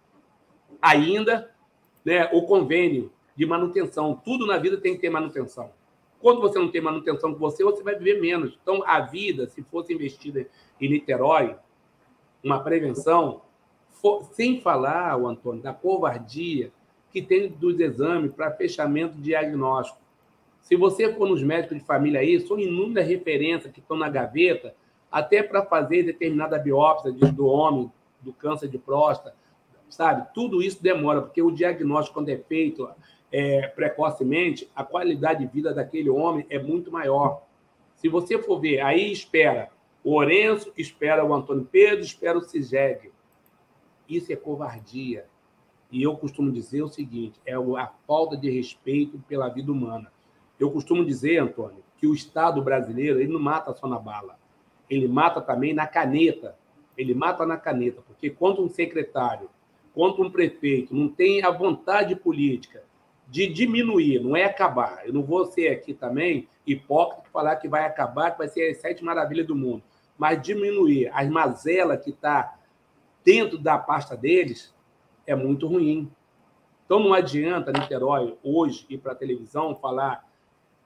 ainda 0.81 1.51
né, 2.03 2.29
o 2.33 2.43
convênio 2.43 3.11
de 3.35 3.45
manutenção. 3.45 4.19
Tudo 4.23 4.45
na 4.45 4.57
vida 4.57 4.77
tem 4.77 4.95
que 4.95 5.01
ter 5.01 5.09
manutenção. 5.09 5.71
Quando 6.19 6.41
você 6.41 6.57
não 6.57 6.69
tem 6.69 6.81
manutenção 6.81 7.33
com 7.33 7.39
você, 7.39 7.63
você 7.63 7.83
vai 7.83 7.95
viver 7.95 8.19
menos. 8.19 8.57
Então, 8.61 8.83
a 8.85 8.99
vida, 9.01 9.47
se 9.47 9.61
fosse 9.63 9.93
investida 9.93 10.47
em 10.79 10.89
Niterói, 10.89 11.55
uma 12.43 12.59
prevenção, 12.63 13.41
sem 14.31 14.61
falar, 14.61 15.17
o 15.17 15.27
Antônio, 15.27 15.61
da 15.61 15.73
covardia 15.73 16.71
que 17.11 17.21
tem 17.21 17.47
dos 17.47 17.79
exames 17.79 18.33
para 18.33 18.51
fechamento 18.51 19.17
diagnóstico. 19.17 19.97
Se 20.61 20.75
você 20.75 21.13
for 21.13 21.29
nos 21.29 21.41
médicos 21.41 21.77
de 21.77 21.83
família 21.83 22.19
aí, 22.19 22.39
são 22.39 22.59
inúmeras 22.59 23.07
referências 23.07 23.71
que 23.71 23.79
estão 23.79 23.95
na 23.95 24.09
gaveta, 24.09 24.75
até 25.11 25.41
para 25.41 25.63
fazer 25.65 26.03
determinada 26.03 26.59
biópsia 26.59 27.11
do 27.11 27.45
homem, 27.45 27.89
do 28.19 28.33
câncer 28.33 28.67
de 28.67 28.77
próstata, 28.77 29.35
sabe? 29.89 30.27
Tudo 30.33 30.61
isso 30.61 30.81
demora, 30.83 31.21
porque 31.21 31.41
o 31.41 31.51
diagnóstico, 31.51 32.15
quando 32.15 32.29
é 32.29 32.37
feito 32.37 32.89
é, 33.31 33.67
precocemente, 33.67 34.69
a 34.75 34.83
qualidade 34.83 35.45
de 35.45 35.51
vida 35.51 35.73
daquele 35.73 36.09
homem 36.09 36.45
é 36.49 36.59
muito 36.59 36.91
maior. 36.91 37.43
Se 37.95 38.09
você 38.09 38.37
for 38.37 38.59
ver, 38.59 38.81
aí 38.81 39.11
espera 39.11 39.69
o 40.03 40.15
Orenço, 40.15 40.71
espera 40.77 41.23
o 41.23 41.33
Antônio 41.33 41.67
Pedro, 41.71 42.03
espera 42.03 42.37
o 42.37 42.41
Ciseg. 42.41 43.11
Isso 44.07 44.31
é 44.31 44.35
covardia. 44.35 45.25
E 45.91 46.01
eu 46.01 46.15
costumo 46.17 46.51
dizer 46.51 46.81
o 46.81 46.87
seguinte: 46.87 47.39
é 47.45 47.53
a 47.53 47.91
falta 48.07 48.35
de 48.35 48.49
respeito 48.49 49.17
pela 49.27 49.49
vida 49.49 49.71
humana. 49.71 50.11
Eu 50.59 50.71
costumo 50.71 51.05
dizer, 51.05 51.37
Antônio, 51.39 51.83
que 51.97 52.07
o 52.07 52.13
Estado 52.13 52.61
brasileiro 52.61 53.19
ele 53.19 53.31
não 53.31 53.39
mata 53.39 53.73
só 53.73 53.87
na 53.87 53.99
bala, 53.99 54.37
ele 54.89 55.07
mata 55.07 55.41
também 55.41 55.73
na 55.73 55.87
caneta. 55.87 56.57
Ele 56.97 57.13
mata 57.13 57.45
na 57.45 57.57
caneta, 57.57 58.01
porque 58.07 58.29
quando 58.29 58.63
um 58.63 58.69
secretário, 58.69 59.49
quando 59.93 60.21
um 60.21 60.31
prefeito 60.31 60.95
não 60.95 61.09
tem 61.09 61.43
a 61.43 61.51
vontade 61.51 62.15
política 62.15 62.83
de 63.27 63.47
diminuir, 63.47 64.19
não 64.19 64.35
é 64.35 64.45
acabar. 64.45 65.05
Eu 65.05 65.13
não 65.13 65.23
vou 65.23 65.45
ser 65.45 65.69
aqui 65.69 65.93
também 65.93 66.47
hipócrita 66.65 67.29
falar 67.31 67.57
que 67.57 67.67
vai 67.67 67.85
acabar, 67.85 68.31
que 68.31 68.37
vai 68.37 68.47
ser 68.47 68.69
as 68.69 68.77
sete 68.77 69.03
maravilhas 69.03 69.45
do 69.45 69.55
mundo, 69.55 69.83
mas 70.17 70.41
diminuir 70.41 71.09
as 71.13 71.29
mazelas 71.29 72.01
que 72.01 72.11
está 72.11 72.57
dentro 73.25 73.57
da 73.57 73.77
pasta 73.77 74.15
deles 74.15 74.73
é 75.25 75.35
muito 75.35 75.67
ruim. 75.67 76.09
Então 76.85 76.99
não 76.99 77.13
adianta 77.13 77.73
Niterói 77.73 78.37
hoje 78.43 78.85
ir 78.87 78.99
para 78.99 79.13
a 79.13 79.15
televisão 79.15 79.75
falar 79.75 80.23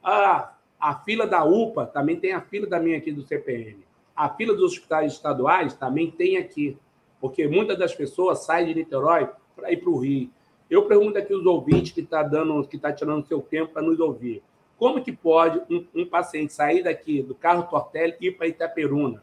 ah, 0.02 0.54
a 0.80 0.96
fila 0.96 1.28
da 1.28 1.44
UPA 1.44 1.86
também 1.86 2.18
tem 2.18 2.32
a 2.32 2.42
fila 2.42 2.66
da 2.66 2.80
minha 2.80 2.98
aqui 2.98 3.12
do 3.12 3.22
CPM. 3.22 3.86
A 4.16 4.30
fila 4.30 4.54
dos 4.54 4.72
hospitais 4.72 5.14
estaduais 5.14 5.74
também 5.74 6.10
tem 6.10 6.38
aqui, 6.38 6.78
porque 7.20 7.48
muitas 7.48 7.78
das 7.78 7.94
pessoas 7.94 8.46
saem 8.46 8.68
de 8.68 8.76
Niterói 8.76 9.30
para 9.56 9.72
ir 9.72 9.78
para 9.78 9.90
o 9.90 10.00
Rio. 10.00 10.30
Eu 10.70 10.88
pergunto 10.88 11.18
aqui 11.18 11.34
os 11.34 11.46
ouvintes 11.46 11.92
que 11.92 12.02
está 12.02 12.24
dando, 12.24 12.66
que 12.66 12.78
está 12.78 12.94
tirando 12.94 13.28
seu 13.28 13.42
tempo 13.42 13.74
para 13.74 13.82
nos 13.82 14.00
ouvir. 14.00 14.42
Como 14.78 15.04
que 15.04 15.12
pode 15.12 15.62
um, 15.70 15.86
um, 15.94 16.06
paciente 16.06 16.54
sair 16.54 16.84
daqui 16.84 17.22
do 17.22 17.36
carro 17.36 17.64
Tortelli 17.64 18.16
e 18.22 18.28
ir 18.28 18.38
para 18.38 18.48
Itaperuna, 18.48 19.22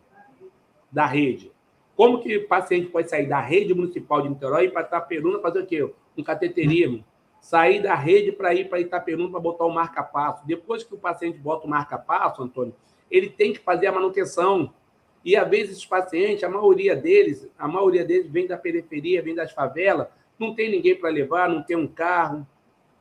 da 0.93 1.07
rede? 1.07 1.51
Como 1.97 2.21
que 2.21 2.37
o 2.37 2.47
paciente 2.47 2.89
pode 2.89 3.09
sair 3.09 3.27
da 3.27 3.41
rede 3.41 3.73
municipal 3.73 4.21
de 4.21 4.29
Niterói 4.29 4.69
para 4.69 4.83
Itaperuna 4.83 5.41
fazer 5.41 5.61
o 5.61 5.67
quê? 5.67 5.91
Um 6.17 6.23
cateterismo 6.23 7.03
sair 7.47 7.81
da 7.81 7.95
rede 7.95 8.33
para 8.33 8.53
ir 8.55 8.69
para 8.69 8.81
Itaperuna 8.81 9.31
para 9.31 9.41
botar 9.41 9.65
o 9.65 9.71
marca-passo. 9.71 10.45
Depois 10.45 10.83
que 10.83 10.95
o 10.95 10.99
paciente 10.99 11.39
bota 11.39 11.65
o 11.65 11.71
marca-passo, 11.71 12.43
Antônio, 12.43 12.75
ele 13.09 13.31
tem 13.31 13.53
que 13.53 13.61
fazer 13.61 13.87
a 13.87 13.93
manutenção. 13.93 14.73
E 15.25 15.37
às 15.37 15.49
vezes 15.49 15.79
os 15.79 15.87
pacientes, 15.87 16.43
a 16.43 16.49
maioria 16.49 16.97
deles, 16.97 17.49
a 17.57 17.69
maioria 17.69 18.05
deles 18.05 18.29
vem 18.29 18.49
da 18.49 18.57
periferia, 18.57 19.23
vem 19.23 19.35
das 19.35 19.53
favelas, 19.53 20.09
não 20.37 20.55
tem 20.55 20.71
ninguém 20.71 20.97
para 20.97 21.09
levar, 21.09 21.49
não 21.49 21.63
tem 21.63 21.77
um 21.77 21.87
carro, 21.87 22.45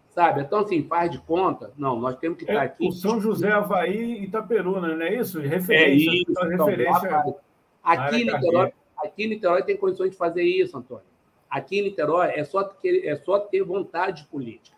sabe? 0.10 0.41
Então, 0.41 0.60
assim, 0.60 0.84
faz 0.84 1.10
de 1.10 1.17
conta. 1.19 1.71
Não, 1.75 1.99
nós 1.99 2.15
temos 2.17 2.38
que 2.38 2.43
estar 2.43 2.63
é, 2.63 2.65
aqui. 2.67 2.88
O 2.88 2.91
São 2.91 3.19
José, 3.19 3.51
Havaí 3.51 4.19
e 4.19 4.23
Itaperuna, 4.25 4.95
não 4.95 5.05
é 5.05 5.15
isso? 5.15 5.39
Referência. 5.39 5.86
É 5.86 5.89
isso. 5.89 6.25
Então, 6.29 6.67
referência 6.67 7.36
aqui, 7.84 8.21
em 8.21 8.25
Niterói, 8.25 8.73
aqui 9.05 9.23
em 9.23 9.29
Niterói 9.29 9.63
tem 9.63 9.77
condições 9.77 10.11
de 10.11 10.17
fazer 10.17 10.43
isso, 10.43 10.77
Antônio. 10.77 11.03
Aqui 11.49 11.79
em 11.79 11.83
Niterói 11.83 12.31
é 12.35 12.43
só 12.43 12.63
ter, 12.63 13.05
é 13.05 13.15
só 13.15 13.39
ter 13.39 13.63
vontade 13.63 14.25
política. 14.25 14.75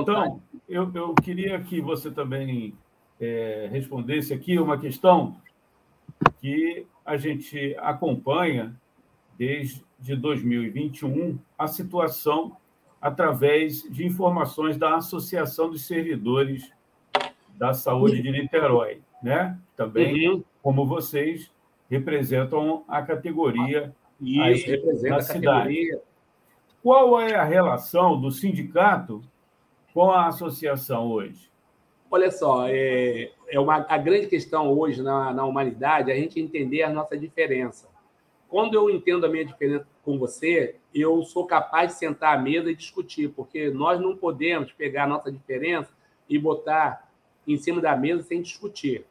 Então, 0.00 0.40
eu, 0.68 0.90
eu 0.94 1.14
queria 1.16 1.60
que 1.60 1.80
você 1.80 2.10
também 2.10 2.74
é, 3.20 3.68
respondesse 3.70 4.32
aqui 4.32 4.58
uma 4.58 4.78
questão 4.78 5.36
que 6.40 6.86
a 7.04 7.16
gente 7.16 7.76
acompanha 7.78 8.74
desde 9.36 9.82
2021 10.16 11.38
a 11.58 11.66
situação 11.66 12.56
através 13.00 13.82
de 13.82 14.06
informações 14.06 14.76
da 14.76 14.96
Associação 14.96 15.68
dos 15.68 15.84
Servidores 15.84 16.70
da 17.54 17.74
Saúde 17.74 18.22
de 18.22 18.30
Niterói, 18.30 19.00
né? 19.20 19.58
Também, 19.76 20.28
uhum. 20.28 20.44
como 20.62 20.86
vocês, 20.86 21.50
representam 21.92 22.84
a 22.88 23.02
categoria 23.02 23.94
isso, 24.18 24.70
representa 24.70 25.16
a 25.16 25.26
categoria. 25.26 26.00
Qual 26.82 27.20
é 27.20 27.34
a 27.34 27.44
relação 27.44 28.18
do 28.18 28.30
sindicato 28.30 29.20
com 29.92 30.10
a 30.10 30.28
associação 30.28 31.10
hoje? 31.10 31.50
Olha 32.10 32.30
só, 32.30 32.66
é, 32.66 33.30
é 33.46 33.60
uma, 33.60 33.84
a 33.88 33.98
grande 33.98 34.26
questão 34.26 34.72
hoje 34.72 35.02
na, 35.02 35.34
na 35.34 35.44
humanidade 35.44 36.10
é 36.10 36.14
a 36.14 36.16
gente 36.16 36.40
entender 36.40 36.82
a 36.82 36.90
nossa 36.90 37.16
diferença. 37.16 37.88
Quando 38.48 38.74
eu 38.74 38.88
entendo 38.88 39.26
a 39.26 39.28
minha 39.28 39.44
diferença 39.44 39.86
com 40.02 40.18
você, 40.18 40.76
eu 40.94 41.22
sou 41.22 41.46
capaz 41.46 41.92
de 41.92 41.98
sentar 41.98 42.38
à 42.38 42.40
mesa 42.40 42.70
e 42.70 42.74
discutir, 42.74 43.28
porque 43.28 43.70
nós 43.70 44.00
não 44.00 44.16
podemos 44.16 44.72
pegar 44.72 45.04
a 45.04 45.08
nossa 45.08 45.30
diferença 45.30 45.90
e 46.28 46.38
botar 46.38 47.10
em 47.46 47.56
cima 47.58 47.80
da 47.80 47.94
mesa 47.96 48.22
sem 48.22 48.40
discutir, 48.40 49.04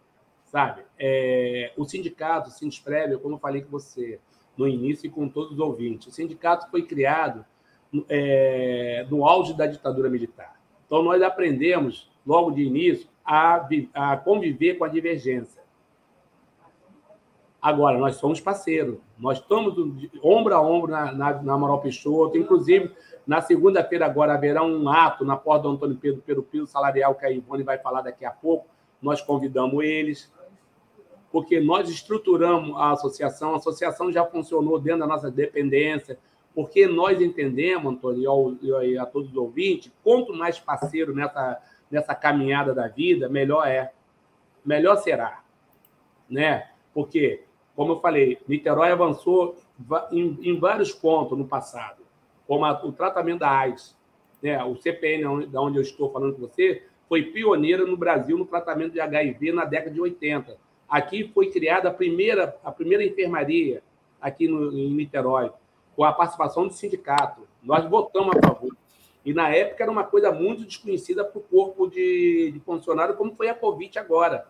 sabe? 0.51 0.81
É, 0.99 1.71
o 1.77 1.85
sindicato, 1.85 2.49
o 2.49 2.51
Sindesprev, 2.51 3.17
como 3.19 3.35
eu 3.35 3.39
falei 3.39 3.61
com 3.61 3.71
você 3.71 4.19
no 4.57 4.67
início 4.67 5.07
e 5.07 5.09
com 5.09 5.29
todos 5.29 5.53
os 5.53 5.59
ouvintes, 5.59 6.07
o 6.07 6.11
sindicato 6.11 6.69
foi 6.69 6.83
criado 6.83 7.45
é, 8.09 9.05
no 9.09 9.25
auge 9.25 9.53
da 9.53 9.65
ditadura 9.65 10.09
militar. 10.09 10.59
Então, 10.85 11.01
nós 11.01 11.21
aprendemos, 11.21 12.11
logo 12.25 12.51
de 12.51 12.63
início, 12.63 13.07
a, 13.25 13.65
a 13.93 14.17
conviver 14.17 14.75
com 14.75 14.83
a 14.83 14.89
divergência. 14.89 15.61
Agora, 17.61 17.97
nós 17.97 18.15
somos 18.15 18.41
parceiros, 18.41 18.97
nós 19.17 19.37
estamos 19.37 19.75
ombro 20.23 20.55
a 20.55 20.61
ombro 20.61 20.91
na, 20.91 21.11
na, 21.11 21.41
na 21.43 21.53
Amaral 21.53 21.79
Peixoto, 21.79 22.35
inclusive 22.35 22.91
na 23.25 23.39
segunda-feira 23.39 24.05
agora 24.05 24.33
haverá 24.33 24.63
um 24.63 24.89
ato 24.89 25.23
na 25.23 25.37
porta 25.37 25.63
do 25.63 25.69
Antônio 25.69 25.95
Pedro 25.95 26.41
piso 26.41 26.65
salarial 26.65 27.13
que 27.13 27.25
a 27.25 27.29
Ivone 27.29 27.61
vai 27.61 27.77
falar 27.77 28.01
daqui 28.01 28.25
a 28.25 28.31
pouco. 28.31 28.65
Nós 28.99 29.21
convidamos 29.21 29.83
eles, 29.83 30.31
porque 31.31 31.59
nós 31.59 31.89
estruturamos 31.89 32.75
a 32.77 32.91
associação, 32.91 33.53
a 33.53 33.57
associação 33.57 34.11
já 34.11 34.25
funcionou 34.25 34.77
dentro 34.77 34.99
da 35.01 35.07
nossa 35.07 35.31
dependência, 35.31 36.19
porque 36.53 36.85
nós 36.85 37.21
entendemos, 37.21 37.93
Antônio, 37.93 38.57
e 38.61 38.97
a 38.97 39.05
todos 39.05 39.29
os 39.29 39.37
ouvintes, 39.37 39.91
quanto 40.03 40.33
mais 40.33 40.59
parceiro 40.59 41.15
nessa, 41.15 41.61
nessa 41.89 42.13
caminhada 42.13 42.73
da 42.73 42.87
vida, 42.87 43.29
melhor 43.29 43.65
é. 43.65 43.93
Melhor 44.63 44.97
será. 44.97 45.41
Né? 46.29 46.69
Porque, 46.93 47.43
como 47.75 47.93
eu 47.93 47.99
falei, 48.01 48.37
Niterói 48.47 48.91
avançou 48.91 49.55
em, 50.11 50.37
em 50.41 50.59
vários 50.59 50.91
pontos 50.91 51.37
no 51.37 51.47
passado, 51.47 52.03
como 52.45 52.65
a, 52.65 52.85
o 52.85 52.91
tratamento 52.91 53.39
da 53.39 53.49
AIDS. 53.49 53.95
Né? 54.43 54.61
O 54.63 54.75
CPN, 54.75 55.47
da 55.47 55.61
onde 55.61 55.77
eu 55.77 55.81
estou 55.81 56.11
falando 56.11 56.35
com 56.35 56.41
você, 56.41 56.83
foi 57.07 57.23
pioneira 57.23 57.85
no 57.85 57.97
Brasil 57.97 58.37
no 58.37 58.45
tratamento 58.45 58.93
de 58.93 58.99
HIV 58.99 59.51
na 59.53 59.65
década 59.65 59.91
de 59.91 60.01
80. 60.01 60.57
Aqui 60.91 61.31
foi 61.33 61.49
criada 61.49 61.87
a 61.87 61.93
primeira, 61.93 62.59
a 62.61 62.69
primeira 62.69 63.01
enfermaria 63.01 63.81
aqui 64.19 64.45
no, 64.45 64.77
em 64.77 64.93
Niterói 64.93 65.49
com 65.95 66.03
a 66.03 66.11
participação 66.11 66.67
do 66.67 66.73
sindicato. 66.73 67.47
Nós 67.63 67.89
votamos 67.89 68.35
a 68.35 68.45
favor. 68.45 68.75
E 69.23 69.33
na 69.33 69.49
época 69.55 69.83
era 69.83 69.91
uma 69.91 70.03
coisa 70.03 70.33
muito 70.33 70.65
desconhecida 70.65 71.23
para 71.23 71.39
o 71.39 71.41
corpo 71.41 71.87
de, 71.87 72.51
de 72.51 72.59
funcionário, 72.59 73.15
como 73.15 73.33
foi 73.33 73.47
a 73.47 73.55
Covid 73.55 73.97
agora. 73.99 74.45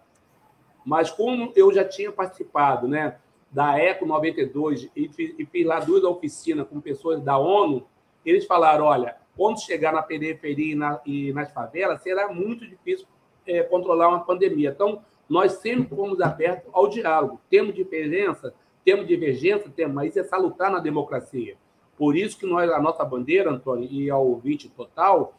Mas 0.84 1.12
como 1.12 1.54
eu 1.56 1.72
já 1.72 1.86
tinha 1.86 2.12
participado 2.12 2.88
né, 2.88 3.18
da 3.52 3.78
ECO 3.78 4.08
92 4.08 4.90
e, 4.96 5.12
e 5.38 5.46
fiz 5.46 5.66
lá 5.66 5.80
duas 5.80 6.04
oficinas 6.04 6.68
com 6.68 6.82
pessoas 6.82 7.22
da 7.22 7.38
ONU, 7.38 7.86
eles 8.26 8.46
falaram: 8.46 8.86
olha, 8.86 9.16
quando 9.38 9.62
chegar 9.62 9.94
na 9.94 10.02
periferia 10.02 10.72
e, 10.72 10.76
na, 10.76 11.02
e 11.06 11.34
nas 11.34 11.52
favelas, 11.52 12.02
será 12.02 12.34
muito 12.34 12.68
difícil 12.68 13.06
é, 13.46 13.62
controlar 13.62 14.08
uma 14.08 14.22
pandemia. 14.22 14.72
Então, 14.72 15.04
nós 15.32 15.54
sempre 15.54 15.96
fomos 15.96 16.20
abertos 16.20 16.70
ao 16.74 16.90
diálogo. 16.90 17.40
Temos 17.50 17.74
diferença, 17.74 18.54
temos 18.84 19.08
divergência, 19.08 19.72
temos, 19.74 19.96
mas 19.96 20.10
isso 20.10 20.20
é 20.20 20.24
salutar 20.26 20.70
na 20.70 20.80
democracia. 20.80 21.56
Por 21.98 22.18
isso 22.18 22.38
que 22.38 22.46
nós, 22.46 22.70
a 22.70 22.82
nossa 22.82 23.06
bandeira, 23.06 23.50
Antônio, 23.50 23.88
e 23.90 24.10
ao 24.10 24.28
ouvinte 24.28 24.68
total, 24.68 25.34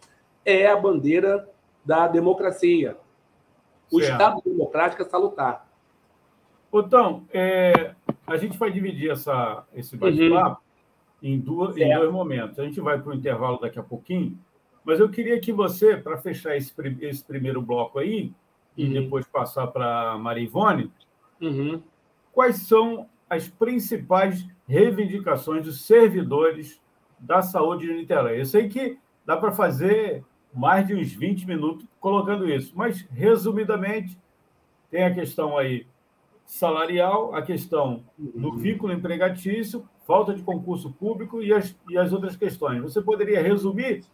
é 0.47 0.67
a 0.67 0.77
bandeira 0.79 1.47
da 1.85 2.09
democracia. 2.09 2.97
O 3.91 4.01
certo. 4.01 4.13
Estado 4.13 4.43
democrático 4.47 5.03
é 5.03 5.05
salutar. 5.05 5.69
Então, 6.73 7.27
é, 7.31 7.95
a 8.27 8.39
gente 8.39 8.57
vai 8.57 8.71
dividir 8.71 9.11
essa, 9.11 9.67
esse 9.75 9.95
bate-papo 9.95 10.63
uhum. 11.23 11.29
em, 11.29 11.39
duas, 11.39 11.77
em 11.77 11.95
dois 11.95 12.11
momentos. 12.11 12.59
A 12.59 12.65
gente 12.65 12.81
vai 12.81 12.99
para 12.99 13.11
o 13.11 13.15
intervalo 13.15 13.61
daqui 13.61 13.79
a 13.79 13.83
pouquinho, 13.83 14.39
mas 14.83 15.01
eu 15.01 15.11
queria 15.11 15.39
que 15.39 15.53
você, 15.53 15.99
para 15.99 16.17
fechar 16.17 16.57
esse, 16.57 16.73
esse 17.03 17.23
primeiro 17.23 17.61
bloco 17.61 17.99
aí, 17.99 18.33
uhum. 18.77 18.85
e 18.85 18.89
depois 18.89 19.27
passar 19.27 19.67
para 19.69 20.13
a 20.13 20.19
Maria 20.19 20.45
Ivone, 20.45 20.93
uhum. 21.41 21.83
quais 22.33 22.57
são 22.59 23.09
as 23.29 23.49
principais 23.49 24.47
reivindicações 24.67 25.65
dos 25.65 25.85
servidores 25.87 26.81
da 27.19 27.41
saúde 27.41 27.87
de 27.87 27.95
Niterói. 27.95 28.41
Eu 28.41 28.47
sei 28.47 28.69
que 28.69 28.99
dá 29.25 29.37
para 29.37 29.53
fazer 29.53 30.25
mais 30.53 30.87
de 30.87 30.95
uns 30.95 31.13
20 31.13 31.47
minutos 31.47 31.87
colocando 31.99 32.49
isso, 32.51 32.73
mas 32.77 33.03
resumidamente 33.11 34.19
tem 34.91 35.05
a 35.05 35.15
questão 35.15 35.57
aí 35.57 35.87
salarial, 36.45 37.35
a 37.35 37.41
questão 37.41 38.05
do 38.19 38.53
vínculo 38.53 38.93
empregatício, 38.93 39.89
falta 40.07 40.35
de 40.35 40.43
concurso 40.43 40.93
público 40.93 41.43
e 41.43 41.53
as, 41.53 41.75
e 41.89 41.97
as 41.97 42.13
outras 42.13 42.37
questões. 42.37 42.83
Você 42.83 43.01
poderia 43.01 43.43
resumir? 43.43 44.05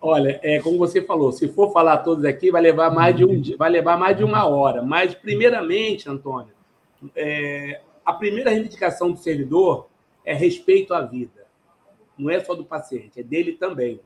Olha, 0.00 0.40
é 0.42 0.60
como 0.60 0.78
você 0.78 1.02
falou, 1.02 1.30
se 1.30 1.46
for 1.48 1.72
falar 1.72 1.98
todos 1.98 2.24
aqui, 2.24 2.50
vai 2.50 2.62
levar 2.62 2.90
mais 2.90 3.14
de 3.14 3.24
um 3.24 3.42
vai 3.58 3.68
levar 3.68 3.98
mais 3.98 4.16
de 4.16 4.24
uma 4.24 4.46
hora. 4.46 4.82
Mas 4.82 5.14
primeiramente, 5.14 6.08
Antônio, 6.08 6.54
é, 7.14 7.82
a 8.04 8.12
primeira 8.14 8.50
reivindicação 8.50 9.12
do 9.12 9.18
servidor 9.18 9.88
é 10.24 10.32
respeito 10.32 10.94
à 10.94 11.02
vida. 11.02 11.46
Não 12.16 12.30
é 12.30 12.40
só 12.40 12.54
do 12.54 12.64
paciente, 12.64 13.20
é 13.20 13.22
dele 13.22 13.52
também. 13.52 14.00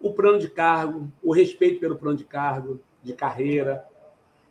O 0.00 0.12
plano 0.12 0.38
de 0.38 0.48
cargo, 0.48 1.10
o 1.22 1.32
respeito 1.32 1.80
pelo 1.80 1.96
plano 1.96 2.16
de 2.16 2.24
cargo, 2.24 2.80
de 3.02 3.12
carreira, 3.12 3.84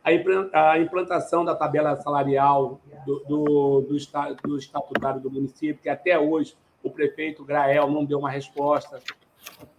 a 0.02 0.78
implantação 0.78 1.44
da 1.44 1.54
tabela 1.54 1.96
salarial 2.00 2.80
do, 3.04 3.18
do, 3.20 3.80
do, 3.80 3.96
do 4.42 4.56
estatutário 4.58 5.20
do 5.20 5.30
município, 5.30 5.82
que 5.82 5.88
até 5.88 6.18
hoje 6.18 6.56
o 6.82 6.90
prefeito 6.90 7.44
Grael 7.44 7.90
não 7.90 8.04
deu 8.04 8.18
uma 8.18 8.30
resposta. 8.30 9.02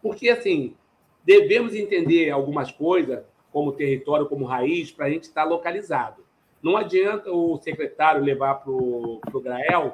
Porque, 0.02 0.30
assim, 0.30 0.76
devemos 1.24 1.76
entender 1.76 2.30
algumas 2.30 2.72
coisas, 2.72 3.24
como 3.52 3.72
território, 3.72 4.28
como 4.28 4.46
raiz, 4.46 4.92
para 4.92 5.08
a 5.08 5.10
gente 5.10 5.24
estar 5.24 5.44
localizado. 5.44 6.24
Não 6.62 6.78
adianta 6.78 7.32
o 7.32 7.58
secretário 7.58 8.24
levar 8.24 8.56
para 8.56 8.72
o 8.72 9.42
Grael 9.42 9.94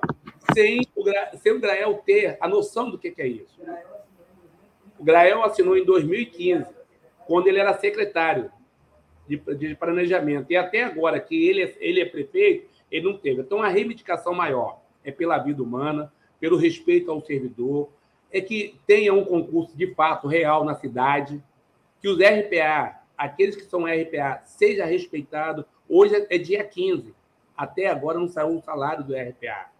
sem 0.54 0.82
o, 0.96 1.04
sem 1.38 1.52
o 1.54 1.60
Grael 1.60 2.02
ter 2.06 2.38
a 2.42 2.48
noção 2.48 2.90
do 2.90 2.98
que, 2.98 3.12
que 3.12 3.22
é 3.22 3.28
isso. 3.28 3.60
O 5.00 5.04
Grael 5.04 5.44
assinou 5.44 5.78
em 5.78 5.86
2015, 5.86 6.66
quando 7.26 7.48
ele 7.48 7.60
era 7.60 7.74
secretário 7.78 8.52
de, 9.28 9.38
de 9.56 9.76
planejamento. 9.76 10.52
E 10.52 10.56
até 10.56 10.84
agora, 10.84 11.20
que 11.20 11.48
ele, 11.48 11.64
é, 11.64 11.76
ele 11.80 12.02
é 12.02 12.06
prefeito, 12.06 12.68
ele 12.92 13.06
não 13.06 13.18
teve. 13.18 13.42
Então, 13.42 13.62
a 13.62 13.68
reivindicação 13.68 14.34
maior 14.34 14.82
é 15.04 15.12
pela 15.12 15.38
vida 15.38 15.62
humana, 15.62 16.12
pelo 16.40 16.58
respeito 16.58 17.12
ao 17.12 17.22
servidor, 17.22 17.90
é 18.32 18.42
que 18.42 18.80
tenha 18.86 19.14
um 19.14 19.24
concurso 19.24 19.76
de 19.76 19.94
fato 19.94 20.28
real 20.28 20.64
na 20.64 20.76
cidade, 20.76 21.42
que 22.02 22.08
os 22.08 22.18
RPA, 22.20 23.00
aqueles 23.18 23.56
que 23.56 23.64
são 23.64 23.86
RPA, 23.86 24.42
seja 24.46 24.86
respeitado 24.86 25.66
Hoje 25.90 26.28
é 26.30 26.38
dia 26.38 26.64
15. 26.64 27.14
Até 27.56 27.88
agora 27.88 28.20
não 28.20 28.28
saiu 28.28 28.58
o 28.58 28.62
salário 28.62 29.06
do 29.06 29.16
RPA. 29.16 29.72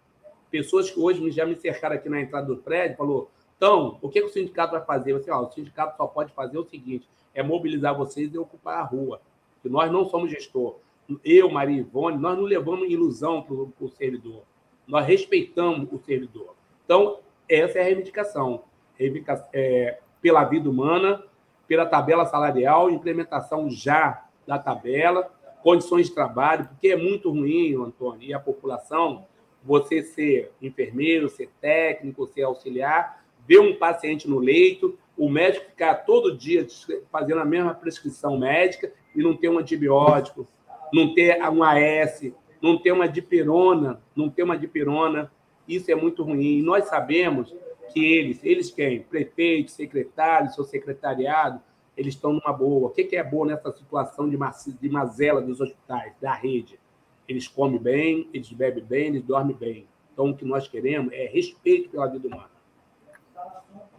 Pessoas 0.50 0.90
que 0.90 0.98
hoje 0.98 1.30
já 1.30 1.44
me 1.44 1.54
cercaram 1.54 1.96
aqui 1.96 2.08
na 2.08 2.20
entrada 2.20 2.46
do 2.46 2.56
prédio 2.56 2.96
falou: 2.96 3.30
então, 3.56 3.98
o 4.00 4.08
que, 4.08 4.22
o 4.22 4.30
sindicato 4.30 4.72
vai 4.72 4.84
fazer? 4.84 5.12
Você, 5.12 5.30
ó, 5.30 5.42
o 5.42 5.52
sindicato 5.52 5.96
só 5.96 6.06
pode 6.06 6.32
fazer 6.32 6.56
o 6.56 6.64
seguinte: 6.64 7.06
é 7.34 7.42
mobilizar 7.42 7.94
vocês 7.94 8.32
e 8.32 8.38
ocupar 8.38 8.78
a 8.78 8.82
rua. 8.82 9.20
Que 9.62 9.68
nós 9.68 9.92
não 9.92 10.08
somos 10.08 10.30
gestor. 10.30 10.76
Eu, 11.22 11.50
Maria 11.50 11.78
Ivone, 11.78 12.16
nós 12.16 12.36
não 12.36 12.44
levamos 12.44 12.88
ilusão 12.88 13.42
para 13.42 13.54
o 13.54 13.88
servidor. 13.90 14.42
Nós 14.86 15.06
respeitamos 15.06 15.88
o 15.92 15.98
servidor. 15.98 16.54
Então, 16.84 17.18
essa 17.48 17.78
é 17.78 17.82
a 17.82 17.84
reivindicação. 17.84 18.64
Reivindica, 18.96 19.48
é, 19.52 19.98
pela 20.20 20.44
vida 20.44 20.68
humana, 20.68 21.22
pela 21.66 21.86
tabela 21.86 22.26
salarial, 22.26 22.90
implementação 22.90 23.70
já 23.70 24.24
da 24.46 24.58
tabela 24.58 25.30
condições 25.62 26.06
de 26.08 26.14
trabalho, 26.14 26.66
porque 26.66 26.88
é 26.88 26.96
muito 26.96 27.30
ruim, 27.30 27.74
Antônio, 27.74 28.28
e 28.28 28.32
a 28.32 28.38
população, 28.38 29.26
você 29.62 30.02
ser 30.02 30.52
enfermeiro, 30.62 31.28
ser 31.28 31.50
técnico, 31.60 32.26
ser 32.26 32.42
auxiliar, 32.42 33.24
ver 33.46 33.58
um 33.58 33.76
paciente 33.76 34.28
no 34.28 34.38
leito, 34.38 34.98
o 35.16 35.28
médico 35.28 35.66
ficar 35.66 35.94
todo 36.06 36.36
dia 36.36 36.66
fazendo 37.10 37.40
a 37.40 37.44
mesma 37.44 37.74
prescrição 37.74 38.38
médica 38.38 38.92
e 39.14 39.22
não 39.22 39.36
ter 39.36 39.48
um 39.48 39.58
antibiótico, 39.58 40.46
não 40.92 41.12
ter 41.12 41.42
um 41.50 41.62
AS, 41.62 42.32
não 42.62 42.78
ter 42.78 42.92
uma 42.92 43.08
dipirona, 43.08 44.00
não 44.14 44.30
ter 44.30 44.44
uma 44.44 44.56
dipirona, 44.56 45.30
isso 45.68 45.90
é 45.90 45.94
muito 45.94 46.22
ruim. 46.22 46.58
E 46.58 46.62
nós 46.62 46.84
sabemos 46.86 47.54
que 47.92 48.04
eles, 48.04 48.42
eles 48.42 48.70
quem? 48.70 49.02
Prefeito, 49.02 49.70
secretário, 49.70 50.50
seu 50.52 50.64
secretariado, 50.64 51.60
eles 51.96 52.14
estão 52.14 52.32
numa 52.32 52.52
boa. 52.52 52.88
O 52.88 52.90
que 52.90 53.16
é 53.16 53.24
boa 53.24 53.46
nessa 53.46 53.72
situação 53.72 54.28
de, 54.28 54.38
de 54.80 54.88
mazela 54.88 55.42
dos 55.42 55.60
hospitais, 55.60 56.12
da 56.20 56.32
rede? 56.32 56.78
Eles 57.26 57.46
comem 57.46 57.78
bem, 57.78 58.28
eles 58.32 58.50
bebem 58.52 58.84
bem, 58.84 59.06
eles 59.08 59.22
dormem 59.22 59.56
bem. 59.56 59.86
Então, 60.12 60.30
o 60.30 60.36
que 60.36 60.44
nós 60.44 60.66
queremos 60.66 61.12
é 61.12 61.26
respeito 61.26 61.90
pela 61.90 62.06
vida 62.06 62.26
humana. 62.26 62.50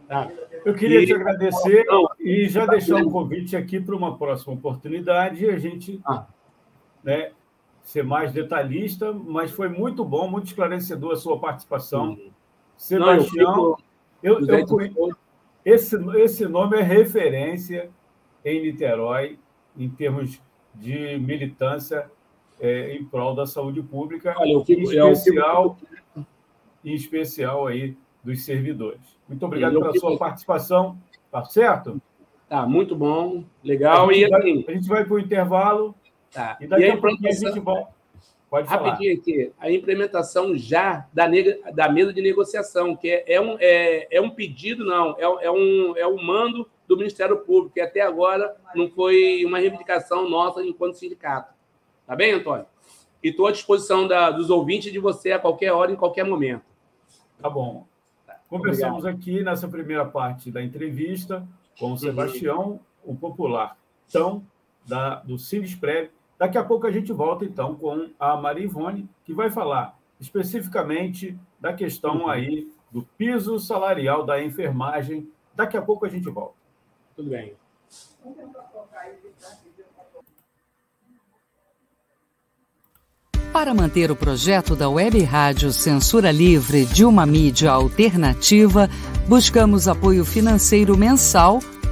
Tá. 0.07 0.27
Eu 0.65 0.73
queria 0.73 1.01
e... 1.01 1.05
te 1.05 1.13
agradecer 1.13 1.85
e 2.19 2.49
já 2.49 2.65
deixar 2.65 2.95
um 2.95 3.11
convite 3.11 3.55
aqui 3.55 3.79
para 3.79 3.95
uma 3.95 4.17
próxima 4.17 4.53
oportunidade, 4.53 5.47
a 5.47 5.59
gente 5.59 6.01
ah. 6.03 6.25
né, 7.03 7.31
ser 7.89 8.03
mais 8.03 8.31
detalhista, 8.31 9.11
mas 9.11 9.49
foi 9.49 9.67
muito 9.67 10.05
bom, 10.05 10.29
muito 10.29 10.45
esclarecedor 10.45 11.13
a 11.13 11.15
sua 11.15 11.39
participação. 11.39 12.19
Sebastião, 12.77 13.55
Não, 13.55 13.77
eu, 14.21 14.39
eu, 14.47 14.59
eu, 14.59 15.17
esse, 15.65 15.95
esse 16.19 16.47
nome 16.47 16.77
é 16.77 16.83
referência 16.83 17.89
em 18.45 18.61
Niterói, 18.61 19.39
em 19.75 19.89
termos 19.89 20.39
de 20.75 21.17
militância 21.17 22.11
é, 22.59 22.93
em 22.95 23.03
prol 23.03 23.33
da 23.33 23.47
saúde 23.47 23.81
pública, 23.81 24.35
Olha, 24.37 24.63
fico, 24.63 24.81
em 24.81 25.11
especial, 25.11 25.75
fico... 25.75 26.27
em 26.85 26.93
especial 26.93 27.65
aí 27.65 27.97
dos 28.23 28.45
servidores. 28.45 29.17
Muito 29.27 29.43
obrigado 29.43 29.79
pela 29.79 29.93
fico... 29.93 30.07
sua 30.07 30.15
participação, 30.15 30.95
tá 31.31 31.43
certo? 31.45 31.99
Tá, 32.47 32.67
muito 32.67 32.95
bom, 32.95 33.43
legal. 33.63 34.07
A 34.07 34.13
gente, 34.13 34.27
e, 34.27 34.29
vai, 34.29 34.39
assim, 34.41 34.65
a 34.67 34.71
gente 34.73 34.87
vai 34.87 35.03
para 35.03 35.13
o 35.15 35.19
intervalo 35.19 35.95
tá. 36.31 36.57
e 36.59 36.67
daqui 36.67 36.83
e 36.83 36.91
a, 36.91 36.97
pouquinho 36.97 37.29
a 37.29 37.33
gente 37.33 37.59
volta. 37.59 37.99
Pode 38.49 38.67
Rapidinho 38.67 39.15
falar. 39.15 39.21
aqui, 39.21 39.53
a 39.59 39.71
implementação 39.71 40.57
já 40.57 41.07
da, 41.13 41.27
da 41.71 41.87
mesa 41.87 42.11
de 42.11 42.19
negociação, 42.19 42.95
que 42.95 43.07
é, 43.07 43.35
é, 43.35 43.39
um, 43.39 43.57
é, 43.59 44.07
é 44.09 44.19
um 44.19 44.31
pedido, 44.31 44.83
não, 44.83 45.15
é, 45.19 45.45
é, 45.45 45.51
um, 45.51 45.95
é 45.95 46.07
um 46.07 46.21
mando 46.21 46.67
do 46.87 46.97
Ministério 46.97 47.37
Público, 47.37 47.75
que 47.75 47.81
até 47.81 48.01
agora 48.01 48.55
não 48.73 48.89
foi 48.89 49.45
uma 49.45 49.59
reivindicação 49.59 50.27
nossa 50.27 50.63
enquanto 50.63 50.95
sindicato. 50.95 51.53
Tá 52.07 52.15
bem, 52.15 52.31
Antônio? 52.31 52.65
E 53.23 53.29
estou 53.29 53.45
à 53.45 53.51
disposição 53.51 54.07
da, 54.07 54.31
dos 54.31 54.49
ouvintes 54.49 54.91
de 54.91 54.97
você 54.97 55.31
a 55.31 55.37
qualquer 55.37 55.71
hora, 55.71 55.91
em 55.91 55.95
qualquer 55.95 56.25
momento. 56.25 56.63
Tá 57.39 57.49
bom. 57.49 57.85
Conversamos 58.49 59.03
Obrigado. 59.03 59.15
aqui 59.15 59.43
nessa 59.43 59.67
primeira 59.67 60.05
parte 60.05 60.49
da 60.49 60.63
entrevista 60.63 61.47
com 61.77 61.87
o 61.87 61.89
uhum. 61.91 61.97
Sebastião, 61.97 62.79
o 63.05 63.15
popular, 63.15 63.77
então, 64.07 64.43
da, 64.87 65.15
do 65.15 65.37
Sindesprev, 65.37 66.09
Daqui 66.39 66.57
a 66.57 66.63
pouco 66.63 66.87
a 66.87 66.91
gente 66.91 67.11
volta, 67.11 67.43
então, 67.43 67.75
com 67.75 68.09
a 68.17 68.37
Maria 68.37 68.63
Ivone, 68.63 69.09
que 69.25 69.33
vai 69.33 69.51
falar 69.51 69.99
especificamente 70.21 71.37
da 71.59 71.73
questão 71.73 72.19
uhum. 72.19 72.29
aí 72.29 72.71
do 72.89 73.03
piso 73.17 73.59
salarial 73.59 74.25
da 74.25 74.41
enfermagem. 74.41 75.29
Daqui 75.53 75.75
a 75.75 75.81
pouco 75.81 76.05
a 76.05 76.09
gente 76.09 76.29
volta. 76.29 76.55
Tudo 77.13 77.29
bem. 77.29 77.53
Para 83.51 83.73
manter 83.73 84.09
o 84.09 84.15
projeto 84.15 84.75
da 84.77 84.89
Web 84.89 85.21
Rádio 85.23 85.73
Censura 85.73 86.31
Livre 86.31 86.85
de 86.85 87.03
uma 87.03 87.25
mídia 87.25 87.71
alternativa, 87.71 88.87
buscamos 89.27 89.89
apoio 89.89 90.23
financeiro 90.23 90.97
mensal 90.97 91.59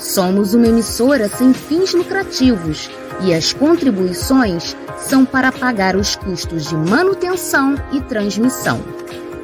Somos 0.00 0.54
uma 0.54 0.66
emissora 0.66 1.28
sem 1.28 1.52
fins 1.52 1.92
lucrativos 1.92 2.90
e 3.22 3.34
as 3.34 3.52
contribuições 3.52 4.74
são 4.98 5.26
para 5.26 5.52
pagar 5.52 5.94
os 5.94 6.16
custos 6.16 6.68
de 6.68 6.74
manutenção 6.74 7.74
e 7.92 8.00
transmissão. 8.00 8.82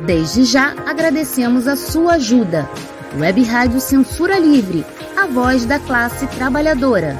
Desde 0.07 0.45
já 0.45 0.75
agradecemos 0.87 1.69
a 1.69 1.77
sua 1.77 2.14
ajuda. 2.14 2.69
Web 3.19 3.42
Rádio 3.45 3.81
Censura 3.81 4.38
Livre, 4.38 4.85
a 5.14 5.27
voz 5.27 5.66
da 5.66 5.79
classe 5.79 6.27
trabalhadora. 6.29 7.19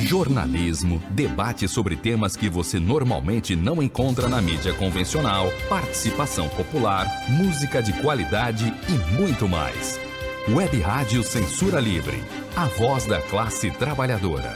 Jornalismo, 0.00 1.02
debate 1.10 1.68
sobre 1.68 1.96
temas 1.96 2.34
que 2.34 2.48
você 2.48 2.80
normalmente 2.80 3.54
não 3.54 3.82
encontra 3.82 4.26
na 4.26 4.40
mídia 4.40 4.72
convencional, 4.72 5.52
participação 5.68 6.48
popular, 6.48 7.06
música 7.28 7.82
de 7.82 7.92
qualidade 8.00 8.72
e 8.88 9.20
muito 9.20 9.46
mais. 9.46 10.07
Web 10.46 10.80
Rádio 10.80 11.22
Censura 11.22 11.78
Livre, 11.78 12.16
a 12.56 12.66
voz 12.66 13.06
da 13.06 13.20
classe 13.20 13.70
trabalhadora. 13.70 14.54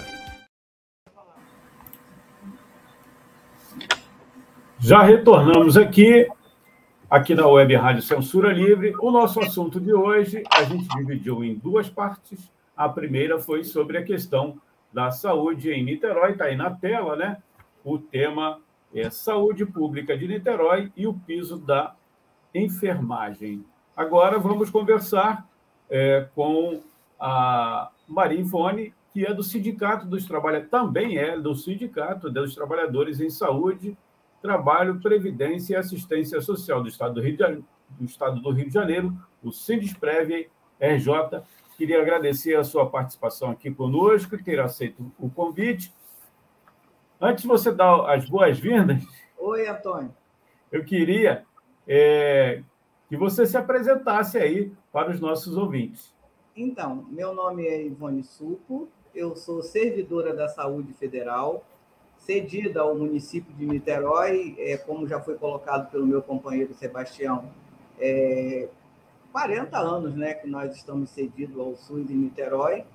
Já 4.78 5.02
retornamos 5.02 5.76
aqui, 5.76 6.26
aqui 7.10 7.34
na 7.34 7.46
Web 7.46 7.74
Rádio 7.74 8.02
Censura 8.02 8.52
Livre. 8.52 8.94
O 9.00 9.10
nosso 9.10 9.40
assunto 9.40 9.78
de 9.78 9.92
hoje 9.92 10.42
a 10.50 10.62
gente 10.64 10.88
dividiu 10.96 11.44
em 11.44 11.54
duas 11.56 11.90
partes. 11.90 12.50
A 12.74 12.88
primeira 12.88 13.38
foi 13.38 13.62
sobre 13.62 13.98
a 13.98 14.04
questão 14.04 14.58
da 14.90 15.10
saúde 15.10 15.70
em 15.70 15.84
Niterói, 15.84 16.32
está 16.32 16.46
aí 16.46 16.56
na 16.56 16.70
tela, 16.70 17.16
né? 17.16 17.36
O 17.84 17.98
tema 17.98 18.60
é 18.94 19.10
Saúde 19.10 19.66
Pública 19.66 20.16
de 20.16 20.26
Niterói 20.26 20.90
e 20.96 21.06
o 21.06 21.12
piso 21.12 21.58
da 21.58 21.94
enfermagem. 22.54 23.62
Agora 23.94 24.38
vamos 24.38 24.70
conversar 24.70 25.51
é, 25.92 26.26
com 26.34 26.82
a 27.20 27.90
Maria 28.08 28.40
Ivone, 28.40 28.94
que 29.12 29.26
é 29.26 29.34
do 29.34 29.42
Sindicato 29.42 30.06
dos 30.06 30.24
Trabalhadores, 30.24 30.70
também 30.70 31.18
é 31.18 31.38
do 31.38 31.54
Sindicato 31.54 32.30
dos 32.30 32.54
Trabalhadores 32.54 33.20
em 33.20 33.28
Saúde, 33.28 33.94
Trabalho, 34.40 34.98
Previdência 35.00 35.74
e 35.74 35.76
Assistência 35.76 36.40
Social 36.40 36.82
do 36.82 36.88
Estado 36.88 37.14
do 37.14 37.20
Rio 37.20 37.32
de 37.34 37.38
Janeiro, 37.38 37.64
do, 37.90 38.04
Estado 38.06 38.40
do 38.40 38.50
Rio 38.50 38.66
de 38.66 38.72
Janeiro 38.72 39.14
o 39.42 39.52
Sindesprev 39.52 40.48
RJ. 40.80 41.42
Queria 41.76 42.00
agradecer 42.00 42.56
a 42.56 42.64
sua 42.64 42.88
participação 42.88 43.50
aqui 43.50 43.70
conosco, 43.70 44.42
ter 44.42 44.60
aceito 44.60 45.12
o 45.18 45.28
convite. 45.28 45.92
Antes 47.20 47.42
de 47.42 47.48
você 47.48 47.70
dar 47.70 48.10
as 48.10 48.28
boas-vindas. 48.28 49.04
Oi, 49.38 49.68
Antônio. 49.68 50.14
Eu 50.70 50.84
queria 50.84 51.44
é, 51.86 52.62
que 53.12 53.16
você 53.18 53.44
se 53.44 53.58
apresentasse 53.58 54.38
aí 54.38 54.72
para 54.90 55.10
os 55.10 55.20
nossos 55.20 55.54
ouvintes. 55.58 56.14
Então, 56.56 57.04
meu 57.10 57.34
nome 57.34 57.66
é 57.66 57.84
Ivone 57.84 58.24
Supo, 58.24 58.88
eu 59.14 59.36
sou 59.36 59.62
servidora 59.62 60.34
da 60.34 60.48
Saúde 60.48 60.94
Federal, 60.94 61.62
cedida 62.16 62.80
ao 62.80 62.94
município 62.94 63.54
de 63.54 63.66
Niterói, 63.66 64.54
é, 64.56 64.78
como 64.78 65.06
já 65.06 65.20
foi 65.20 65.34
colocado 65.34 65.90
pelo 65.90 66.06
meu 66.06 66.22
companheiro 66.22 66.72
Sebastião, 66.72 67.44
é, 68.00 68.70
40 69.30 69.78
anos 69.78 70.14
né, 70.14 70.32
que 70.32 70.48
nós 70.48 70.74
estamos 70.74 71.10
cedidos 71.10 71.58
ao 71.60 71.76
SUS 71.76 72.10
em 72.10 72.14
Niterói, 72.14 72.86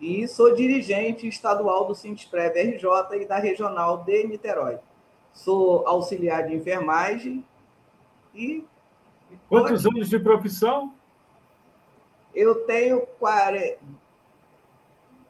e 0.00 0.26
sou 0.26 0.56
dirigente 0.56 1.28
estadual 1.28 1.86
do 1.86 1.94
Sindesprev 1.94 2.52
RJ 2.52 3.22
e 3.22 3.24
da 3.24 3.38
regional 3.38 3.98
de 3.98 4.26
Niterói. 4.26 4.78
Sou 5.32 5.86
auxiliar 5.86 6.48
de 6.48 6.56
enfermagem 6.56 7.44
e 8.34 8.64
Quantos 9.48 9.86
anos 9.86 10.08
de 10.08 10.18
profissão? 10.18 10.94
Eu 12.34 12.66
tenho 12.66 13.06
40. 13.18 13.78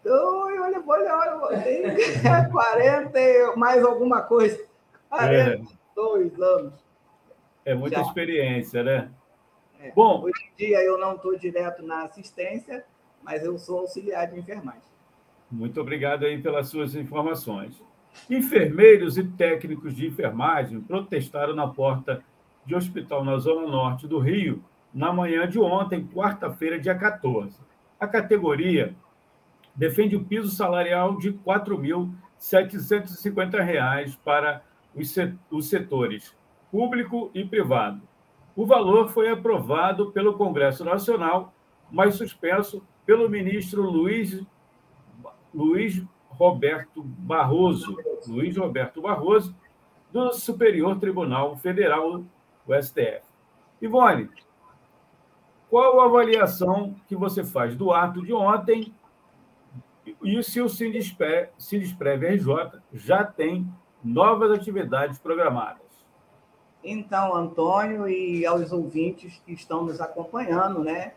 Oi, 0.04 0.58
olha, 0.58 0.82
olha, 0.86 1.16
olha, 1.16 1.62
tenho 1.62 1.92
40 2.50 3.56
mais 3.56 3.84
alguma 3.84 4.22
coisa. 4.22 4.64
42 5.08 6.38
é. 6.38 6.44
anos. 6.44 6.74
É 7.64 7.74
muita 7.74 7.96
Já. 7.96 8.02
experiência, 8.02 8.82
né? 8.82 9.10
É. 9.80 9.90
Bom, 9.90 10.22
hoje 10.22 10.50
em 10.52 10.56
dia 10.56 10.80
eu 10.82 10.98
não 10.98 11.16
estou 11.16 11.36
direto 11.36 11.82
na 11.82 12.04
assistência, 12.04 12.84
mas 13.22 13.44
eu 13.44 13.58
sou 13.58 13.80
auxiliar 13.80 14.30
de 14.30 14.38
enfermagem. 14.38 14.82
Muito 15.50 15.80
obrigado 15.80 16.24
aí 16.24 16.40
pelas 16.40 16.68
suas 16.68 16.94
informações. 16.94 17.80
Enfermeiros 18.30 19.18
e 19.18 19.24
técnicos 19.24 19.94
de 19.94 20.06
enfermagem 20.06 20.80
protestaram 20.80 21.54
na 21.54 21.68
porta 21.68 22.22
de 22.66 22.74
hospital 22.74 23.24
na 23.24 23.38
Zona 23.38 23.66
Norte 23.66 24.06
do 24.06 24.18
Rio 24.18 24.62
na 24.92 25.10
manhã 25.12 25.48
de 25.48 25.58
ontem, 25.58 26.06
quarta-feira, 26.06 26.78
dia 26.80 26.94
14. 26.94 27.58
A 28.00 28.06
categoria 28.06 28.94
defende 29.74 30.16
o 30.16 30.24
piso 30.24 30.48
salarial 30.50 31.18
de 31.18 31.28
R$ 31.30 31.38
4.750 31.44 34.16
para 34.24 34.62
os 34.94 35.12
setores 35.68 36.34
público 36.70 37.30
e 37.34 37.44
privado. 37.44 38.00
O 38.54 38.66
valor 38.66 39.08
foi 39.08 39.30
aprovado 39.30 40.12
pelo 40.12 40.34
Congresso 40.34 40.84
Nacional, 40.84 41.52
mas 41.90 42.16
suspenso 42.16 42.82
pelo 43.04 43.28
ministro 43.28 43.82
Luiz, 43.82 44.42
Luiz 45.54 46.02
Roberto 46.28 47.02
Barroso, 47.02 47.96
Luiz 48.26 48.56
Roberto 48.56 49.00
Barroso, 49.00 49.54
do 50.12 50.32
Superior 50.32 50.98
Tribunal 50.98 51.56
Federal, 51.56 52.24
o 52.66 52.74
STF. 52.74 53.22
Ivone, 53.80 54.28
qual 55.68 56.00
a 56.00 56.06
avaliação 56.06 56.94
que 57.06 57.16
você 57.16 57.44
faz 57.44 57.76
do 57.76 57.92
ato 57.92 58.22
de 58.22 58.32
ontem 58.32 58.94
e 60.22 60.42
se 60.42 60.60
o 60.60 60.68
Sindespre, 60.68 61.48
Sindesprev 61.58 62.22
RJ 62.24 62.80
já 62.92 63.24
tem 63.24 63.68
novas 64.02 64.52
atividades 64.52 65.18
programadas? 65.18 65.82
Então, 66.82 67.34
Antônio 67.34 68.08
e 68.08 68.46
aos 68.46 68.70
ouvintes 68.70 69.42
que 69.44 69.52
estão 69.52 69.84
nos 69.84 70.00
acompanhando, 70.00 70.84
né? 70.84 71.12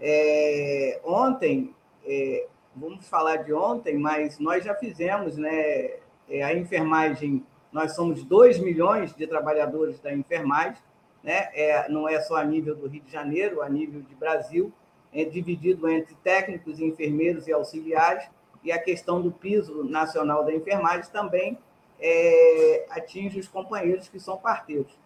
É, 0.00 1.00
ontem, 1.04 1.72
é, 2.04 2.48
vamos 2.74 3.08
falar 3.08 3.36
de 3.36 3.52
ontem, 3.52 3.96
mas 3.96 4.40
nós 4.40 4.64
já 4.64 4.74
fizemos, 4.74 5.36
né? 5.36 5.92
É, 6.28 6.42
a 6.42 6.52
enfermagem, 6.52 7.46
nós 7.70 7.94
somos 7.94 8.24
2 8.24 8.58
milhões 8.58 9.14
de 9.14 9.26
trabalhadores 9.28 10.00
da 10.00 10.12
enfermagem, 10.12 10.82
né? 11.22 11.48
É, 11.54 11.88
não 11.88 12.08
é 12.08 12.20
só 12.20 12.36
a 12.36 12.44
nível 12.44 12.74
do 12.74 12.86
Rio 12.86 13.02
de 13.02 13.12
Janeiro, 13.12 13.62
a 13.62 13.68
nível 13.68 14.00
de 14.02 14.14
Brasil, 14.14 14.72
é 15.12 15.24
dividido 15.24 15.88
entre 15.88 16.14
técnicos, 16.16 16.80
enfermeiros 16.80 17.46
e 17.46 17.52
auxiliares, 17.52 18.28
e 18.64 18.72
a 18.72 18.78
questão 18.78 19.20
do 19.20 19.30
piso 19.30 19.84
nacional 19.84 20.44
da 20.44 20.54
enfermagem 20.54 21.10
também 21.12 21.58
é, 22.00 22.86
atinge 22.90 23.38
os 23.38 23.48
companheiros 23.48 24.08
que 24.08 24.18
são 24.18 24.36
parteiros 24.36 24.96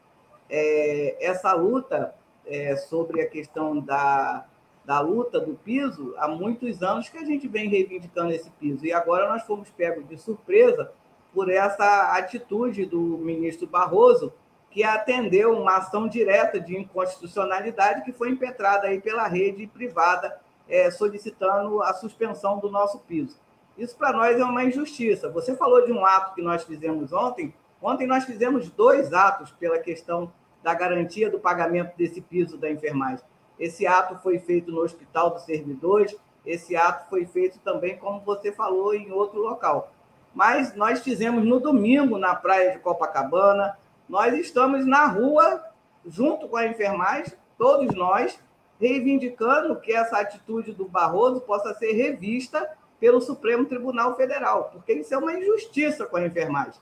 é, 0.49 1.17
essa 1.21 1.53
luta 1.53 2.15
é, 2.47 2.77
sobre 2.77 3.21
a 3.21 3.29
questão 3.29 3.79
da, 3.79 4.47
da 4.85 5.01
luta 5.01 5.41
do 5.41 5.55
piso, 5.55 6.15
há 6.19 6.29
muitos 6.29 6.83
anos 6.83 7.09
que 7.09 7.19
a 7.19 7.25
gente 7.25 7.49
vem 7.49 7.69
reivindicando 7.69 8.33
esse 8.33 8.51
piso, 8.51 8.85
e 8.87 8.93
agora 8.93 9.29
nós 9.29 9.43
fomos 9.43 9.71
pegos 9.71 10.07
de 10.09 10.17
surpresa 10.17 10.93
por 11.35 11.51
essa 11.51 12.17
atitude 12.17 12.87
do 12.87 13.19
ministro 13.19 13.67
Barroso, 13.67 14.33
que 14.77 14.85
atendeu 14.85 15.59
uma 15.59 15.79
ação 15.79 16.07
direta 16.07 16.61
de 16.61 16.77
inconstitucionalidade 16.77 18.03
que 18.03 18.13
foi 18.13 18.29
impetrada 18.29 18.89
aí 18.89 19.01
pela 19.01 19.27
rede 19.27 19.67
privada, 19.67 20.39
é, 20.69 20.91
solicitando 20.91 21.83
a 21.83 21.95
suspensão 21.95 22.59
do 22.59 22.71
nosso 22.71 22.99
piso. 22.99 23.41
Isso 23.79 23.97
para 23.97 24.13
nós 24.13 24.39
é 24.39 24.45
uma 24.45 24.65
injustiça. 24.65 25.31
Você 25.31 25.57
falou 25.57 25.87
de 25.87 25.93
um 25.93 26.05
ato 26.05 26.35
que 26.35 26.43
nós 26.43 26.63
fizemos 26.63 27.11
ontem, 27.11 27.55
Ontem 27.81 28.07
nós 28.07 28.25
fizemos 28.25 28.69
dois 28.69 29.15
atos 29.15 29.51
pela 29.53 29.79
questão 29.79 30.31
da 30.63 30.75
garantia 30.75 31.31
do 31.31 31.39
pagamento 31.39 31.97
desse 31.97 32.21
piso 32.21 32.59
da 32.59 32.71
enfermagem. 32.71 33.25
Esse 33.59 33.87
ato 33.87 34.19
foi 34.19 34.39
feito 34.39 34.71
no 34.71 34.81
Hospital 34.81 35.31
dos 35.31 35.45
Servidores, 35.45 36.15
esse 36.45 36.77
ato 36.77 37.09
foi 37.09 37.25
feito 37.25 37.59
também, 37.61 37.97
como 37.97 38.21
você 38.21 38.53
falou, 38.53 38.95
em 38.95 39.11
outro 39.11 39.41
local. 39.41 39.93
Mas 40.35 40.75
nós 40.75 41.01
fizemos 41.01 41.45
no 41.45 41.61
domingo 41.61 42.19
na 42.19 42.35
praia 42.35 42.73
de 42.73 42.79
Copacabana, 42.79 43.79
nós 44.09 44.35
estamos 44.35 44.87
na 44.87 45.07
rua, 45.07 45.65
junto 46.07 46.49
com 46.49 46.57
a 46.57 46.67
enfermagem, 46.67 47.33
todos 47.59 47.95
nós, 47.95 48.39
reivindicando 48.81 49.81
que 49.81 49.93
essa 49.93 50.19
atitude 50.19 50.73
do 50.73 50.87
Barroso 50.87 51.41
possa 51.41 51.75
ser 51.75 51.93
revista 51.93 52.71
pelo 53.01 53.21
Supremo 53.21 53.67
Tribunal 53.67 54.17
Federal, 54.17 54.71
porque 54.73 54.93
isso 54.93 55.13
é 55.15 55.19
uma 55.19 55.33
injustiça 55.33 56.07
com 56.07 56.17
a 56.17 56.27
enfermagem 56.27 56.81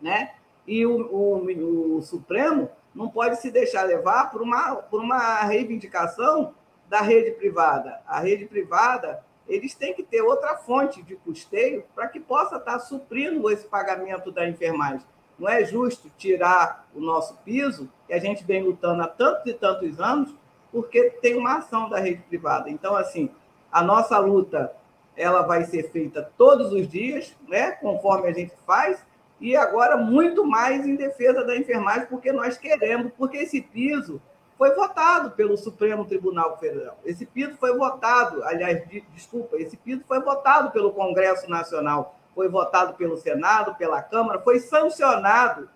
né? 0.00 0.34
E 0.66 0.84
o, 0.84 1.06
o, 1.12 1.96
o 1.96 2.02
Supremo 2.02 2.70
não 2.94 3.08
pode 3.08 3.40
se 3.40 3.50
deixar 3.50 3.82
levar 3.84 4.30
por 4.30 4.42
uma, 4.42 4.76
por 4.76 5.00
uma 5.00 5.42
reivindicação 5.42 6.54
da 6.88 7.00
rede 7.00 7.32
privada. 7.32 8.00
A 8.06 8.20
rede 8.20 8.46
privada, 8.46 9.24
eles 9.46 9.74
têm 9.74 9.94
que 9.94 10.02
ter 10.02 10.22
outra 10.22 10.56
fonte 10.56 11.02
de 11.02 11.16
custeio 11.16 11.84
para 11.94 12.08
que 12.08 12.18
possa 12.18 12.56
estar 12.56 12.78
suprindo 12.80 13.50
esse 13.50 13.66
pagamento 13.66 14.30
da 14.32 14.48
enfermagem. 14.48 15.06
Não 15.38 15.48
é 15.48 15.64
justo 15.64 16.10
tirar 16.16 16.86
o 16.94 17.00
nosso 17.00 17.36
piso, 17.44 17.90
que 18.06 18.12
a 18.12 18.18
gente 18.18 18.44
vem 18.44 18.62
lutando 18.62 19.02
há 19.02 19.08
tantos 19.08 19.46
e 19.46 19.54
tantos 19.54 20.00
anos, 20.00 20.34
porque 20.72 21.10
tem 21.22 21.36
uma 21.36 21.58
ação 21.58 21.88
da 21.88 21.98
rede 21.98 22.22
privada. 22.22 22.70
Então, 22.70 22.96
assim, 22.96 23.30
a 23.70 23.82
nossa 23.82 24.18
luta 24.18 24.72
ela 25.16 25.42
vai 25.42 25.64
ser 25.64 25.90
feita 25.90 26.30
todos 26.36 26.72
os 26.72 26.88
dias, 26.88 27.34
né, 27.48 27.72
conforme 27.72 28.28
a 28.28 28.32
gente 28.32 28.52
faz, 28.66 29.04
e 29.40 29.56
agora 29.56 29.96
muito 29.96 30.44
mais 30.44 30.86
em 30.86 30.94
defesa 30.94 31.44
da 31.44 31.56
enfermagem, 31.56 32.06
porque 32.06 32.32
nós 32.32 32.56
queremos, 32.56 33.12
porque 33.16 33.38
esse 33.38 33.60
piso 33.60 34.20
foi 34.56 34.74
votado 34.74 35.32
pelo 35.32 35.56
Supremo 35.56 36.06
Tribunal 36.06 36.58
Federal. 36.58 36.98
Esse 37.04 37.26
piso 37.26 37.56
foi 37.58 37.76
votado, 37.76 38.42
aliás, 38.44 38.86
de, 38.88 39.02
desculpa, 39.12 39.56
esse 39.56 39.76
piso 39.76 40.02
foi 40.06 40.20
votado 40.20 40.70
pelo 40.70 40.92
Congresso 40.92 41.48
Nacional, 41.50 42.15
foi 42.36 42.48
votado 42.48 42.94
pelo 42.94 43.16
Senado, 43.16 43.74
pela 43.74 44.00
Câmara, 44.00 44.38
foi 44.38 44.60
sancionado 44.60 45.68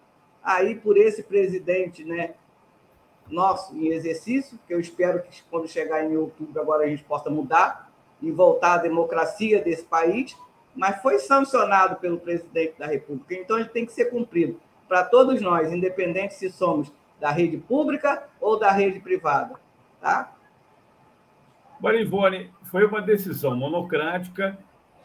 aí 0.44 0.76
por 0.76 0.96
esse 0.96 1.24
presidente, 1.24 2.04
né, 2.04 2.34
nosso 3.28 3.76
em 3.76 3.88
exercício, 3.88 4.56
que 4.68 4.72
eu 4.72 4.78
espero 4.78 5.22
que 5.22 5.42
quando 5.50 5.66
chegar 5.66 6.04
em 6.04 6.16
outubro 6.16 6.60
agora 6.60 6.84
a 6.84 6.88
gente 6.88 7.02
possa 7.02 7.28
mudar 7.28 7.90
e 8.22 8.30
voltar 8.30 8.74
à 8.74 8.78
democracia 8.78 9.60
desse 9.60 9.84
país 9.84 10.36
mas 10.74 11.00
foi 11.02 11.18
sancionado 11.18 11.96
pelo 11.96 12.18
presidente 12.18 12.78
da 12.78 12.86
República. 12.86 13.34
Então, 13.34 13.58
ele 13.58 13.68
tem 13.68 13.84
que 13.84 13.92
ser 13.92 14.06
cumprido 14.06 14.60
para 14.88 15.04
todos 15.04 15.40
nós, 15.40 15.72
independente 15.72 16.34
se 16.34 16.50
somos 16.50 16.92
da 17.20 17.30
rede 17.30 17.58
pública 17.58 18.28
ou 18.40 18.58
da 18.58 18.70
rede 18.70 19.00
privada. 19.00 19.54
Tá? 20.00 20.32
Marivone, 21.80 22.50
foi 22.64 22.84
uma 22.84 23.00
decisão 23.00 23.54
monocrática 23.54 24.58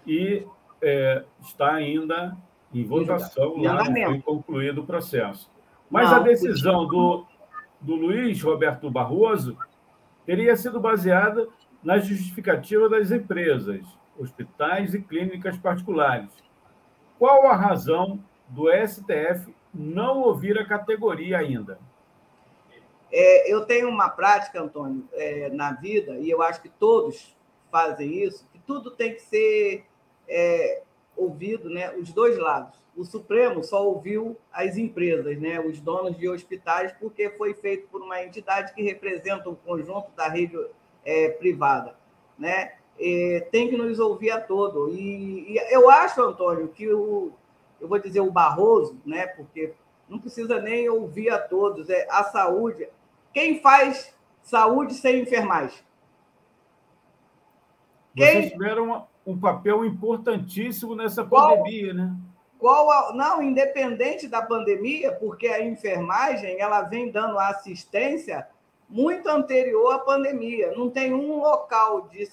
e 0.07 0.45
é, 0.85 1.23
está 1.41 1.73
ainda 1.73 2.37
em 2.71 2.83
votação 2.83 3.57
lá, 3.57 3.83
não 3.89 4.05
foi 4.05 4.21
concluído 4.21 4.81
o 4.81 4.85
processo. 4.85 5.49
Mas 5.89 6.11
não, 6.11 6.17
a 6.17 6.19
decisão 6.19 6.85
do, 6.85 7.25
do 7.81 7.95
Luiz 7.95 8.39
Roberto 8.41 8.89
Barroso 8.91 9.57
teria 10.25 10.55
sido 10.55 10.79
baseada 10.79 11.47
na 11.83 11.97
justificativa 11.97 12.87
das 12.87 13.09
empresas, 13.09 13.81
hospitais 14.17 14.93
e 14.93 15.01
clínicas 15.01 15.57
particulares. 15.57 16.29
Qual 17.17 17.47
a 17.47 17.55
razão 17.55 18.23
do 18.47 18.65
STF 18.69 19.53
não 19.73 20.21
ouvir 20.21 20.57
a 20.59 20.65
categoria 20.65 21.39
ainda? 21.39 21.79
É, 23.11 23.51
eu 23.51 23.65
tenho 23.65 23.89
uma 23.89 24.09
prática, 24.09 24.61
Antônio, 24.61 25.07
é, 25.13 25.49
na 25.49 25.71
vida, 25.71 26.17
e 26.19 26.29
eu 26.29 26.41
acho 26.43 26.61
que 26.61 26.69
todos 26.69 27.35
fazem 27.71 28.23
isso, 28.23 28.47
que 28.51 28.59
tudo 28.59 28.91
tem 28.91 29.13
que 29.13 29.21
ser 29.21 29.85
é, 30.35 30.81
ouvido, 31.15 31.69
né, 31.69 31.93
os 31.95 32.11
dois 32.11 32.37
lados. 32.37 32.83
O 32.95 33.03
Supremo 33.03 33.63
só 33.63 33.85
ouviu 33.85 34.37
as 34.51 34.77
empresas, 34.77 35.39
né, 35.39 35.59
os 35.59 35.79
donos 35.79 36.17
de 36.17 36.29
hospitais, 36.29 36.93
porque 36.99 37.29
foi 37.31 37.53
feito 37.53 37.87
por 37.87 38.01
uma 38.01 38.23
entidade 38.23 38.73
que 38.73 38.81
representa 38.81 39.49
o 39.49 39.55
conjunto 39.55 40.11
da 40.15 40.27
rede 40.27 40.57
é, 41.03 41.29
privada. 41.29 41.95
Né? 42.37 42.73
é, 42.99 43.47
tem 43.51 43.69
que 43.69 43.77
nos 43.77 43.99
ouvir 43.99 44.31
a 44.31 44.39
todo. 44.39 44.89
E, 44.89 45.53
e, 45.53 45.73
eu 45.73 45.89
acho, 45.89 46.21
Antônio, 46.21 46.67
que 46.69 46.91
o, 46.91 47.31
eu 47.79 47.87
vou 47.87 47.99
dizer 47.99 48.21
o 48.21 48.31
Barroso, 48.31 48.99
né, 49.05 49.27
porque 49.27 49.73
não 50.07 50.19
precisa 50.19 50.61
nem 50.61 50.89
ouvir 50.89 51.29
a 51.29 51.39
todos, 51.39 51.89
é 51.89 52.07
a 52.09 52.23
saúde. 52.25 52.87
Quem 53.33 53.61
faz 53.61 54.15
saúde 54.41 54.93
sem 54.93 55.21
enfermagem? 55.21 55.79
Quem... 58.15 58.33
Vocês 58.33 58.51
tiveram 58.51 59.07
um 59.25 59.37
papel 59.37 59.83
importantíssimo 59.85 60.95
nessa 60.95 61.23
qual, 61.23 61.57
pandemia, 61.57 61.93
né? 61.93 62.15
Qual 62.59 62.91
a, 62.91 63.13
não, 63.13 63.41
independente 63.41 64.27
da 64.27 64.41
pandemia, 64.41 65.11
porque 65.13 65.47
a 65.47 65.63
enfermagem 65.63 66.59
ela 66.59 66.81
vem 66.81 67.11
dando 67.11 67.39
assistência 67.39 68.47
muito 68.87 69.27
anterior 69.27 69.93
à 69.93 69.99
pandemia. 69.99 70.71
Não 70.75 70.89
tem 70.89 71.13
um 71.13 71.37
local 71.37 72.07
de, 72.07 72.29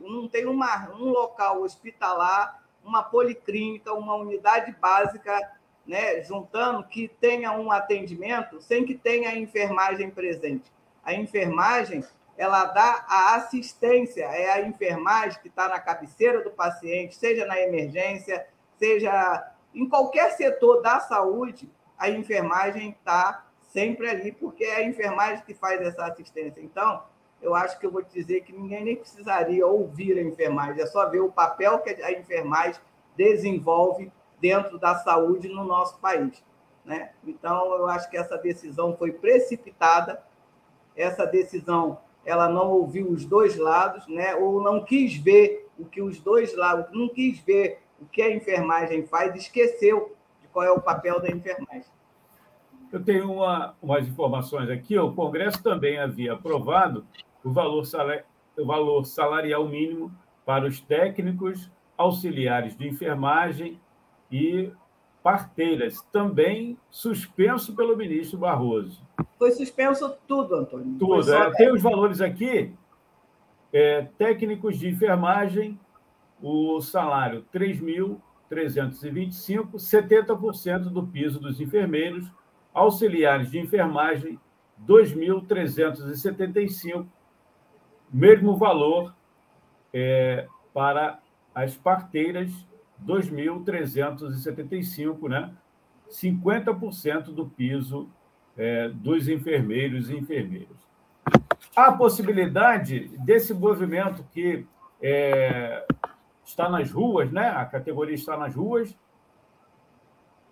não 0.00 0.28
tem 0.28 0.46
uma, 0.46 0.90
um 0.94 1.10
local 1.10 1.62
hospitalar, 1.62 2.62
uma 2.84 3.02
policlínica, 3.02 3.92
uma 3.92 4.14
unidade 4.14 4.74
básica, 4.80 5.52
né, 5.86 6.22
juntando 6.22 6.84
que 6.84 7.08
tenha 7.08 7.52
um 7.52 7.70
atendimento 7.70 8.60
sem 8.60 8.84
que 8.84 8.94
tenha 8.94 9.30
a 9.30 9.36
enfermagem 9.36 10.10
presente. 10.10 10.70
A 11.04 11.14
enfermagem 11.14 12.04
ela 12.36 12.64
dá 12.66 13.04
a 13.08 13.36
assistência, 13.36 14.24
é 14.24 14.50
a 14.50 14.60
enfermagem 14.60 15.40
que 15.40 15.48
está 15.48 15.68
na 15.68 15.80
cabeceira 15.80 16.42
do 16.42 16.50
paciente, 16.50 17.16
seja 17.16 17.46
na 17.46 17.58
emergência, 17.60 18.46
seja 18.78 19.52
em 19.74 19.88
qualquer 19.88 20.32
setor 20.32 20.82
da 20.82 21.00
saúde, 21.00 21.70
a 21.98 22.10
enfermagem 22.10 22.90
está 22.90 23.46
sempre 23.60 24.08
ali, 24.08 24.32
porque 24.32 24.64
é 24.64 24.76
a 24.76 24.84
enfermagem 24.84 25.44
que 25.44 25.54
faz 25.54 25.80
essa 25.80 26.04
assistência. 26.04 26.60
Então, 26.60 27.02
eu 27.40 27.54
acho 27.54 27.78
que 27.78 27.86
eu 27.86 27.90
vou 27.90 28.02
te 28.02 28.12
dizer 28.12 28.42
que 28.42 28.52
ninguém 28.52 28.84
nem 28.84 28.96
precisaria 28.96 29.66
ouvir 29.66 30.18
a 30.18 30.22
enfermagem, 30.22 30.82
é 30.82 30.86
só 30.86 31.08
ver 31.08 31.20
o 31.20 31.30
papel 31.30 31.78
que 31.80 31.90
a 32.02 32.12
enfermagem 32.12 32.80
desenvolve 33.16 34.12
dentro 34.40 34.78
da 34.78 34.96
saúde 34.96 35.48
no 35.48 35.64
nosso 35.64 35.98
país. 35.98 36.44
Né? 36.84 37.10
Então, 37.26 37.74
eu 37.74 37.88
acho 37.88 38.08
que 38.10 38.16
essa 38.16 38.38
decisão 38.38 38.96
foi 38.96 39.12
precipitada, 39.12 40.22
essa 40.94 41.26
decisão 41.26 41.98
ela 42.26 42.48
não 42.48 42.72
ouviu 42.72 43.08
os 43.08 43.24
dois 43.24 43.56
lados, 43.56 44.06
né? 44.08 44.34
ou 44.34 44.60
não 44.60 44.84
quis 44.84 45.16
ver 45.16 45.68
o 45.78 45.84
que 45.84 46.02
os 46.02 46.20
dois 46.20 46.54
lados, 46.56 46.86
não 46.92 47.08
quis 47.08 47.38
ver 47.38 47.78
o 48.00 48.04
que 48.04 48.20
a 48.20 48.34
enfermagem 48.34 49.06
faz, 49.06 49.34
esqueceu 49.36 50.14
de 50.42 50.48
qual 50.48 50.64
é 50.64 50.70
o 50.72 50.80
papel 50.80 51.20
da 51.20 51.28
enfermagem. 51.28 51.86
Eu 52.92 53.02
tenho 53.02 53.32
uma, 53.32 53.74
umas 53.80 54.06
informações 54.06 54.68
aqui. 54.68 54.98
O 54.98 55.12
Congresso 55.12 55.62
também 55.62 55.98
havia 55.98 56.32
aprovado 56.32 57.06
o 57.44 57.52
valor, 57.52 57.84
o 58.58 58.66
valor 58.66 59.04
salarial 59.04 59.68
mínimo 59.68 60.12
para 60.44 60.66
os 60.66 60.80
técnicos, 60.80 61.70
auxiliares 61.96 62.76
de 62.76 62.88
enfermagem 62.88 63.80
e 64.30 64.72
parteiras, 65.26 66.00
também 66.12 66.78
suspenso 66.88 67.74
pelo 67.74 67.96
ministro 67.96 68.38
Barroso. 68.38 69.02
Foi 69.36 69.50
suspenso 69.50 70.16
tudo, 70.24 70.54
Antônio. 70.54 70.96
Tudo. 71.00 71.34
É, 71.34 71.50
tem 71.56 71.72
os 71.72 71.82
valores 71.82 72.20
aqui. 72.20 72.72
É, 73.72 74.02
técnicos 74.16 74.78
de 74.78 74.88
enfermagem, 74.88 75.76
o 76.40 76.80
salário 76.80 77.44
3.325, 77.52 79.72
70% 79.72 80.90
do 80.90 81.04
piso 81.04 81.40
dos 81.40 81.60
enfermeiros, 81.60 82.30
auxiliares 82.72 83.50
de 83.50 83.58
enfermagem, 83.58 84.38
2.375, 84.86 87.04
mesmo 88.12 88.56
valor 88.56 89.12
é, 89.92 90.46
para 90.72 91.18
as 91.52 91.76
parteiras, 91.76 92.52
2.375, 93.04 95.28
né? 95.28 95.52
50% 96.08 97.34
do 97.34 97.46
piso 97.46 98.08
é, 98.56 98.88
dos 98.88 99.28
enfermeiros 99.28 100.08
e 100.10 100.16
enfermeiras. 100.16 100.86
Há 101.74 101.86
a 101.86 101.96
possibilidade 101.96 103.08
desse 103.18 103.52
movimento 103.52 104.24
que 104.30 104.64
é, 105.02 105.84
está 106.44 106.68
nas 106.68 106.88
ruas, 106.90 107.32
né? 107.32 107.48
a 107.48 107.64
categoria 107.64 108.14
está 108.14 108.36
nas 108.36 108.54
ruas, 108.54 108.96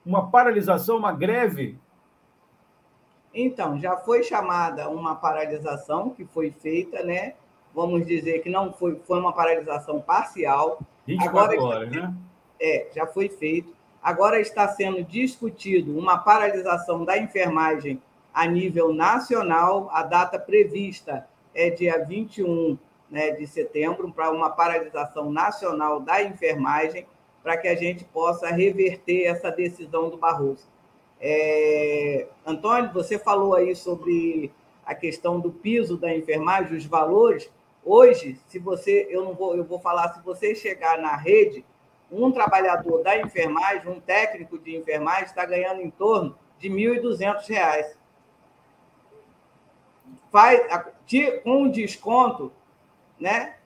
uma 0.05 0.29
paralisação, 0.31 0.97
uma 0.99 1.13
greve 1.13 1.79
então, 3.35 3.79
já 3.81 3.97
foi 3.97 4.23
chamada 4.23 4.89
uma 4.89 5.17
paralisação 5.17 6.11
que 6.11 6.25
foi 6.25 6.53
feita, 6.53 7.03
né? 7.03 7.35
Vamos 7.75 8.07
dizer 8.07 8.39
que 8.39 8.49
não 8.49 8.73
foi, 8.73 8.95
foi 9.01 9.19
uma 9.19 9.33
paralisação 9.33 10.01
parcial. 10.01 10.79
24 11.05 11.59
Agora, 11.59 11.63
horas, 11.63 11.91
né? 11.91 12.15
É, 12.65 12.89
já 12.95 13.07
foi 13.07 13.29
feito. 13.29 13.77
Agora 14.03 14.41
está 14.41 14.67
sendo 14.69 15.05
discutido 15.05 15.99
uma 15.99 16.17
paralisação 16.17 17.05
da 17.05 17.19
enfermagem 17.19 18.01
a 18.33 18.47
nível 18.47 18.95
nacional. 18.95 19.91
A 19.93 20.03
data 20.03 20.39
prevista 20.39 21.29
é 21.55 21.69
dia 21.69 22.03
21 22.03 22.79
né, 23.11 23.33
de 23.33 23.47
setembro 23.47 24.11
para 24.11 24.31
uma 24.31 24.49
paralisação 24.49 25.31
nacional 25.31 26.01
da 26.01 26.23
enfermagem, 26.23 27.07
para 27.43 27.59
que 27.59 27.69
a 27.69 27.75
gente 27.75 28.03
possa 28.05 28.49
reverter 28.49 29.25
essa 29.25 29.51
decisão 29.51 30.09
do 30.09 30.17
Barroso. 30.17 30.67
É, 31.21 32.27
Antônio, 32.47 32.95
você 32.95 33.19
falou 33.19 33.55
aí 33.55 33.77
sobre 33.77 34.51
a 34.87 34.95
questão 34.95 35.39
do 35.39 35.53
piso 35.53 35.99
da 35.99 36.15
enfermagem, 36.17 36.79
os 36.79 36.87
valores. 36.87 37.51
Hoje, 37.85 38.41
se 38.49 38.59
você, 38.59 39.07
eu 39.11 39.23
não 39.23 39.35
vou, 39.35 39.55
eu 39.55 39.65
vou 39.65 39.79
falar, 39.79 40.15
se 40.15 40.25
você 40.25 40.55
chegar 40.55 40.99
na 40.99 41.15
rede, 41.15 41.63
um 42.15 42.31
trabalhador 42.31 43.03
da 43.03 43.19
enfermagem, 43.19 43.91
um 43.91 44.01
técnico 44.01 44.59
de 44.59 44.77
enfermagem, 44.77 45.25
está 45.25 45.45
ganhando 45.45 45.81
em 45.81 45.91
torno 45.91 46.37
de 46.59 46.69
R$ 46.69 47.01
1.200. 47.01 47.97
Faz, 50.31 50.61
com 51.43 51.63
um 51.63 51.71
desconto, 51.71 52.53
né? 53.19 53.57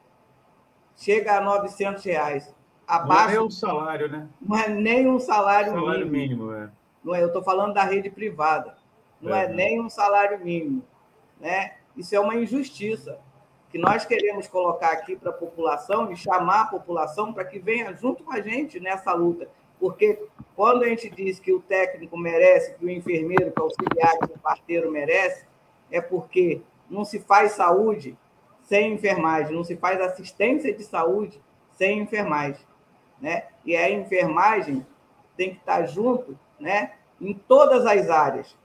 Chega 0.96 1.38
a 1.38 1.40
900 1.40 2.04
reais. 2.04 2.54
Abaixo, 2.86 3.34
não 3.34 3.42
é 3.42 3.44
um 3.44 3.50
salário, 3.50 4.08
né? 4.08 4.28
Não 4.40 4.56
é 4.56 4.68
nem 4.68 5.08
um 5.08 5.18
salário, 5.18 5.72
salário 5.72 6.06
mínimo. 6.06 6.46
mínimo 6.46 6.52
é. 6.52 6.70
Não 7.04 7.14
é, 7.14 7.22
eu 7.22 7.28
estou 7.28 7.42
falando 7.42 7.74
da 7.74 7.84
rede 7.84 8.10
privada. 8.10 8.76
Não 9.20 9.34
é, 9.34 9.44
é 9.44 9.48
nem 9.48 9.80
um 9.80 9.88
salário 9.88 10.38
mínimo. 10.42 10.84
Né? 11.38 11.76
Isso 11.96 12.14
é 12.14 12.20
uma 12.20 12.34
injustiça 12.34 13.20
que 13.70 13.78
nós 13.78 14.04
queremos 14.04 14.48
colocar 14.48 14.92
aqui 14.92 15.14
para 15.14 15.30
a 15.30 15.34
população 15.34 16.10
e 16.10 16.16
chamar 16.16 16.62
a 16.62 16.66
população 16.66 17.32
para 17.32 17.44
que 17.44 17.58
venha 17.58 17.92
junto 17.94 18.24
com 18.24 18.32
a 18.32 18.40
gente 18.40 18.80
nessa 18.80 19.12
luta. 19.12 19.48
Porque 19.78 20.22
quando 20.56 20.84
a 20.84 20.88
gente 20.88 21.08
diz 21.10 21.38
que 21.38 21.52
o 21.52 21.60
técnico 21.60 22.16
merece, 22.16 22.74
que 22.74 22.84
o 22.84 22.90
enfermeiro, 22.90 23.52
que 23.52 23.60
o 23.60 23.64
auxiliar, 23.64 24.18
que 24.18 24.32
o 24.32 24.38
parteiro 24.38 24.90
merece, 24.90 25.46
é 25.90 26.00
porque 26.00 26.62
não 26.90 27.04
se 27.04 27.20
faz 27.20 27.52
saúde 27.52 28.16
sem 28.62 28.94
enfermagem, 28.94 29.54
não 29.54 29.64
se 29.64 29.76
faz 29.76 30.00
assistência 30.00 30.74
de 30.74 30.82
saúde 30.82 31.40
sem 31.72 32.00
enfermagem. 32.00 32.66
Né? 33.20 33.44
E 33.64 33.76
a 33.76 33.90
enfermagem 33.90 34.86
tem 35.36 35.50
que 35.50 35.58
estar 35.58 35.86
junto 35.86 36.38
né, 36.58 36.92
em 37.20 37.34
todas 37.34 37.86
as 37.86 38.10
áreas. 38.10 38.56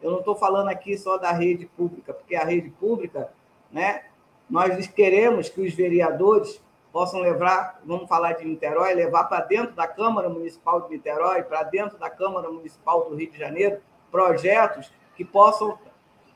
Eu 0.00 0.10
não 0.10 0.18
estou 0.18 0.36
falando 0.36 0.68
aqui 0.68 0.96
só 0.96 1.16
da 1.16 1.32
rede 1.32 1.66
pública, 1.66 2.12
porque 2.12 2.36
a 2.36 2.44
rede 2.44 2.70
pública, 2.70 3.32
né, 3.72 4.04
nós 4.48 4.86
queremos 4.88 5.48
que 5.48 5.60
os 5.60 5.74
vereadores 5.74 6.62
possam 6.92 7.20
levar, 7.20 7.80
vamos 7.84 8.08
falar 8.08 8.34
de 8.34 8.44
Niterói, 8.44 8.94
levar 8.94 9.24
para 9.24 9.44
dentro 9.44 9.74
da 9.74 9.88
Câmara 9.88 10.28
Municipal 10.28 10.82
de 10.82 10.90
Niterói, 10.90 11.42
para 11.42 11.62
dentro 11.64 11.98
da 11.98 12.08
Câmara 12.08 12.48
Municipal 12.50 13.08
do 13.08 13.16
Rio 13.16 13.30
de 13.30 13.38
Janeiro, 13.38 13.80
projetos 14.10 14.92
que 15.16 15.24
possam 15.24 15.78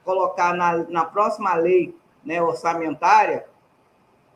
colocar 0.05 0.55
na, 0.55 0.79
na 0.89 1.05
próxima 1.05 1.55
lei 1.55 1.97
né, 2.25 2.43
orçamentária 2.43 3.47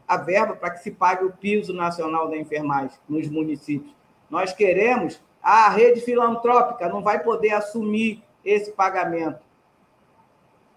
a 0.06 0.16
verba 0.16 0.54
para 0.54 0.70
que 0.70 0.82
se 0.82 0.90
pague 0.90 1.24
o 1.24 1.32
piso 1.32 1.72
nacional 1.72 2.28
da 2.28 2.36
enfermagem 2.36 2.96
nos 3.08 3.28
municípios. 3.28 3.94
Nós 4.30 4.52
queremos 4.52 5.20
a 5.42 5.68
rede 5.70 6.00
filantrópica 6.00 6.88
não 6.88 7.02
vai 7.02 7.20
poder 7.20 7.50
assumir 7.50 8.22
esse 8.44 8.70
pagamento. 8.70 9.40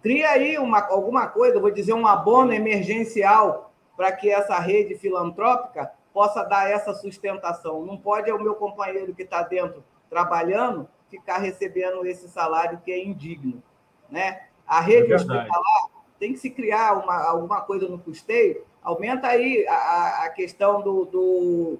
Cria 0.05 0.29
aí 0.29 0.59
uma, 0.59 0.85
alguma 0.87 1.25
coisa, 1.25 1.59
vou 1.59 1.71
dizer, 1.71 1.93
um 1.93 2.05
abono 2.05 2.53
emergencial 2.53 3.73
para 3.97 4.11
que 4.11 4.29
essa 4.29 4.59
rede 4.59 4.93
filantrópica 4.93 5.91
possa 6.13 6.43
dar 6.43 6.69
essa 6.69 6.93
sustentação. 6.93 7.83
Não 7.83 7.97
pode 7.97 8.31
o 8.31 8.39
meu 8.39 8.53
companheiro 8.53 9.15
que 9.15 9.23
está 9.23 9.41
dentro 9.41 9.83
trabalhando 10.07 10.87
ficar 11.09 11.39
recebendo 11.39 12.05
esse 12.05 12.29
salário 12.29 12.79
que 12.85 12.91
é 12.91 13.03
indigno. 13.03 13.63
Né? 14.07 14.43
A 14.67 14.79
rede 14.79 15.11
é 15.11 15.15
hospitalar 15.15 15.89
tem 16.19 16.33
que 16.33 16.37
se 16.39 16.51
criar 16.51 17.03
uma, 17.03 17.23
alguma 17.23 17.61
coisa 17.61 17.87
no 17.87 17.97
custeio. 17.97 18.63
Aumenta 18.83 19.25
aí 19.25 19.67
a, 19.67 20.25
a 20.25 20.29
questão 20.29 20.83
do, 20.83 21.05
do, 21.05 21.79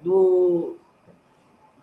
do 0.00 0.76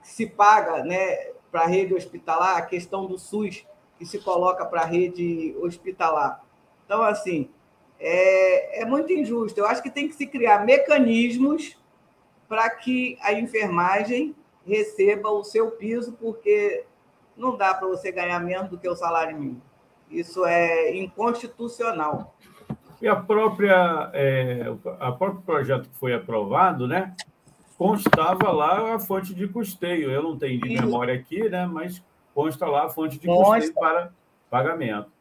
que 0.02 0.10
se 0.10 0.28
paga 0.28 0.84
né, 0.84 1.32
para 1.50 1.62
a 1.62 1.68
rede 1.68 1.94
hospitalar, 1.94 2.58
a 2.58 2.62
questão 2.62 3.06
do 3.06 3.18
SUS 3.18 3.66
que 4.04 4.10
se 4.10 4.20
coloca 4.20 4.66
para 4.66 4.82
a 4.82 4.86
rede 4.86 5.56
hospitalar. 5.62 6.44
Então, 6.86 7.02
assim, 7.02 7.50
é, 7.98 8.82
é 8.82 8.86
muito 8.86 9.14
injusto. 9.14 9.58
Eu 9.58 9.66
acho 9.66 9.82
que 9.82 9.90
tem 9.90 10.10
que 10.10 10.14
se 10.14 10.28
criar 10.28 10.66
mecanismos 10.66 11.78
para 12.50 12.70
que 12.70 13.18
a 13.22 13.32
enfermagem 13.32 14.36
receba 14.68 15.30
o 15.32 15.44
seu 15.44 15.72
piso, 15.72 16.12
porque 16.20 16.84
não 17.38 17.56
dá 17.56 17.74
para 17.74 17.88
você 17.88 18.12
ganhar 18.12 18.40
menos 18.42 18.70
do 18.70 18.78
que 18.78 18.90
o 18.90 18.96
salário 18.96 19.38
mínimo. 19.38 19.62
Isso 20.12 20.46
é 20.46 20.94
inconstitucional. 20.96 22.36
E 23.02 23.08
a 23.08 23.16
própria, 23.16 24.12
é, 24.14 24.66
a 25.00 25.12
próprio 25.14 25.42
projeto 25.42 25.90
que 25.90 25.96
foi 25.96 26.14
aprovado, 26.14 26.88
né, 26.88 27.16
constava 27.78 28.52
lá 28.52 28.96
a 28.96 29.00
fonte 29.00 29.34
de 29.34 29.48
custeio. 29.48 30.12
Eu 30.12 30.22
não 30.22 30.38
tenho 30.38 30.60
de 30.60 30.70
memória 30.70 31.14
aqui, 31.14 31.50
né? 31.50 31.66
mas 31.66 32.04
consta 32.34 32.66
lá 32.66 32.86
a 32.86 32.90
fonte 32.90 33.20
de 33.20 33.28
consta. 33.28 33.56
custeio 33.56 33.74
para 33.74 34.12
pagamento. 34.50 35.12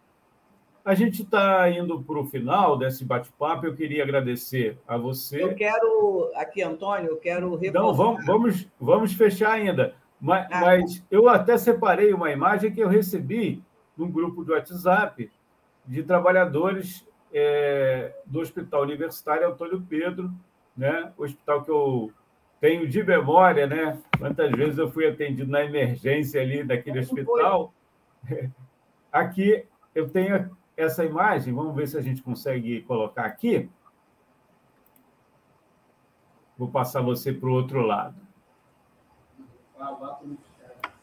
a 0.84 0.94
gente 0.94 1.22
está 1.22 1.70
indo 1.70 2.02
para 2.02 2.18
o 2.18 2.26
final 2.26 2.76
desse 2.76 3.04
bate-papo. 3.04 3.66
Eu 3.66 3.74
queria 3.74 4.02
agradecer 4.02 4.78
a 4.86 4.96
você. 4.96 5.42
Eu 5.42 5.54
quero, 5.54 6.30
aqui, 6.34 6.62
Antônio, 6.62 7.10
eu 7.10 7.16
quero 7.16 7.54
reforçar. 7.54 7.86
Não, 7.86 7.94
vamos, 7.94 8.26
vamos, 8.26 8.68
vamos 8.80 9.12
fechar 9.12 9.52
ainda. 9.52 9.94
Mas, 10.20 10.46
ah, 10.50 10.60
mas 10.60 11.04
eu 11.10 11.28
até 11.28 11.56
separei 11.58 12.12
uma 12.12 12.30
imagem 12.30 12.72
que 12.72 12.80
eu 12.80 12.88
recebi 12.88 13.62
num 13.96 14.10
grupo 14.10 14.44
do 14.44 14.52
WhatsApp 14.52 15.30
de 15.86 16.02
trabalhadores 16.02 17.04
é, 17.32 18.14
do 18.24 18.40
Hospital 18.40 18.82
Universitário 18.82 19.48
Antônio 19.48 19.84
Pedro, 19.88 20.30
né? 20.76 21.12
hospital 21.16 21.62
que 21.62 21.70
eu 21.70 22.12
tenho 22.62 22.88
de 22.88 23.02
memória, 23.02 23.66
né? 23.66 24.00
Quantas 24.16 24.52
vezes 24.52 24.78
eu 24.78 24.88
fui 24.88 25.04
atendido 25.08 25.50
na 25.50 25.64
emergência 25.64 26.40
ali 26.40 26.62
daquele 26.62 27.00
hospital. 27.00 27.74
Aqui 29.10 29.66
eu 29.92 30.08
tenho 30.08 30.56
essa 30.76 31.04
imagem, 31.04 31.52
vamos 31.52 31.74
ver 31.74 31.88
se 31.88 31.98
a 31.98 32.00
gente 32.00 32.22
consegue 32.22 32.82
colocar 32.82 33.24
aqui. 33.24 33.68
Vou 36.56 36.68
passar 36.68 37.02
você 37.02 37.32
para 37.32 37.48
o 37.48 37.52
outro 37.52 37.82
lado. 37.82 38.14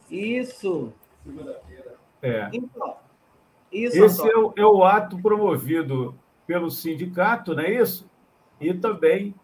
Isso. 0.09 0.93
É. 2.21 2.49
Então, 2.53 2.97
isso, 3.71 4.03
Esse 4.03 4.27
é 4.27 4.37
o, 4.37 4.53
é 4.55 4.65
o, 4.65 4.83
ato 4.83 5.21
promovido 5.21 6.17
pelo 6.47 6.71
sindicato, 6.71 7.53
não 7.53 7.63
é 7.63 7.71
isso? 7.71 8.09
E 8.59 8.73
também 8.73 9.35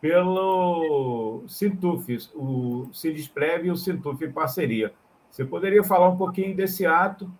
pelo 0.00 1.44
Sintuf, 1.48 2.30
o 2.34 2.88
Sindesprev 2.92 3.66
e 3.66 3.70
o 3.70 3.76
Sintuf 3.76 4.28
parceria. 4.28 4.92
Você 5.30 5.44
poderia 5.44 5.82
falar 5.82 6.08
um 6.08 6.16
pouquinho 6.16 6.54
desse 6.54 6.86
ato 6.86 7.30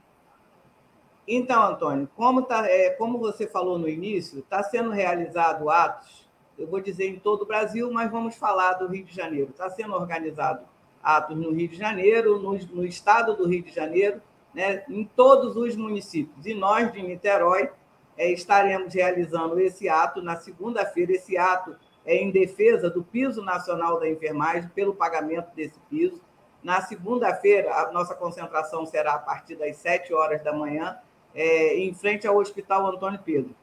então, 1.27 1.61
Antônio, 1.61 2.09
como, 2.15 2.43
tá, 2.43 2.69
é, 2.69 2.91
como 2.91 3.19
você 3.19 3.49
falou 3.49 3.79
no 3.79 3.89
início, 3.89 4.39
está 4.39 4.63
sendo 4.63 4.91
realizado 4.91 5.69
atos, 5.69 6.29
eu 6.57 6.69
vou 6.69 6.81
dizer 6.81 7.09
em 7.09 7.19
todo 7.19 7.43
o 7.43 7.47
Brasil, 7.47 7.91
mas 7.91 8.11
vamos 8.11 8.37
falar 8.37 8.75
do 8.75 8.87
Rio 8.87 9.05
de 9.05 9.15
Janeiro. 9.15 9.51
Está 9.51 9.69
sendo 9.69 9.95
organizado 9.95 10.65
atos 11.03 11.37
no 11.37 11.51
Rio 11.51 11.69
de 11.69 11.77
Janeiro, 11.77 12.39
no, 12.39 12.53
no 12.53 12.85
estado 12.85 13.37
do 13.37 13.47
Rio 13.47 13.63
de 13.63 13.73
Janeiro, 13.73 14.23
né, 14.55 14.85
em 14.89 15.05
todos 15.05 15.57
os 15.57 15.75
municípios. 15.77 16.47
E 16.47 16.55
nós, 16.55 16.93
de 16.93 17.03
Niterói, 17.03 17.71
é, 18.17 18.31
estaremos 18.31 18.95
realizando 18.95 19.59
esse 19.59 19.89
ato 19.89 20.23
na 20.23 20.37
segunda-feira. 20.37 21.13
Esse 21.13 21.37
ato 21.37 21.77
em 22.07 22.31
defesa 22.31 22.89
do 22.89 23.03
piso 23.03 23.43
nacional 23.43 23.99
da 23.99 24.09
enfermagem, 24.09 24.71
pelo 24.71 24.95
pagamento 24.95 25.55
desse 25.55 25.79
piso. 25.91 26.21
Na 26.63 26.81
segunda-feira, 26.81 27.73
a 27.75 27.93
nossa 27.93 28.15
concentração 28.15 28.87
será 28.87 29.15
a 29.15 29.19
partir 29.19 29.57
das 29.57 29.77
7 29.77 30.13
horas 30.15 30.43
da 30.43 30.53
manhã 30.53 30.99
é, 31.35 31.79
em 31.79 31.93
frente 31.95 32.27
ao 32.27 32.37
Hospital 32.37 32.87
Antônio 32.87 33.21
Pedro. 33.25 33.55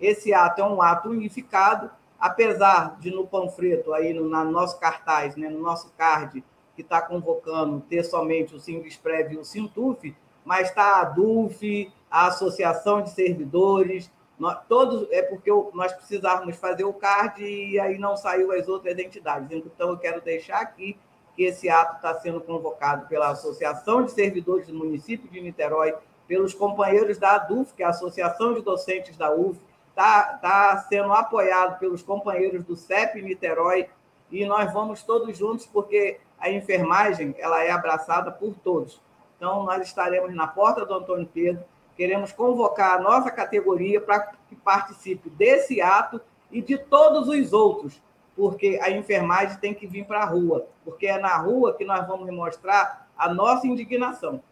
Esse 0.00 0.32
ato 0.32 0.62
é 0.62 0.64
um 0.64 0.80
ato 0.80 1.10
unificado, 1.10 1.90
apesar 2.18 2.98
de 2.98 3.10
no 3.10 3.26
panfleto, 3.26 3.92
aí 3.92 4.12
no, 4.12 4.24
no 4.24 4.50
nosso 4.50 4.78
cartaz, 4.80 5.36
né, 5.36 5.48
no 5.48 5.60
nosso 5.60 5.92
card, 5.96 6.42
que 6.74 6.82
está 6.82 7.02
convocando 7.02 7.80
ter 7.80 8.02
somente 8.02 8.54
o 8.54 8.60
Sindesprev 8.60 9.32
e 9.32 9.38
o 9.38 9.44
Sintuf, 9.44 10.14
mas 10.44 10.68
está 10.68 11.00
a 11.00 11.04
DUF, 11.04 11.92
a 12.10 12.26
Associação 12.26 13.02
de 13.02 13.10
Servidores, 13.10 14.10
nós, 14.40 14.58
todos, 14.66 15.06
é 15.12 15.20
porque 15.20 15.50
nós 15.74 15.92
precisávamos 15.92 16.56
fazer 16.56 16.84
o 16.84 16.94
card 16.94 17.44
e 17.44 17.78
aí 17.78 17.98
não 17.98 18.16
saiu 18.16 18.50
as 18.52 18.66
outras 18.66 18.98
entidades. 18.98 19.52
Então, 19.52 19.90
eu 19.90 19.98
quero 19.98 20.22
deixar 20.22 20.62
aqui 20.62 20.98
que 21.36 21.44
esse 21.44 21.68
ato 21.68 21.96
está 21.96 22.14
sendo 22.14 22.40
convocado 22.40 23.06
pela 23.06 23.28
Associação 23.28 24.02
de 24.02 24.12
Servidores 24.12 24.66
do 24.66 24.74
município 24.74 25.30
de 25.30 25.42
Niterói, 25.42 25.94
pelos 26.26 26.54
companheiros 26.54 27.18
da 27.18 27.34
ADUF, 27.34 27.74
que 27.74 27.82
é 27.82 27.86
a 27.86 27.90
Associação 27.90 28.54
de 28.54 28.62
Docentes 28.62 29.14
da 29.14 29.30
UF, 29.30 29.60
está 29.90 30.38
tá 30.38 30.86
sendo 30.88 31.12
apoiado 31.12 31.78
pelos 31.78 32.02
companheiros 32.02 32.64
do 32.64 32.74
CEP 32.74 33.20
Niterói, 33.20 33.90
e 34.30 34.46
nós 34.46 34.72
vamos 34.72 35.02
todos 35.02 35.36
juntos, 35.36 35.66
porque 35.66 36.18
a 36.38 36.50
enfermagem 36.50 37.34
ela 37.38 37.62
é 37.62 37.70
abraçada 37.70 38.30
por 38.30 38.54
todos. 38.54 39.02
Então, 39.36 39.64
nós 39.64 39.82
estaremos 39.86 40.34
na 40.34 40.46
porta 40.46 40.86
do 40.86 40.94
Antônio 40.94 41.28
Pedro, 41.30 41.62
queremos 42.00 42.32
convocar 42.32 42.98
a 42.98 43.02
nossa 43.02 43.30
categoria 43.30 44.00
para 44.00 44.32
que 44.48 44.56
participe 44.56 45.28
desse 45.28 45.82
ato 45.82 46.18
e 46.50 46.62
de 46.62 46.78
todos 46.78 47.28
os 47.28 47.52
outros, 47.52 48.00
porque 48.34 48.80
a 48.80 48.90
enfermagem 48.90 49.58
tem 49.58 49.74
que 49.74 49.86
vir 49.86 50.06
para 50.06 50.22
a 50.22 50.24
rua, 50.24 50.66
porque 50.82 51.06
é 51.06 51.18
na 51.18 51.36
rua 51.36 51.74
que 51.74 51.84
nós 51.84 52.08
vamos 52.08 52.34
mostrar 52.34 53.06
a 53.18 53.34
nossa 53.34 53.66
indignação. 53.66 54.42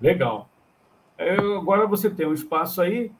Legal. 0.00 0.48
Eu, 1.18 1.58
agora 1.58 1.86
você 1.86 2.08
tem 2.08 2.26
um 2.26 2.32
espaço 2.32 2.80
aí, 2.80 3.12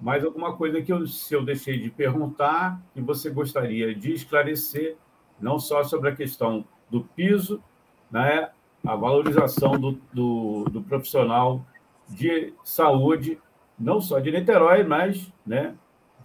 mais 0.00 0.24
alguma 0.24 0.56
coisa 0.56 0.82
que 0.82 0.92
eu, 0.92 1.06
se 1.06 1.32
eu 1.32 1.44
deixei 1.44 1.78
de 1.78 1.88
perguntar, 1.88 2.80
que 2.92 3.00
você 3.00 3.30
gostaria 3.30 3.94
de 3.94 4.12
esclarecer, 4.12 4.96
não 5.40 5.60
só 5.60 5.84
sobre 5.84 6.10
a 6.10 6.16
questão 6.16 6.64
do 6.90 7.04
piso, 7.04 7.62
né, 8.10 8.50
a 8.86 8.94
valorização 8.94 9.72
do, 9.72 9.92
do, 10.12 10.64
do 10.70 10.82
profissional 10.82 11.64
de 12.08 12.52
saúde, 12.62 13.38
não 13.78 14.00
só 14.00 14.18
de 14.20 14.30
Niterói, 14.30 14.84
mas 14.84 15.32
né, 15.44 15.74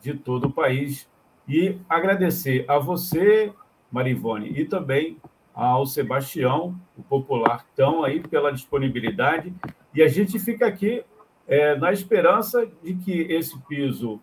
de 0.01 0.13
todo 0.13 0.45
o 0.45 0.51
país. 0.51 1.09
E 1.47 1.77
agradecer 1.89 2.63
a 2.67 2.77
você, 2.77 3.51
Marivone, 3.91 4.49
e 4.49 4.65
também 4.65 5.17
ao 5.53 5.85
Sebastião, 5.85 6.79
o 6.97 7.03
popular 7.03 7.65
tão 7.75 8.03
aí 8.03 8.21
pela 8.21 8.51
disponibilidade. 8.51 9.53
E 9.93 10.01
a 10.01 10.07
gente 10.07 10.39
fica 10.39 10.65
aqui 10.67 11.03
é, 11.47 11.75
na 11.75 11.91
esperança 11.91 12.65
de 12.81 12.93
que 12.95 13.21
esse 13.23 13.59
piso, 13.63 14.21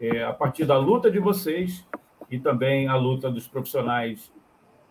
é, 0.00 0.24
a 0.24 0.32
partir 0.32 0.64
da 0.64 0.78
luta 0.78 1.10
de 1.10 1.18
vocês 1.18 1.86
e 2.30 2.38
também 2.38 2.88
a 2.88 2.96
luta 2.96 3.30
dos 3.30 3.46
profissionais 3.46 4.32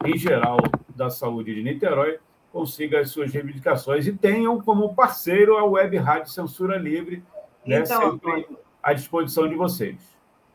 em 0.06 0.18
geral 0.18 0.58
da 0.96 1.10
saúde 1.10 1.56
de 1.56 1.64
Niterói, 1.64 2.20
consiga 2.52 3.00
as 3.00 3.12
suas 3.12 3.32
reivindicações 3.32 4.08
e 4.08 4.14
tenham 4.14 4.62
como 4.62 4.94
parceiro 4.96 5.58
a 5.58 5.64
Web 5.64 5.98
Rádio 5.98 6.32
Censura 6.32 6.78
Livre, 6.78 7.24
né, 7.66 7.80
então, 7.80 8.12
sempre 8.12 8.48
à 8.82 8.94
disposição 8.94 9.48
de 9.48 9.56
vocês. 9.56 9.98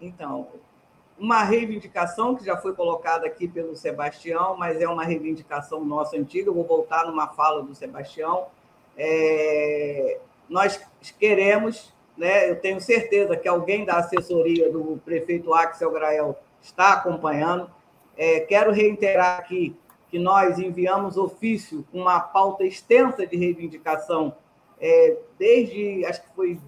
Então, 0.01 0.49
uma 1.18 1.42
reivindicação 1.45 2.34
que 2.34 2.45
já 2.45 2.57
foi 2.57 2.74
colocada 2.74 3.26
aqui 3.26 3.47
pelo 3.47 3.76
Sebastião, 3.76 4.57
mas 4.57 4.80
é 4.80 4.88
uma 4.88 5.05
reivindicação 5.05 5.84
nossa 5.84 6.16
antiga. 6.16 6.49
Eu 6.49 6.55
vou 6.55 6.64
voltar 6.64 7.07
numa 7.07 7.28
fala 7.28 7.62
do 7.62 7.74
Sebastião. 7.74 8.47
É, 8.97 10.18
nós 10.49 10.80
queremos, 11.18 11.95
né, 12.16 12.51
eu 12.51 12.61
tenho 12.61 12.80
certeza 12.80 13.36
que 13.36 13.47
alguém 13.47 13.84
da 13.84 13.99
assessoria 13.99 14.70
do 14.70 15.01
prefeito 15.05 15.55
Axel 15.55 15.92
Grael 15.92 16.36
está 16.61 16.95
acompanhando. 16.95 17.70
É, 18.16 18.40
quero 18.40 18.72
reiterar 18.72 19.38
aqui 19.38 19.76
que 20.15 20.19
nós 20.21 20.61
enviamos 20.61 21.17
ofício 21.17 21.85
com 21.91 22.03
uma 22.03 22.21
pauta 22.21 22.62
extensa 22.62 23.27
de 23.27 23.37
reivindicação 23.37 24.37
é, 24.81 25.19
desde, 25.37 26.07
acho 26.07 26.23
que 26.23 26.29
foi 26.37 26.61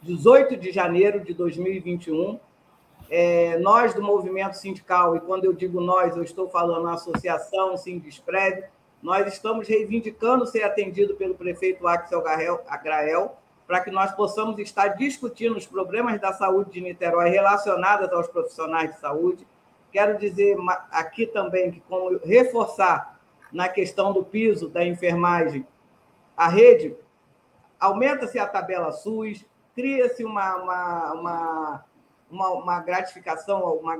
18 0.00 0.56
de 0.56 0.72
janeiro 0.72 1.22
de 1.22 1.34
2021 1.34 2.40
é, 3.10 3.58
nós 3.58 3.92
do 3.92 4.02
movimento 4.02 4.54
sindical, 4.54 5.14
e 5.14 5.20
quando 5.20 5.44
eu 5.44 5.52
digo 5.52 5.82
nós, 5.82 6.16
eu 6.16 6.22
estou 6.22 6.48
falando 6.48 6.88
a 6.88 6.94
associação 6.94 7.76
Sindesprev, 7.76 8.64
nós 9.02 9.30
estamos 9.30 9.68
reivindicando 9.68 10.46
ser 10.46 10.62
atendido 10.62 11.14
pelo 11.14 11.34
prefeito 11.34 11.86
Axel 11.86 12.24
Agrael, 12.66 13.36
para 13.66 13.80
que 13.82 13.90
nós 13.90 14.12
possamos 14.12 14.58
estar 14.58 14.88
discutindo 14.96 15.58
os 15.58 15.66
problemas 15.66 16.18
da 16.18 16.32
saúde 16.32 16.70
de 16.70 16.80
Niterói 16.80 17.28
relacionados 17.28 18.10
aos 18.10 18.28
profissionais 18.28 18.94
de 18.94 18.98
saúde. 18.98 19.46
Quero 19.90 20.18
dizer 20.18 20.56
aqui 20.90 21.26
também 21.26 21.70
que, 21.70 21.80
como 21.80 22.18
reforçar 22.18 23.18
na 23.52 23.68
questão 23.68 24.12
do 24.12 24.24
piso 24.24 24.68
da 24.68 24.84
enfermagem, 24.84 25.66
a 26.36 26.48
rede 26.48 26.96
aumenta-se 27.80 28.38
a 28.38 28.46
tabela 28.46 28.92
SUS, 28.92 29.44
cria-se 29.74 30.24
uma, 30.24 30.56
uma, 30.56 31.12
uma 31.12 31.84
uma, 32.30 32.50
uma 32.50 32.80
gratificação, 32.80 33.74
uma, 33.74 33.96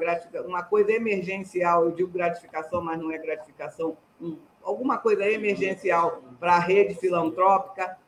uma 0.47 0.62
coisa 0.62 0.93
emergencial, 0.93 1.84
eu 1.84 1.93
digo 1.93 2.11
gratificação, 2.11 2.82
mas 2.82 2.99
não 2.99 3.11
é 3.11 3.18
gratificação, 3.18 3.97
um, 4.20 4.39
alguma 4.62 4.99
coisa 4.99 5.26
emergencial 5.26 6.22
para 6.39 6.57
a 6.57 6.59
rede 6.59 6.95
filantrópica, 6.95 7.99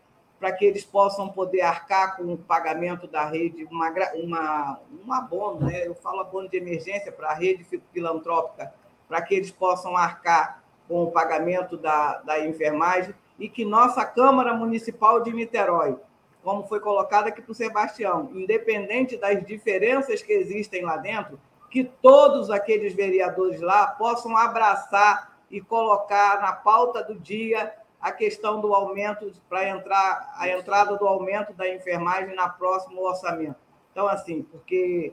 para 0.40 0.50
que 0.52 0.64
eles 0.64 0.84
possam 0.84 1.28
poder 1.28 1.60
arcar 1.60 2.16
com 2.16 2.32
o 2.32 2.38
pagamento 2.38 3.06
da 3.06 3.26
rede, 3.26 3.64
uma, 3.70 3.92
uma, 4.14 4.80
um 5.06 5.12
abono, 5.12 5.66
né? 5.66 5.86
eu 5.86 5.94
falo 5.94 6.20
abono 6.20 6.48
de 6.48 6.56
emergência 6.56 7.12
para 7.12 7.28
a 7.28 7.34
rede 7.34 7.64
filantrópica, 7.92 8.72
para 9.06 9.20
que 9.20 9.34
eles 9.34 9.50
possam 9.50 9.96
arcar 9.96 10.64
com 10.88 11.04
o 11.04 11.10
pagamento 11.10 11.76
da, 11.76 12.18
da 12.18 12.44
enfermagem 12.44 13.14
e 13.38 13.48
que 13.48 13.64
nossa 13.64 14.04
Câmara 14.04 14.54
Municipal 14.54 15.22
de 15.22 15.32
Niterói 15.32 15.96
como 16.42 16.66
foi 16.66 16.80
colocado 16.80 17.28
aqui 17.28 17.42
para 17.42 17.52
o 17.52 17.54
Sebastião, 17.54 18.30
independente 18.34 19.16
das 19.16 19.44
diferenças 19.44 20.22
que 20.22 20.32
existem 20.32 20.82
lá 20.82 20.96
dentro, 20.96 21.38
que 21.70 21.84
todos 21.84 22.50
aqueles 22.50 22.94
vereadores 22.94 23.60
lá 23.60 23.86
possam 23.88 24.36
abraçar 24.36 25.38
e 25.50 25.60
colocar 25.60 26.40
na 26.40 26.52
pauta 26.52 27.02
do 27.02 27.18
dia 27.18 27.72
a 28.00 28.10
questão 28.10 28.60
do 28.60 28.74
aumento 28.74 29.30
para 29.48 29.68
entrar 29.68 30.32
a 30.36 30.48
entrada 30.48 30.96
do 30.96 31.06
aumento 31.06 31.52
da 31.52 31.68
enfermagem 31.68 32.34
na 32.34 32.48
próximo 32.48 33.02
orçamento. 33.02 33.56
Então, 33.92 34.08
assim, 34.08 34.42
porque 34.42 35.12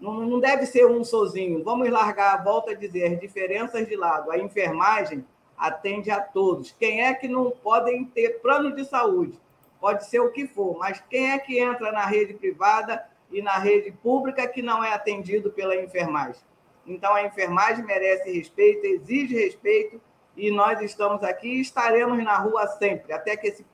não, 0.00 0.14
não 0.14 0.40
deve 0.40 0.64
ser 0.64 0.86
um 0.86 1.04
sozinho. 1.04 1.62
Vamos 1.62 1.90
largar, 1.90 2.42
volta 2.42 2.70
a 2.70 2.74
dizer, 2.74 3.12
as 3.12 3.20
diferenças 3.20 3.86
de 3.86 3.96
lado. 3.96 4.30
A 4.30 4.38
enfermagem 4.38 5.24
atende 5.56 6.10
a 6.10 6.20
todos. 6.20 6.72
Quem 6.72 7.04
é 7.04 7.14
que 7.14 7.28
não 7.28 7.50
podem 7.50 8.04
ter 8.06 8.40
plano 8.40 8.74
de 8.74 8.84
saúde? 8.84 9.38
Pode 9.80 10.06
ser 10.06 10.20
o 10.20 10.30
que 10.30 10.46
for, 10.46 10.78
mas 10.78 11.02
quem 11.10 11.32
é 11.32 11.38
que 11.38 11.58
entra 11.58 11.92
na 11.92 12.06
rede 12.06 12.34
privada 12.34 13.04
e 13.30 13.42
na 13.42 13.58
rede 13.58 13.90
pública 13.90 14.46
que 14.46 14.62
não 14.62 14.82
é 14.82 14.92
atendido 14.92 15.50
pela 15.50 15.76
enfermagem? 15.76 16.40
Então, 16.86 17.14
a 17.14 17.22
enfermagem 17.22 17.84
merece 17.84 18.30
respeito, 18.30 18.84
exige 18.84 19.34
respeito 19.34 20.00
e 20.36 20.50
nós 20.50 20.80
estamos 20.80 21.22
aqui 21.22 21.48
e 21.48 21.60
estaremos 21.60 22.22
na 22.22 22.38
rua 22.38 22.66
sempre, 22.66 23.12
até 23.12 23.36
que 23.36 23.48
esse, 23.48 23.66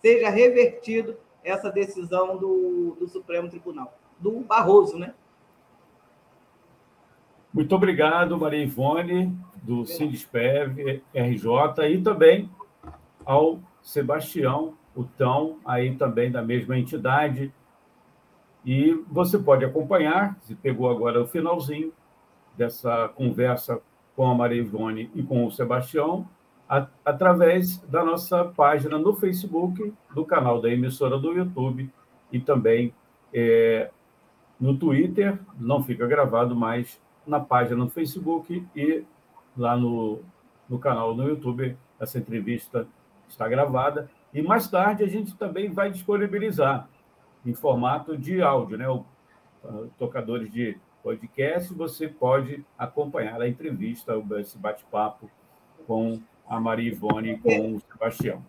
seja 0.00 0.30
revertido 0.30 1.16
essa 1.42 1.70
decisão 1.70 2.36
do, 2.36 2.96
do 2.98 3.08
Supremo 3.08 3.48
Tribunal, 3.48 3.92
do 4.18 4.40
Barroso, 4.40 4.98
né? 4.98 5.14
Muito 7.52 7.74
obrigado, 7.74 8.38
Maria 8.38 8.62
Ivone, 8.62 9.36
do 9.62 9.84
Sindespev, 9.84 11.02
RJ, 11.12 11.88
e 11.88 12.00
também 12.00 12.48
ao 13.24 13.58
Sebastião, 13.82 14.74
o 14.94 15.04
Tão, 15.04 15.58
aí 15.64 15.96
também 15.96 16.30
da 16.30 16.42
mesma 16.42 16.78
entidade. 16.78 17.52
E 18.64 18.92
você 19.10 19.38
pode 19.38 19.64
acompanhar, 19.64 20.38
se 20.42 20.54
pegou 20.54 20.88
agora 20.90 21.22
o 21.22 21.26
finalzinho 21.26 21.92
dessa 22.56 23.08
conversa 23.08 23.80
com 24.16 24.26
a 24.26 24.34
Maria 24.34 24.60
Ivone 24.60 25.10
e 25.14 25.22
com 25.22 25.46
o 25.46 25.50
Sebastião, 25.50 26.26
a, 26.68 26.86
através 27.04 27.78
da 27.82 28.04
nossa 28.04 28.44
página 28.44 28.98
no 28.98 29.14
Facebook, 29.14 29.92
do 30.14 30.24
canal 30.24 30.60
da 30.60 30.70
emissora 30.70 31.18
do 31.18 31.32
YouTube 31.32 31.90
e 32.32 32.38
também 32.38 32.94
é, 33.32 33.90
no 34.60 34.76
Twitter, 34.76 35.38
não 35.58 35.82
fica 35.82 36.06
gravado, 36.06 36.54
mas 36.54 37.00
na 37.26 37.40
página 37.40 37.76
no 37.76 37.90
Facebook 37.90 38.66
e 38.76 39.04
lá 39.56 39.76
no, 39.76 40.20
no 40.68 40.78
canal 40.78 41.14
no 41.14 41.28
YouTube, 41.28 41.76
essa 41.98 42.18
entrevista 42.18 42.86
está 43.28 43.48
gravada. 43.48 44.10
E 44.32 44.42
mais 44.42 44.68
tarde 44.68 45.02
a 45.02 45.08
gente 45.08 45.36
também 45.36 45.70
vai 45.70 45.90
disponibilizar 45.90 46.88
em 47.44 47.54
formato 47.54 48.16
de 48.16 48.42
áudio, 48.42 48.78
né? 48.78 48.88
O, 48.88 49.04
uh, 49.64 49.90
tocadores 49.98 50.50
de 50.52 50.78
podcast, 51.02 51.72
você 51.74 52.08
pode 52.08 52.64
acompanhar 52.78 53.40
a 53.40 53.48
entrevista, 53.48 54.12
esse 54.38 54.56
bate-papo 54.56 55.30
com 55.86 56.20
a 56.46 56.60
Maria 56.60 56.90
Ivone 56.90 57.32
e 57.32 57.38
com 57.38 57.74
o 57.74 57.80
Sebastião. 57.80 58.44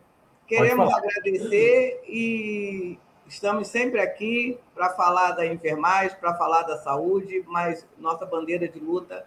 Queremos 0.48 0.94
agradecer 0.94 2.04
e 2.08 3.00
estamos 3.28 3.68
sempre 3.68 4.02
aqui 4.02 4.58
para 4.76 4.90
falar 4.90 5.32
da 5.32 5.46
enfermagem, 5.46 6.18
para 6.20 6.36
falar 6.36 6.64
da 6.64 6.78
saúde, 6.78 7.44
mas 7.48 7.88
nossa 7.98 8.26
bandeira 8.26 8.68
de 8.68 8.80
luta 8.80 9.26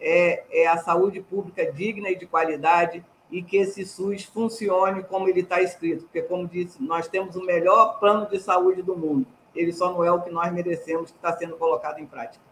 é, 0.00 0.44
é 0.50 0.66
a 0.66 0.76
saúde 0.78 1.20
pública 1.20 1.70
digna 1.72 2.10
e 2.10 2.16
de 2.16 2.26
qualidade 2.26 3.04
e 3.30 3.42
que 3.42 3.56
esse 3.56 3.84
SUS 3.86 4.24
funcione 4.24 5.02
como 5.04 5.28
ele 5.28 5.40
está 5.40 5.62
escrito, 5.62 6.04
porque, 6.04 6.22
como 6.22 6.46
disse, 6.46 6.82
nós 6.82 7.08
temos 7.08 7.34
o 7.34 7.44
melhor 7.44 7.98
plano 7.98 8.28
de 8.28 8.38
saúde 8.38 8.82
do 8.82 8.94
mundo. 8.94 9.26
Ele 9.54 9.72
só 9.72 9.90
não 9.90 10.04
é 10.04 10.12
o 10.12 10.20
que 10.20 10.30
nós 10.30 10.52
merecemos, 10.52 11.10
que 11.10 11.16
está 11.16 11.36
sendo 11.36 11.56
colocado 11.56 11.98
em 11.98 12.06
prática. 12.06 12.51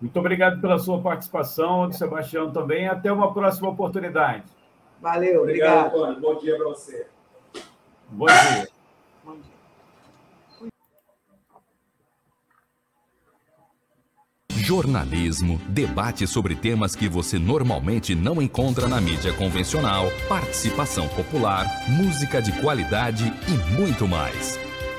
Muito 0.00 0.18
obrigado 0.18 0.60
pela 0.60 0.78
sua 0.78 1.00
participação, 1.00 1.90
Sebastião 1.90 2.52
também. 2.52 2.86
Até 2.86 3.10
uma 3.10 3.32
próxima 3.32 3.68
oportunidade. 3.68 4.44
Valeu, 5.00 5.42
obrigado. 5.42 5.94
obrigado. 5.94 6.20
Bom 6.20 6.38
dia 6.38 6.56
para 6.56 6.68
você. 6.68 7.06
Bom 8.10 8.26
dia. 8.26 8.68
Bom 9.24 9.36
dia. 9.36 9.56
jornalismo, 14.66 15.60
debate 15.68 16.26
sobre 16.26 16.56
temas 16.56 16.96
que 16.96 17.08
você 17.08 17.38
normalmente 17.38 18.16
não 18.16 18.42
encontra 18.42 18.88
na 18.88 19.00
mídia 19.00 19.32
convencional, 19.32 20.06
participação 20.28 21.06
popular, 21.06 21.64
música 21.88 22.42
de 22.42 22.50
qualidade 22.60 23.32
e 23.46 23.74
muito 23.74 24.08
mais. 24.08 24.58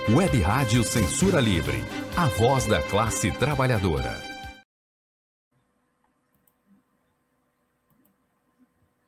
Web 0.10 0.40
Rádio 0.40 0.86
Censura 0.86 1.42
Livre, 1.42 1.84
a 2.16 2.28
voz 2.28 2.66
da 2.66 2.82
classe 2.82 3.30
trabalhadora. 3.30 4.27